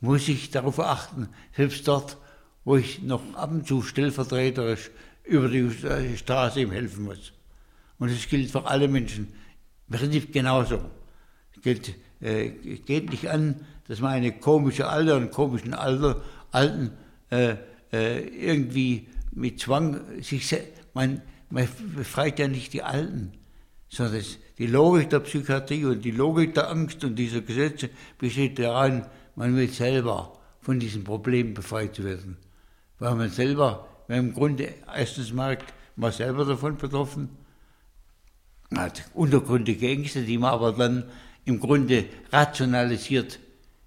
muss 0.00 0.28
ich 0.28 0.50
darauf 0.50 0.80
achten, 0.80 1.28
selbst 1.56 1.86
dort, 1.88 2.18
wo 2.64 2.76
ich 2.76 3.02
noch 3.02 3.22
ab 3.34 3.50
und 3.50 3.66
zu 3.66 3.82
stellvertreterisch 3.82 4.90
über 5.24 5.48
die 5.48 6.16
Straße 6.16 6.60
ihm 6.60 6.72
helfen 6.72 7.04
muss. 7.04 7.32
Und 7.98 8.10
das 8.10 8.28
gilt 8.28 8.50
für 8.50 8.66
alle 8.66 8.88
Menschen. 8.88 9.32
Im 9.88 9.96
Prinzip 9.96 10.32
genauso. 10.32 10.80
Es 11.54 11.62
gilt, 11.62 11.94
äh, 12.22 12.48
geht 12.50 13.10
nicht 13.10 13.28
an, 13.28 13.56
dass 13.88 14.00
man 14.00 14.12
eine 14.12 14.32
komische 14.32 14.88
Alte 14.88 15.16
und 15.16 15.30
komischen 15.30 15.74
Alter, 15.74 16.22
Alten 16.50 16.92
äh, 17.30 17.56
äh, 17.92 18.20
irgendwie 18.20 19.08
mit 19.32 19.60
Zwang 19.60 20.00
sich 20.22 20.54
man, 20.94 21.22
man 21.50 21.68
befreit 21.94 22.38
ja 22.38 22.48
nicht 22.48 22.72
die 22.72 22.82
Alten, 22.82 23.32
sondern 23.88 24.16
das, 24.16 24.38
die 24.58 24.66
Logik 24.66 25.10
der 25.10 25.20
Psychiatrie 25.20 25.84
und 25.84 26.04
die 26.04 26.10
Logik 26.10 26.54
der 26.54 26.70
Angst 26.70 27.04
und 27.04 27.16
dieser 27.16 27.40
Gesetze 27.40 27.90
besteht 28.18 28.58
daran, 28.58 29.06
man 29.34 29.56
will 29.56 29.68
selber 29.68 30.38
von 30.60 30.78
diesem 30.78 31.04
Problem 31.04 31.54
befreit 31.54 32.02
werden. 32.02 32.36
Weil 32.98 33.14
man 33.14 33.30
selber, 33.30 33.88
man 34.08 34.18
im 34.18 34.34
Grunde 34.34 34.68
erstens 34.94 35.32
merkt, 35.32 35.72
man 35.96 36.12
selber 36.12 36.44
davon 36.44 36.76
betroffen, 36.76 37.30
hat 38.74 39.04
untergründige 39.14 39.88
Ängste, 39.88 40.22
die 40.22 40.38
man 40.38 40.52
aber 40.52 40.72
dann 40.72 41.04
im 41.44 41.60
Grunde 41.60 42.04
rationalisiert, 42.30 43.38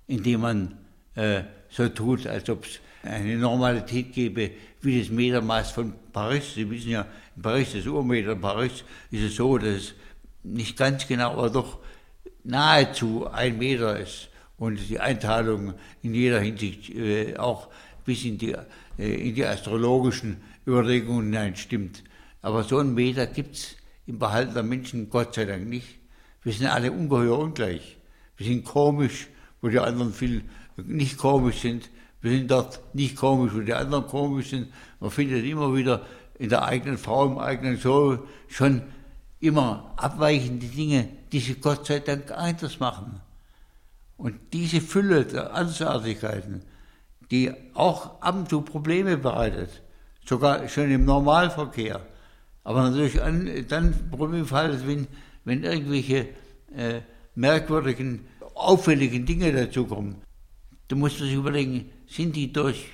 indem 0.08 0.42
man 0.42 0.78
äh, 1.16 1.44
so 1.70 1.90
tut, 1.90 2.28
als 2.28 2.50
ob 2.50 2.66
es 2.66 2.80
eine 3.04 3.38
Normalität 3.38 4.14
gäbe, 4.14 4.52
wie 4.82 5.00
das 5.00 5.10
Metermaß 5.10 5.72
von 5.72 5.94
Paris. 6.12 6.56
Sie 6.56 6.70
wissen 6.70 6.92
ja, 6.92 7.06
in 7.36 7.42
Paris, 7.42 7.74
das 7.74 7.86
Urmeter 7.86 8.34
in 8.34 8.42
Paris, 8.42 8.84
ist 9.12 9.24
es 9.24 9.36
so, 9.36 9.58
dass 9.58 9.76
es 9.76 9.94
nicht 10.44 10.78
ganz 10.78 11.08
genau, 11.08 11.32
aber 11.32 11.50
doch 11.50 11.80
nahezu 12.44 13.28
ein 13.28 13.58
Meter 13.58 14.00
ist 14.00 14.30
und 14.58 14.80
die 14.90 15.00
Einteilung 15.00 15.74
in 16.02 16.14
jeder 16.14 16.40
Hinsicht 16.40 16.90
äh, 16.94 17.36
auch 17.38 17.68
bis 18.06 18.24
in 18.24 18.38
die, 18.38 18.56
äh, 18.98 19.28
in 19.30 19.36
die 19.36 19.46
astrologischen 19.46 20.38
Überlegungen 20.68 21.26
hinein 21.26 21.56
stimmt. 21.56 22.04
Aber 22.42 22.64
so 22.64 22.78
einen 22.78 22.94
Meter 22.94 23.26
gibt's 23.28 23.76
im 24.06 24.20
Verhalten 24.20 24.54
der 24.54 24.64
Menschen 24.64 25.10
Gott 25.10 25.34
sei 25.34 25.46
Dank 25.46 25.68
nicht. 25.68 25.88
Wir 26.46 26.54
sind 26.54 26.68
alle 26.68 26.92
ungeheuer 26.92 27.40
ungleich. 27.40 27.98
Wir 28.38 28.46
sind 28.46 28.64
komisch, 28.64 29.28
wo 29.62 29.68
die 29.68 29.80
anderen 29.80 30.14
viel 30.14 30.44
nicht 30.78 31.18
komisch 31.18 31.62
sind. 31.62 31.90
Wir 32.22 32.32
sind 32.38 32.52
dort 32.52 32.80
nicht 32.94 33.16
komisch, 33.16 33.52
wo 33.56 33.62
die 33.62 33.74
anderen 33.74 34.06
komisch 34.06 34.52
sind. 34.52 34.68
Man 35.00 35.10
findet 35.10 35.44
immer 35.44 35.76
wieder 35.76 36.06
in 36.38 36.50
der 36.50 36.64
eigenen 36.64 37.00
Frau, 37.00 37.26
im 37.26 37.40
eigenen 37.40 37.78
Sohn 37.78 38.20
schon 38.48 38.84
immer 39.40 39.92
abweichende 39.98 40.68
Dinge, 40.68 41.10
die 41.32 41.40
sie 41.40 41.56
Gott 41.56 41.88
sei 41.88 42.00
Dank 42.00 42.32
anders 42.32 42.80
machen. 42.80 43.22
Und 44.16 44.36
diese 44.54 44.82
Fülle 44.82 45.26
der 45.26 45.52
Andersartigkeiten, 45.56 46.62
die 47.32 47.52
auch 47.74 48.22
ab 48.22 48.36
und 48.36 48.50
zu 48.50 48.62
Probleme 48.62 49.18
bereitet, 49.18 49.82
sogar 50.24 50.70
schon 50.70 50.92
im 50.92 51.06
Normalverkehr, 51.06 52.06
aber 52.64 52.84
natürlich 52.84 53.20
an, 53.20 53.50
dann 53.68 54.10
Problemfall, 54.12 54.86
wenn, 54.88 55.08
wenn 55.46 55.64
irgendwelche 55.64 56.28
äh, 56.76 57.02
merkwürdigen, 57.36 58.28
auffälligen 58.56 59.26
Dinge 59.26 59.54
dazukommen. 59.54 60.16
Da 60.88 60.96
muss 60.96 61.20
man 61.20 61.30
sich 61.30 61.38
überlegen, 61.38 61.90
sind 62.08 62.36
die 62.36 62.52
durch 62.52 62.86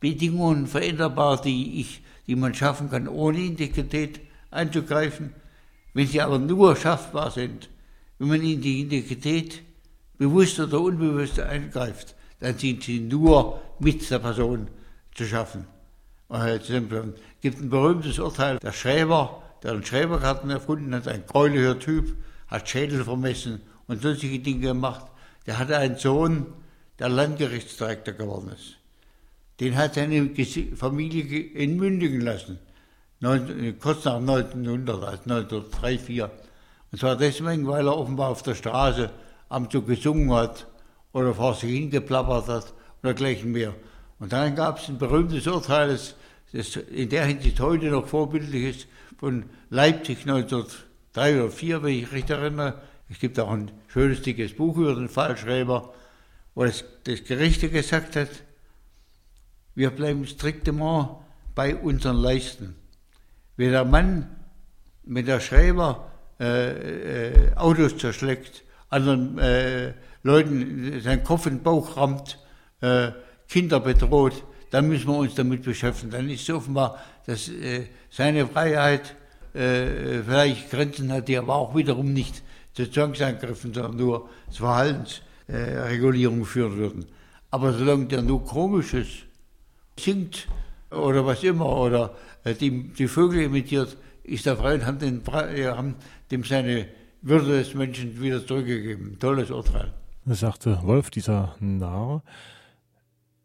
Bedingungen 0.00 0.66
veränderbar, 0.66 1.40
die, 1.40 1.80
ich, 1.80 2.02
die 2.26 2.36
man 2.36 2.54
schaffen 2.54 2.90
kann, 2.90 3.08
ohne 3.08 3.38
Integrität 3.38 4.20
einzugreifen? 4.50 5.32
Wenn 5.92 6.06
sie 6.06 6.20
aber 6.20 6.38
nur 6.38 6.76
schaffbar 6.76 7.30
sind, 7.30 7.68
wenn 8.18 8.28
man 8.28 8.42
in 8.42 8.60
die 8.60 8.82
Integrität 8.82 9.62
bewusst 10.18 10.60
oder 10.60 10.80
unbewusst 10.80 11.40
eingreift, 11.40 12.14
dann 12.38 12.56
sind 12.56 12.82
sie 12.84 13.00
nur 13.00 13.60
mit 13.78 14.08
der 14.10 14.18
Person 14.18 14.68
zu 15.14 15.24
schaffen. 15.24 15.66
Es 16.28 16.68
gibt 17.40 17.60
ein 17.60 17.70
berühmtes 17.70 18.18
Urteil, 18.18 18.58
der 18.58 18.72
Schreiber, 18.72 19.42
der 19.62 19.72
einen 19.72 19.84
Schreibergarten 19.84 20.50
erfunden 20.50 20.94
hat, 20.94 21.08
ein 21.08 21.24
gräulicher 21.26 21.78
Typ, 21.78 22.16
hat 22.48 22.68
Schädel 22.68 23.04
vermessen 23.04 23.60
und 23.86 24.02
solche 24.02 24.38
Dinge 24.38 24.68
gemacht. 24.68 25.06
Der 25.46 25.58
hatte 25.58 25.76
einen 25.76 25.96
Sohn, 25.96 26.46
der 26.98 27.08
Landgerichtsdirektor 27.08 28.14
geworden 28.14 28.50
ist. 28.54 28.76
Den 29.60 29.76
hat 29.76 29.94
seine 29.94 30.30
Familie 30.74 31.54
entmündigen 31.54 32.20
lassen, 32.22 32.58
neun- 33.20 33.78
kurz 33.78 34.04
nach 34.04 34.16
1900, 34.16 35.02
also 35.04 35.22
1903, 35.24 35.98
4. 35.98 36.30
Und 36.92 36.98
zwar 36.98 37.16
deswegen, 37.16 37.66
weil 37.66 37.86
er 37.86 37.96
offenbar 37.96 38.30
auf 38.30 38.42
der 38.42 38.54
Straße 38.54 39.10
am 39.48 39.68
so 39.70 39.82
gesungen 39.82 40.32
hat 40.32 40.66
oder 41.12 41.34
vor 41.34 41.54
sich 41.54 41.70
hingeplappert 41.70 42.48
hat 42.48 42.72
oder 43.02 43.14
gleichen 43.14 43.52
mehr. 43.52 43.74
Und 44.18 44.32
dann 44.32 44.54
gab 44.54 44.78
es 44.78 44.88
ein 44.88 44.98
berühmtes 44.98 45.46
Urteil, 45.46 45.88
das, 45.88 46.14
das 46.52 46.76
in 46.76 47.08
der 47.08 47.26
Hinsicht 47.26 47.60
heute 47.60 47.86
noch 47.86 48.06
vorbildlich 48.06 48.76
ist, 48.76 48.88
von 49.18 49.44
Leipzig 49.68 50.20
1903 50.20 51.42
oder 51.42 51.50
4, 51.50 51.82
wenn 51.82 51.94
ich 51.94 52.12
recht 52.12 52.30
erinnere. 52.30 52.80
Es 53.08 53.18
gibt 53.18 53.38
auch 53.38 53.50
ein 53.50 53.70
schönes, 53.88 54.22
dickes 54.22 54.54
Buch 54.54 54.76
über 54.76 54.94
den 54.94 55.08
Fallschreiber, 55.08 55.92
wo 56.54 56.64
das, 56.64 56.84
das 57.04 57.24
Gericht 57.24 57.60
gesagt 57.60 58.16
hat, 58.16 58.30
wir 59.74 59.90
bleiben 59.90 60.26
striktement 60.26 61.10
bei 61.54 61.76
unseren 61.76 62.16
Leisten. 62.16 62.76
Wenn 63.56 63.72
der 63.72 63.84
Mann, 63.84 64.36
wenn 65.04 65.26
der 65.26 65.40
Schreiber 65.40 66.10
äh, 66.40 67.50
äh, 67.50 67.54
Autos 67.56 67.96
zerschlägt, 67.98 68.64
anderen 68.88 69.38
äh, 69.38 69.94
Leuten 70.22 71.00
seinen 71.00 71.24
Kopf 71.24 71.46
in 71.46 71.58
den 71.58 71.62
Bauch 71.62 71.96
rammt, 71.96 72.38
äh, 72.80 73.12
Kinder 73.48 73.80
bedroht, 73.80 74.44
dann 74.70 74.88
müssen 74.88 75.08
wir 75.08 75.16
uns 75.16 75.34
damit 75.34 75.62
beschäftigen. 75.62 76.12
Dann 76.12 76.28
ist 76.30 76.42
es 76.42 76.54
offenbar, 76.54 76.98
dass 77.26 77.48
äh, 77.48 77.86
seine 78.10 78.46
Freiheit 78.46 79.14
äh, 79.52 80.22
vielleicht 80.22 80.70
Grenzen 80.70 81.12
hat, 81.12 81.28
die 81.28 81.36
aber 81.36 81.54
auch 81.54 81.74
wiederum 81.74 82.12
nicht 82.12 82.42
zu 82.74 82.90
Zwangsangriffen, 82.90 83.74
sondern 83.74 83.96
nur 83.96 84.28
zu 84.50 84.62
Verhaltensregulierung 84.62 86.44
führen 86.44 86.76
würden. 86.76 87.06
Aber 87.50 87.72
solange 87.72 88.06
der 88.06 88.22
nur 88.22 88.44
Komisches 88.44 89.08
singt 89.98 90.46
oder 90.90 91.26
was 91.26 91.42
immer 91.42 91.66
oder 91.66 92.14
äh, 92.44 92.54
die, 92.54 92.88
die 92.90 93.08
Vögel 93.08 93.42
imitiert, 93.42 93.96
ist 94.22 94.46
der 94.46 94.56
frei 94.56 94.74
und 94.74 94.86
haben, 94.86 94.98
den, 94.98 95.22
äh, 95.26 95.66
haben 95.66 95.96
dem 96.30 96.44
seine 96.44 96.86
Würde 97.22 97.58
des 97.58 97.74
Menschen 97.74 98.20
wieder 98.22 98.46
zurückgegeben. 98.46 99.18
Tolles 99.18 99.50
Urteil. 99.50 99.92
sagte 100.26 100.78
Wolf, 100.82 101.10
dieser 101.10 101.56
Narr, 101.58 102.22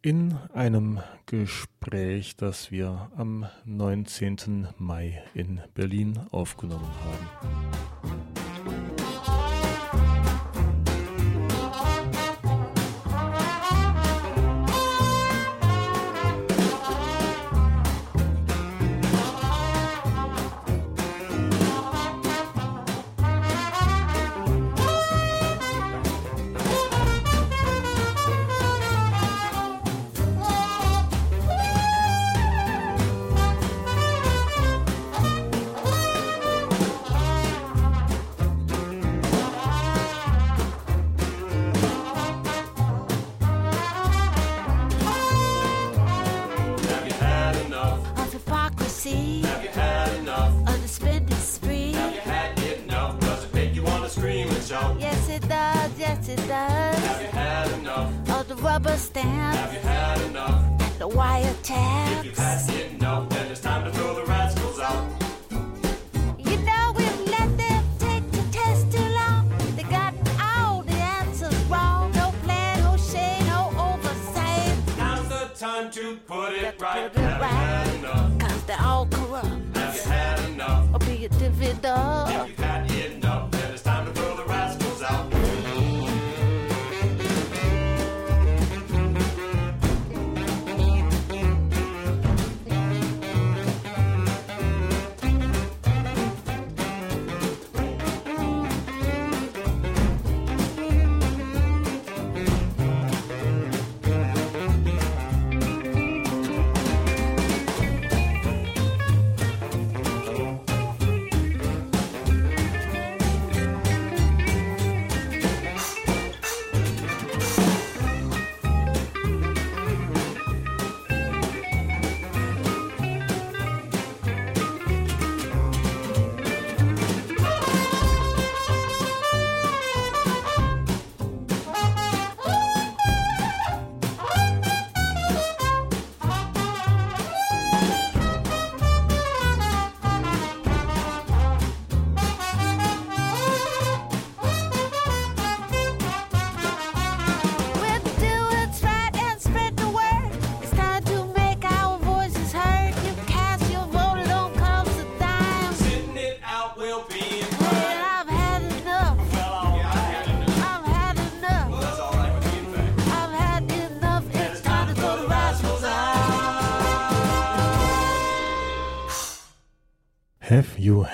in 0.06 0.38
einem 0.54 1.00
Gespräch, 1.26 2.36
das 2.36 2.70
wir 2.70 3.10
am 3.18 3.48
19. 3.66 4.68
Mai 4.78 5.24
in 5.34 5.62
Berlin 5.74 6.20
aufgenommen 6.30 6.92
haben. 7.04 7.85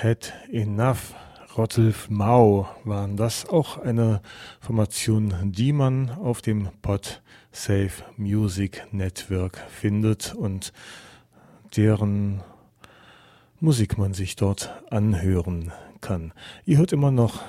Had 0.02 0.32
Enough? 0.50 1.14
Rottelf 1.56 2.10
Mau 2.10 2.66
waren 2.82 3.16
das 3.16 3.48
auch 3.48 3.78
eine 3.78 4.20
Formation, 4.58 5.52
die 5.52 5.72
man 5.72 6.10
auf 6.10 6.42
dem 6.42 6.70
Pod 6.82 7.22
Safe 7.52 7.92
Music 8.16 8.84
Network 8.90 9.58
findet 9.70 10.34
und 10.34 10.72
deren 11.76 12.42
Musik 13.60 13.96
man 13.96 14.12
sich 14.12 14.34
dort 14.34 14.74
anhören 14.90 15.70
kann. 16.00 16.32
Ihr 16.64 16.78
hört 16.78 16.92
immer 16.92 17.12
noch 17.12 17.40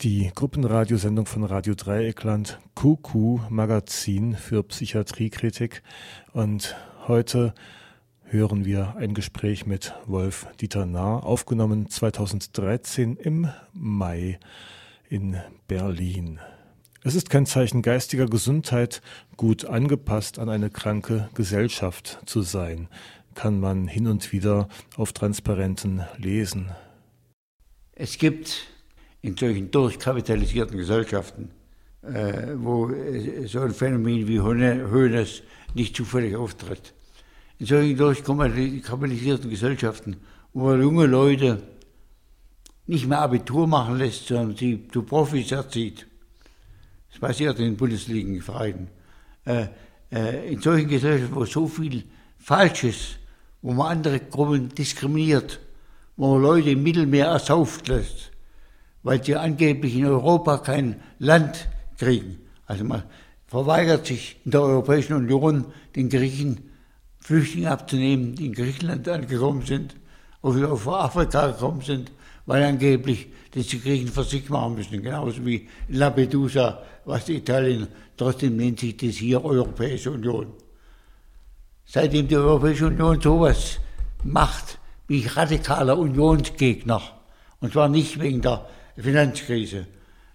die 0.00 0.30
Gruppenradiosendung 0.34 1.26
von 1.26 1.44
Radio 1.44 1.74
Dreieckland 1.74 2.58
QQ 2.74 3.50
Magazin 3.50 4.34
für 4.34 4.62
Psychiatriekritik 4.62 5.82
und 6.32 6.74
heute 7.06 7.52
hören 8.30 8.66
wir 8.66 8.94
ein 8.98 9.14
Gespräch 9.14 9.64
mit 9.64 9.94
Wolf 10.06 10.46
Dieter 10.60 10.84
Nahr, 10.84 11.24
aufgenommen 11.24 11.88
2013 11.88 13.16
im 13.16 13.48
Mai 13.72 14.38
in 15.08 15.38
Berlin. 15.66 16.38
Es 17.02 17.14
ist 17.14 17.30
kein 17.30 17.46
Zeichen 17.46 17.80
geistiger 17.80 18.26
Gesundheit, 18.26 19.00
gut 19.38 19.64
angepasst 19.64 20.38
an 20.38 20.50
eine 20.50 20.68
kranke 20.68 21.30
Gesellschaft 21.34 22.18
zu 22.26 22.42
sein, 22.42 22.88
kann 23.34 23.60
man 23.60 23.88
hin 23.88 24.06
und 24.06 24.30
wieder 24.30 24.68
auf 24.96 25.14
Transparenten 25.14 26.02
lesen. 26.18 26.70
Es 27.92 28.18
gibt 28.18 28.66
in 29.22 29.38
solchen 29.38 29.70
durchkapitalisierten 29.70 30.76
Gesellschaften, 30.76 31.50
äh, 32.02 32.48
wo 32.56 32.90
so 33.46 33.60
ein 33.60 33.72
Phänomen 33.72 34.28
wie 34.28 34.40
Höhnes 34.40 35.42
nicht 35.74 35.96
zufällig 35.96 36.36
auftritt. 36.36 36.92
In 37.58 37.66
solchen 37.66 37.96
durchkapitalisierten 37.96 39.50
Gesellschaften, 39.50 40.16
wo 40.52 40.66
man 40.66 40.80
junge 40.80 41.06
Leute 41.06 41.62
nicht 42.86 43.06
mehr 43.06 43.20
Abitur 43.20 43.66
machen 43.66 43.98
lässt, 43.98 44.28
sondern 44.28 44.56
sie 44.56 44.88
zu 44.92 45.02
Profis 45.02 45.52
erzieht. 45.52 46.06
Das 47.10 47.20
passiert 47.20 47.58
in 47.58 47.66
den 47.66 47.76
Bundesligenvereinen. 47.76 48.88
Äh, 49.44 49.66
äh, 50.10 50.52
in 50.52 50.60
solchen 50.60 50.88
Gesellschaften, 50.88 51.34
wo 51.34 51.44
so 51.44 51.66
viel 51.66 52.04
Falsches, 52.38 53.16
wo 53.60 53.72
man 53.72 53.98
andere 53.98 54.20
Gruppen 54.20 54.68
diskriminiert, 54.70 55.60
wo 56.16 56.34
man 56.34 56.42
Leute 56.42 56.70
im 56.70 56.82
Mittelmeer 56.82 57.26
ersauft 57.26 57.88
lässt, 57.88 58.30
weil 59.02 59.22
sie 59.22 59.36
angeblich 59.36 59.96
in 59.96 60.06
Europa 60.06 60.58
kein 60.58 61.00
Land 61.18 61.68
kriegen. 61.98 62.38
Also 62.66 62.84
man 62.84 63.02
verweigert 63.46 64.06
sich 64.06 64.36
in 64.44 64.52
der 64.52 64.62
Europäischen 64.62 65.14
Union 65.14 65.66
den 65.96 66.08
Griechen 66.08 66.67
Flüchtlinge 67.28 67.70
abzunehmen, 67.70 68.34
die 68.34 68.46
in 68.46 68.54
Griechenland 68.54 69.06
angekommen 69.06 69.60
sind 69.60 69.94
oder 70.40 70.72
auf 70.72 70.88
Afrika 70.88 71.48
gekommen 71.48 71.82
sind, 71.82 72.10
weil 72.46 72.62
angeblich 72.64 73.26
das 73.50 73.66
die 73.66 73.82
Griechen 73.82 74.08
für 74.08 74.24
sich 74.24 74.48
machen 74.48 74.76
müssen. 74.76 75.02
Genauso 75.02 75.44
wie 75.44 75.68
Lampedusa, 75.88 76.82
was 77.04 77.28
Italien, 77.28 77.86
trotzdem 78.16 78.56
nennt 78.56 78.80
sich 78.80 78.96
das 78.96 79.16
hier 79.16 79.44
Europäische 79.44 80.10
Union. 80.10 80.46
Seitdem 81.84 82.28
die 82.28 82.36
Europäische 82.36 82.86
Union 82.86 83.20
sowas 83.20 83.78
macht, 84.24 84.78
bin 85.06 85.18
ich 85.18 85.36
radikaler 85.36 85.98
Unionsgegner. 85.98 87.02
Und 87.60 87.74
zwar 87.74 87.90
nicht 87.90 88.18
wegen 88.18 88.40
der 88.40 88.66
Finanzkrise, 88.96 89.86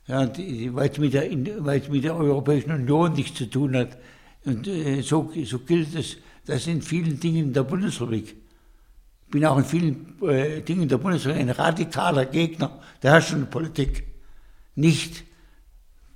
ja, 0.06 0.30
weil 0.76 0.92
es 0.92 1.00
mit, 1.00 1.16
der, 1.16 1.28
mit 1.36 2.04
der 2.04 2.16
Europäischen 2.16 2.72
Union 2.72 3.14
nichts 3.14 3.40
zu 3.40 3.50
tun 3.50 3.76
hat. 3.76 3.98
Und 4.46 4.68
äh, 4.68 5.02
so, 5.02 5.32
so 5.44 5.58
gilt 5.58 5.96
es, 5.96 6.18
das 6.46 6.68
in 6.68 6.82
vielen 6.82 7.20
Dingen 7.20 7.54
der 7.54 7.64
Bundesrepublik. 7.64 8.36
Ich 9.26 9.32
bin 9.32 9.46
auch 9.46 9.58
in 9.58 9.66
vielen 9.66 10.22
äh, 10.22 10.62
Dingen 10.62 10.88
der 10.88 10.98
Bundesrepublik 10.98 11.42
ein 11.42 11.50
radikaler 11.50 12.26
Gegner 12.26 12.80
der 13.02 13.14
herrschenden 13.14 13.50
Politik. 13.50 14.06
Nicht, 14.76 15.24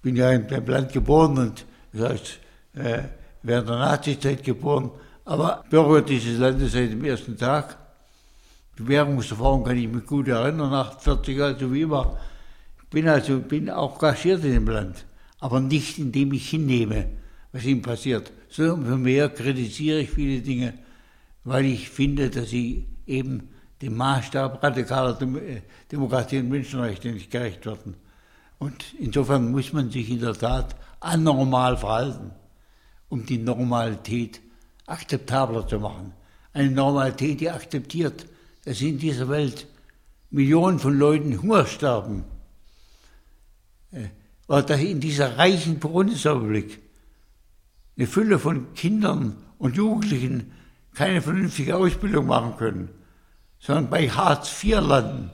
bin 0.02 0.16
ja 0.16 0.32
in 0.32 0.48
dem 0.48 0.66
Land 0.66 0.94
geboren 0.94 1.38
und 1.38 1.66
das 1.94 2.10
heißt, 2.10 2.40
äh, 2.76 3.04
während 3.44 3.70
der 3.70 3.78
Nazizeit 3.78 4.44
geboren, 4.44 4.92
aber 5.26 5.64
Bürger 5.70 6.02
dieses 6.02 6.38
Landes 6.38 6.74
seit 6.74 6.92
dem 6.92 7.04
ersten 7.04 7.38
Tag. 7.38 7.78
Die 8.78 8.88
Währungserfahrung 8.88 9.64
kann 9.64 9.78
ich 9.78 9.88
mich 9.88 10.06
gut 10.06 10.28
erinnern, 10.28 10.72
nach 10.72 11.00
40 11.00 11.38
Jahren, 11.38 11.60
so 11.60 11.74
wie 11.74 11.82
immer. 11.82 12.18
Ich 12.84 12.90
bin 12.90 13.08
also 13.08 13.40
bin 13.40 13.70
auch 13.70 13.96
engagiert 13.96 14.44
in 14.44 14.54
dem 14.54 14.68
Land, 14.68 15.06
aber 15.40 15.60
nicht 15.60 15.98
indem 15.98 16.32
ich 16.34 16.50
hinnehme, 16.50 17.10
was 17.52 17.66
ihm 17.66 17.82
passiert, 17.82 18.32
sondern 18.50 18.86
für 18.86 18.98
mehr 18.98 19.30
kritisiere 19.30 20.00
ich 20.02 20.12
viele 20.12 20.42
Dinge, 20.42 20.74
weil 21.44 21.66
ich 21.66 21.90
finde, 21.90 22.30
dass 22.30 22.50
sie 22.50 22.86
eben 23.06 23.50
dem 23.82 23.96
Maßstab 23.96 24.64
radikaler 24.64 25.22
äh, 25.22 25.62
Demokratie 25.92 26.40
und 26.40 26.50
Menschenrechte 26.50 27.12
nicht 27.12 27.32
gerecht 27.32 27.66
werden. 27.66 27.96
Und 28.60 28.86
insofern 29.00 29.52
muss 29.52 29.72
man 29.72 29.92
sich 29.92 30.10
in 30.10 30.20
der 30.20 30.34
Tat 30.34 30.76
anormal 31.00 31.78
verhalten, 31.78 32.32
um 33.10 33.26
die 33.26 33.38
Normalität 33.38 34.42
akzeptabler 34.88 35.68
zu 35.68 35.80
machen. 35.80 36.14
Eine 36.54 36.72
Normalität, 36.72 37.40
die 37.40 37.52
akzeptiert, 37.52 38.26
dass 38.66 38.82
in 38.82 38.98
dieser 38.98 39.30
Welt 39.30 39.68
Millionen 40.32 40.80
von 40.80 40.98
Leuten 40.98 41.42
Hunger 41.42 41.66
sterben. 41.66 42.24
Äh, 43.92 44.08
Oder 44.48 44.64
dass 44.64 44.82
in 44.82 45.00
dieser 45.00 45.38
reichen 45.38 45.80
Bundesrepublik 45.80 46.80
eine 47.98 48.08
Fülle 48.08 48.40
von 48.40 48.74
Kindern 48.74 49.38
und 49.58 49.76
Jugendlichen 49.76 50.52
keine 50.94 51.22
vernünftige 51.22 51.76
Ausbildung 51.76 52.28
machen 52.28 52.58
können, 52.58 52.90
sondern 53.60 53.90
bei 53.90 54.10
Hartz 54.10 54.64
IV 54.64 54.82
landen. 54.82 55.32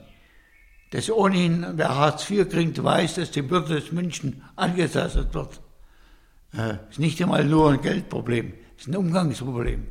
Das 0.90 1.10
ohnehin, 1.10 1.66
wer 1.74 1.96
Hartz 1.96 2.30
IV 2.30 2.48
kriegt, 2.48 2.82
weiß, 2.82 3.16
dass 3.16 3.30
die 3.30 3.48
Würde 3.50 3.74
des 3.74 3.92
Menschen 3.92 4.42
angetastet 4.56 5.34
wird. 5.34 5.60
Äh, 6.56 6.76
ist 6.90 6.98
nicht 6.98 7.20
einmal 7.20 7.44
nur 7.44 7.72
ein 7.72 7.82
Geldproblem, 7.82 8.52
ist 8.78 8.88
ein 8.88 8.96
Umgangsproblem. 8.96 9.86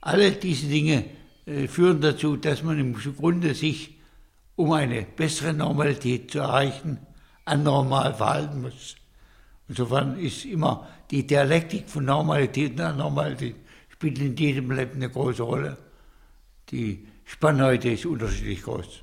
Alle 0.00 0.32
diese 0.32 0.68
Dinge 0.68 1.04
äh, 1.46 1.66
führen 1.66 2.00
dazu, 2.00 2.36
dass 2.36 2.62
man 2.62 2.78
im 2.78 2.94
Grunde 2.94 3.54
sich, 3.54 3.98
um 4.56 4.72
eine 4.72 5.02
bessere 5.02 5.52
Normalität 5.52 6.30
zu 6.30 6.38
erreichen, 6.38 6.98
anormal 7.44 8.14
verhalten 8.14 8.62
muss. 8.62 8.96
Insofern 9.68 10.18
ist 10.18 10.44
immer 10.44 10.86
die 11.10 11.26
Dialektik 11.26 11.88
von 11.88 12.04
Normalität 12.04 12.72
und 12.72 12.80
Anormalität 12.80 13.56
spielt 13.88 14.18
in 14.18 14.36
jedem 14.36 14.70
Leben 14.70 14.94
eine 14.94 15.10
große 15.10 15.42
Rolle. 15.42 15.76
Die 16.70 17.06
Spannweite 17.24 17.90
ist 17.90 18.06
unterschiedlich 18.06 18.62
groß. 18.62 19.02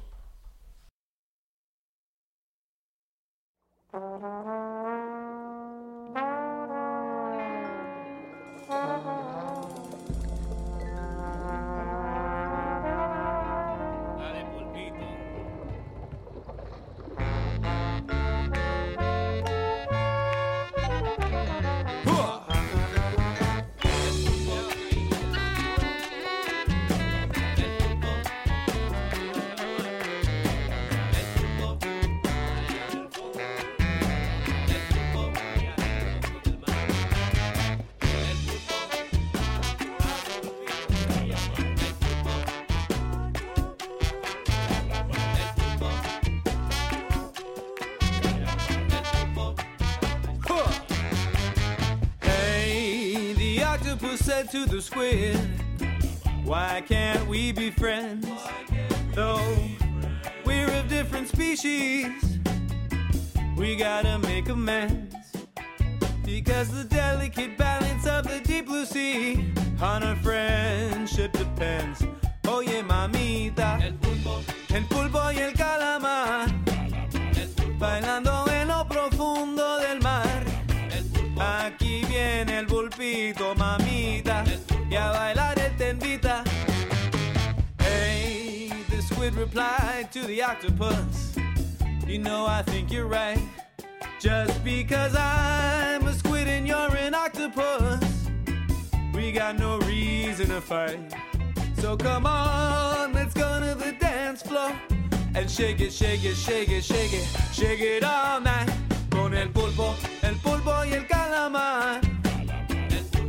Squid, 54.87 55.37
Why 56.45 56.81
can't 56.87 57.27
we 57.27 57.51
be 57.51 57.69
friends? 57.71 58.25
Though 59.13 59.57
we're 60.45 60.71
of 60.71 60.87
different 60.87 61.27
species, 61.27 62.39
we 63.57 63.75
gotta 63.75 64.17
make 64.19 64.47
amends. 64.47 65.13
Because 66.23 66.69
the 66.71 66.85
delicate 66.85 67.57
balance 67.57 68.07
of 68.07 68.29
the 68.29 68.39
deep 68.45 68.67
blue 68.67 68.85
sea 68.85 69.53
on 69.81 70.03
our 70.03 70.15
friendship 70.17 71.33
depends. 71.33 72.01
To 89.57 90.21
the 90.27 90.43
octopus. 90.43 91.35
You 92.05 92.19
know, 92.19 92.45
I 92.45 92.61
think 92.61 92.91
you're 92.91 93.07
right. 93.07 93.39
Just 94.19 94.63
because 94.63 95.15
I'm 95.15 96.05
a 96.05 96.13
squid 96.13 96.47
and 96.47 96.67
you're 96.67 96.95
an 96.95 97.15
octopus, 97.15 98.29
we 99.15 99.31
got 99.31 99.57
no 99.57 99.79
reason 99.79 100.49
to 100.49 100.61
fight. 100.61 100.99
So 101.81 101.97
come 101.97 102.27
on, 102.27 103.13
let's 103.13 103.33
go 103.33 103.59
to 103.59 103.73
the 103.73 103.93
dance 103.99 104.43
floor 104.43 104.71
and 105.33 105.49
shake 105.49 105.81
it, 105.81 105.91
shake 105.91 106.23
it, 106.23 106.35
shake 106.35 106.69
it, 106.69 106.83
shake 106.83 107.13
it, 107.13 107.27
shake 107.51 107.81
it 107.81 108.03
all 108.03 108.39
night. 108.39 108.69
Con 109.09 109.33
el 109.33 109.49
pulpo, 109.49 109.95
el 110.21 110.35
pulpo 110.35 110.85
y 110.85 110.93
el 110.93 111.07
calamar, 111.07 112.01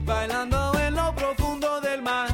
bailando 0.05 0.79
en 0.79 0.95
lo 0.95 1.15
profundo 1.15 1.81
del 1.81 2.03
mar. 2.03 2.29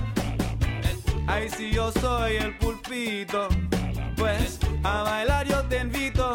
Ay, 1.28 1.48
si 1.48 1.70
yo 1.70 1.92
soy 1.92 2.36
el 2.36 2.58
pulpito, 2.58 3.48
a 4.82 5.02
bailar 5.02 5.46
yo 5.46 5.62
te 5.68 5.80
invito. 5.80 6.34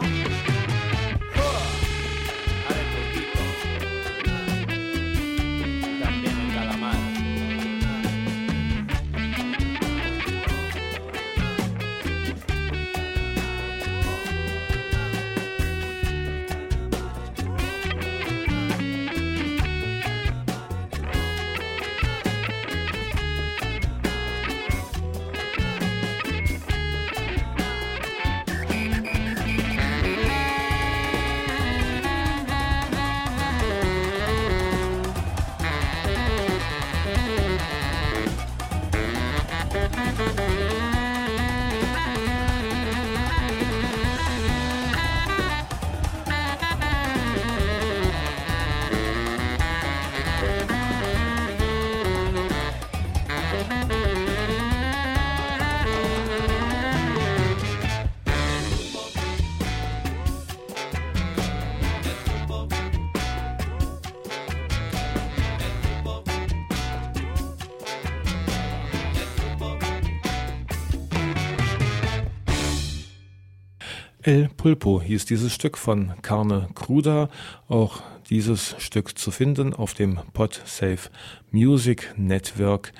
El 74.29 74.47
Pulpo 74.47 75.01
hieß 75.01 75.25
dieses 75.25 75.53
Stück 75.55 75.75
von 75.75 76.13
Carne 76.21 76.69
Cruda. 76.75 77.29
Auch 77.67 78.03
dieses 78.29 78.75
Stück 78.77 79.17
zu 79.17 79.31
finden 79.31 79.73
auf 79.73 79.95
dem 79.95 80.19
PodSafe 80.33 81.09
Music 81.49 82.13
Network 82.15 82.93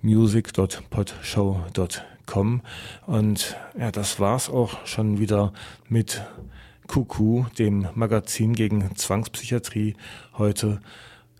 music.podshow.com. 0.00 2.62
Und 3.06 3.56
ja, 3.78 3.92
das 3.92 4.20
war's 4.20 4.48
auch 4.48 4.86
schon 4.86 5.18
wieder 5.18 5.52
mit 5.90 6.22
Kuku, 6.86 7.44
dem 7.58 7.86
Magazin 7.94 8.54
gegen 8.54 8.96
Zwangspsychiatrie. 8.96 9.96
Heute 10.38 10.80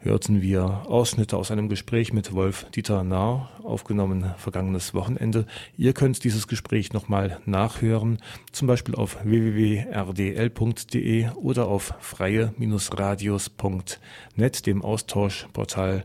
hörten 0.03 0.43
wir 0.43 0.83
Ausschnitte 0.87 1.37
aus 1.37 1.51
einem 1.51 1.69
Gespräch 1.69 2.13
mit 2.13 2.33
Wolf 2.33 2.67
Dieter 2.75 3.03
Nahr, 3.05 3.51
aufgenommen 3.63 4.35
vergangenes 4.39 4.95
Wochenende. 4.95 5.47
Ihr 5.77 5.93
könnt 5.93 6.25
dieses 6.25 6.49
Gespräch 6.49 6.93
nochmal 6.93 7.39
nachhören, 7.45 8.19
zum 8.51 8.67
Beispiel 8.67 8.95
auf 8.95 9.19
www.rdl.de 9.25 11.29
oder 11.37 11.67
auf 11.67 11.93
freie-radios.net, 12.01 14.67
dem 14.67 14.83
Austauschportal 14.83 16.05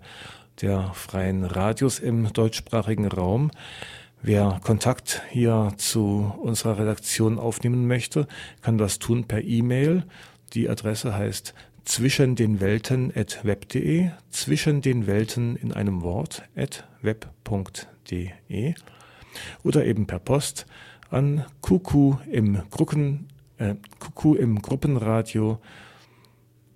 der 0.61 0.91
freien 0.93 1.45
Radios 1.45 1.99
im 1.99 2.33
deutschsprachigen 2.33 3.07
Raum. 3.07 3.51
Wer 4.21 4.59
Kontakt 4.63 5.21
hier 5.29 5.73
zu 5.77 6.33
unserer 6.41 6.79
Redaktion 6.79 7.39
aufnehmen 7.39 7.87
möchte, 7.87 8.27
kann 8.61 8.77
das 8.77 8.99
tun 8.99 9.23
per 9.25 9.43
E-Mail. 9.43 10.03
Die 10.53 10.69
Adresse 10.69 11.13
heißt 11.13 11.53
zwischen 11.85 12.35
den 12.35 12.59
Welten 12.59 13.13
at 13.15 13.45
web.de, 13.45 14.09
zwischen 14.29 14.81
den 14.81 15.07
Welten 15.07 15.55
in 15.55 15.71
einem 15.71 16.01
Wort 16.01 16.43
at 16.55 16.85
web.de 17.01 18.73
oder 19.63 19.85
eben 19.85 20.07
per 20.07 20.19
Post 20.19 20.65
an 21.09 21.45
Kuku 21.61 22.15
im 22.29 22.61
Gruppen, 22.69 23.27
äh, 23.57 23.75
Kuku 23.99 24.35
im 24.35 24.61
Gruppenradio 24.61 25.59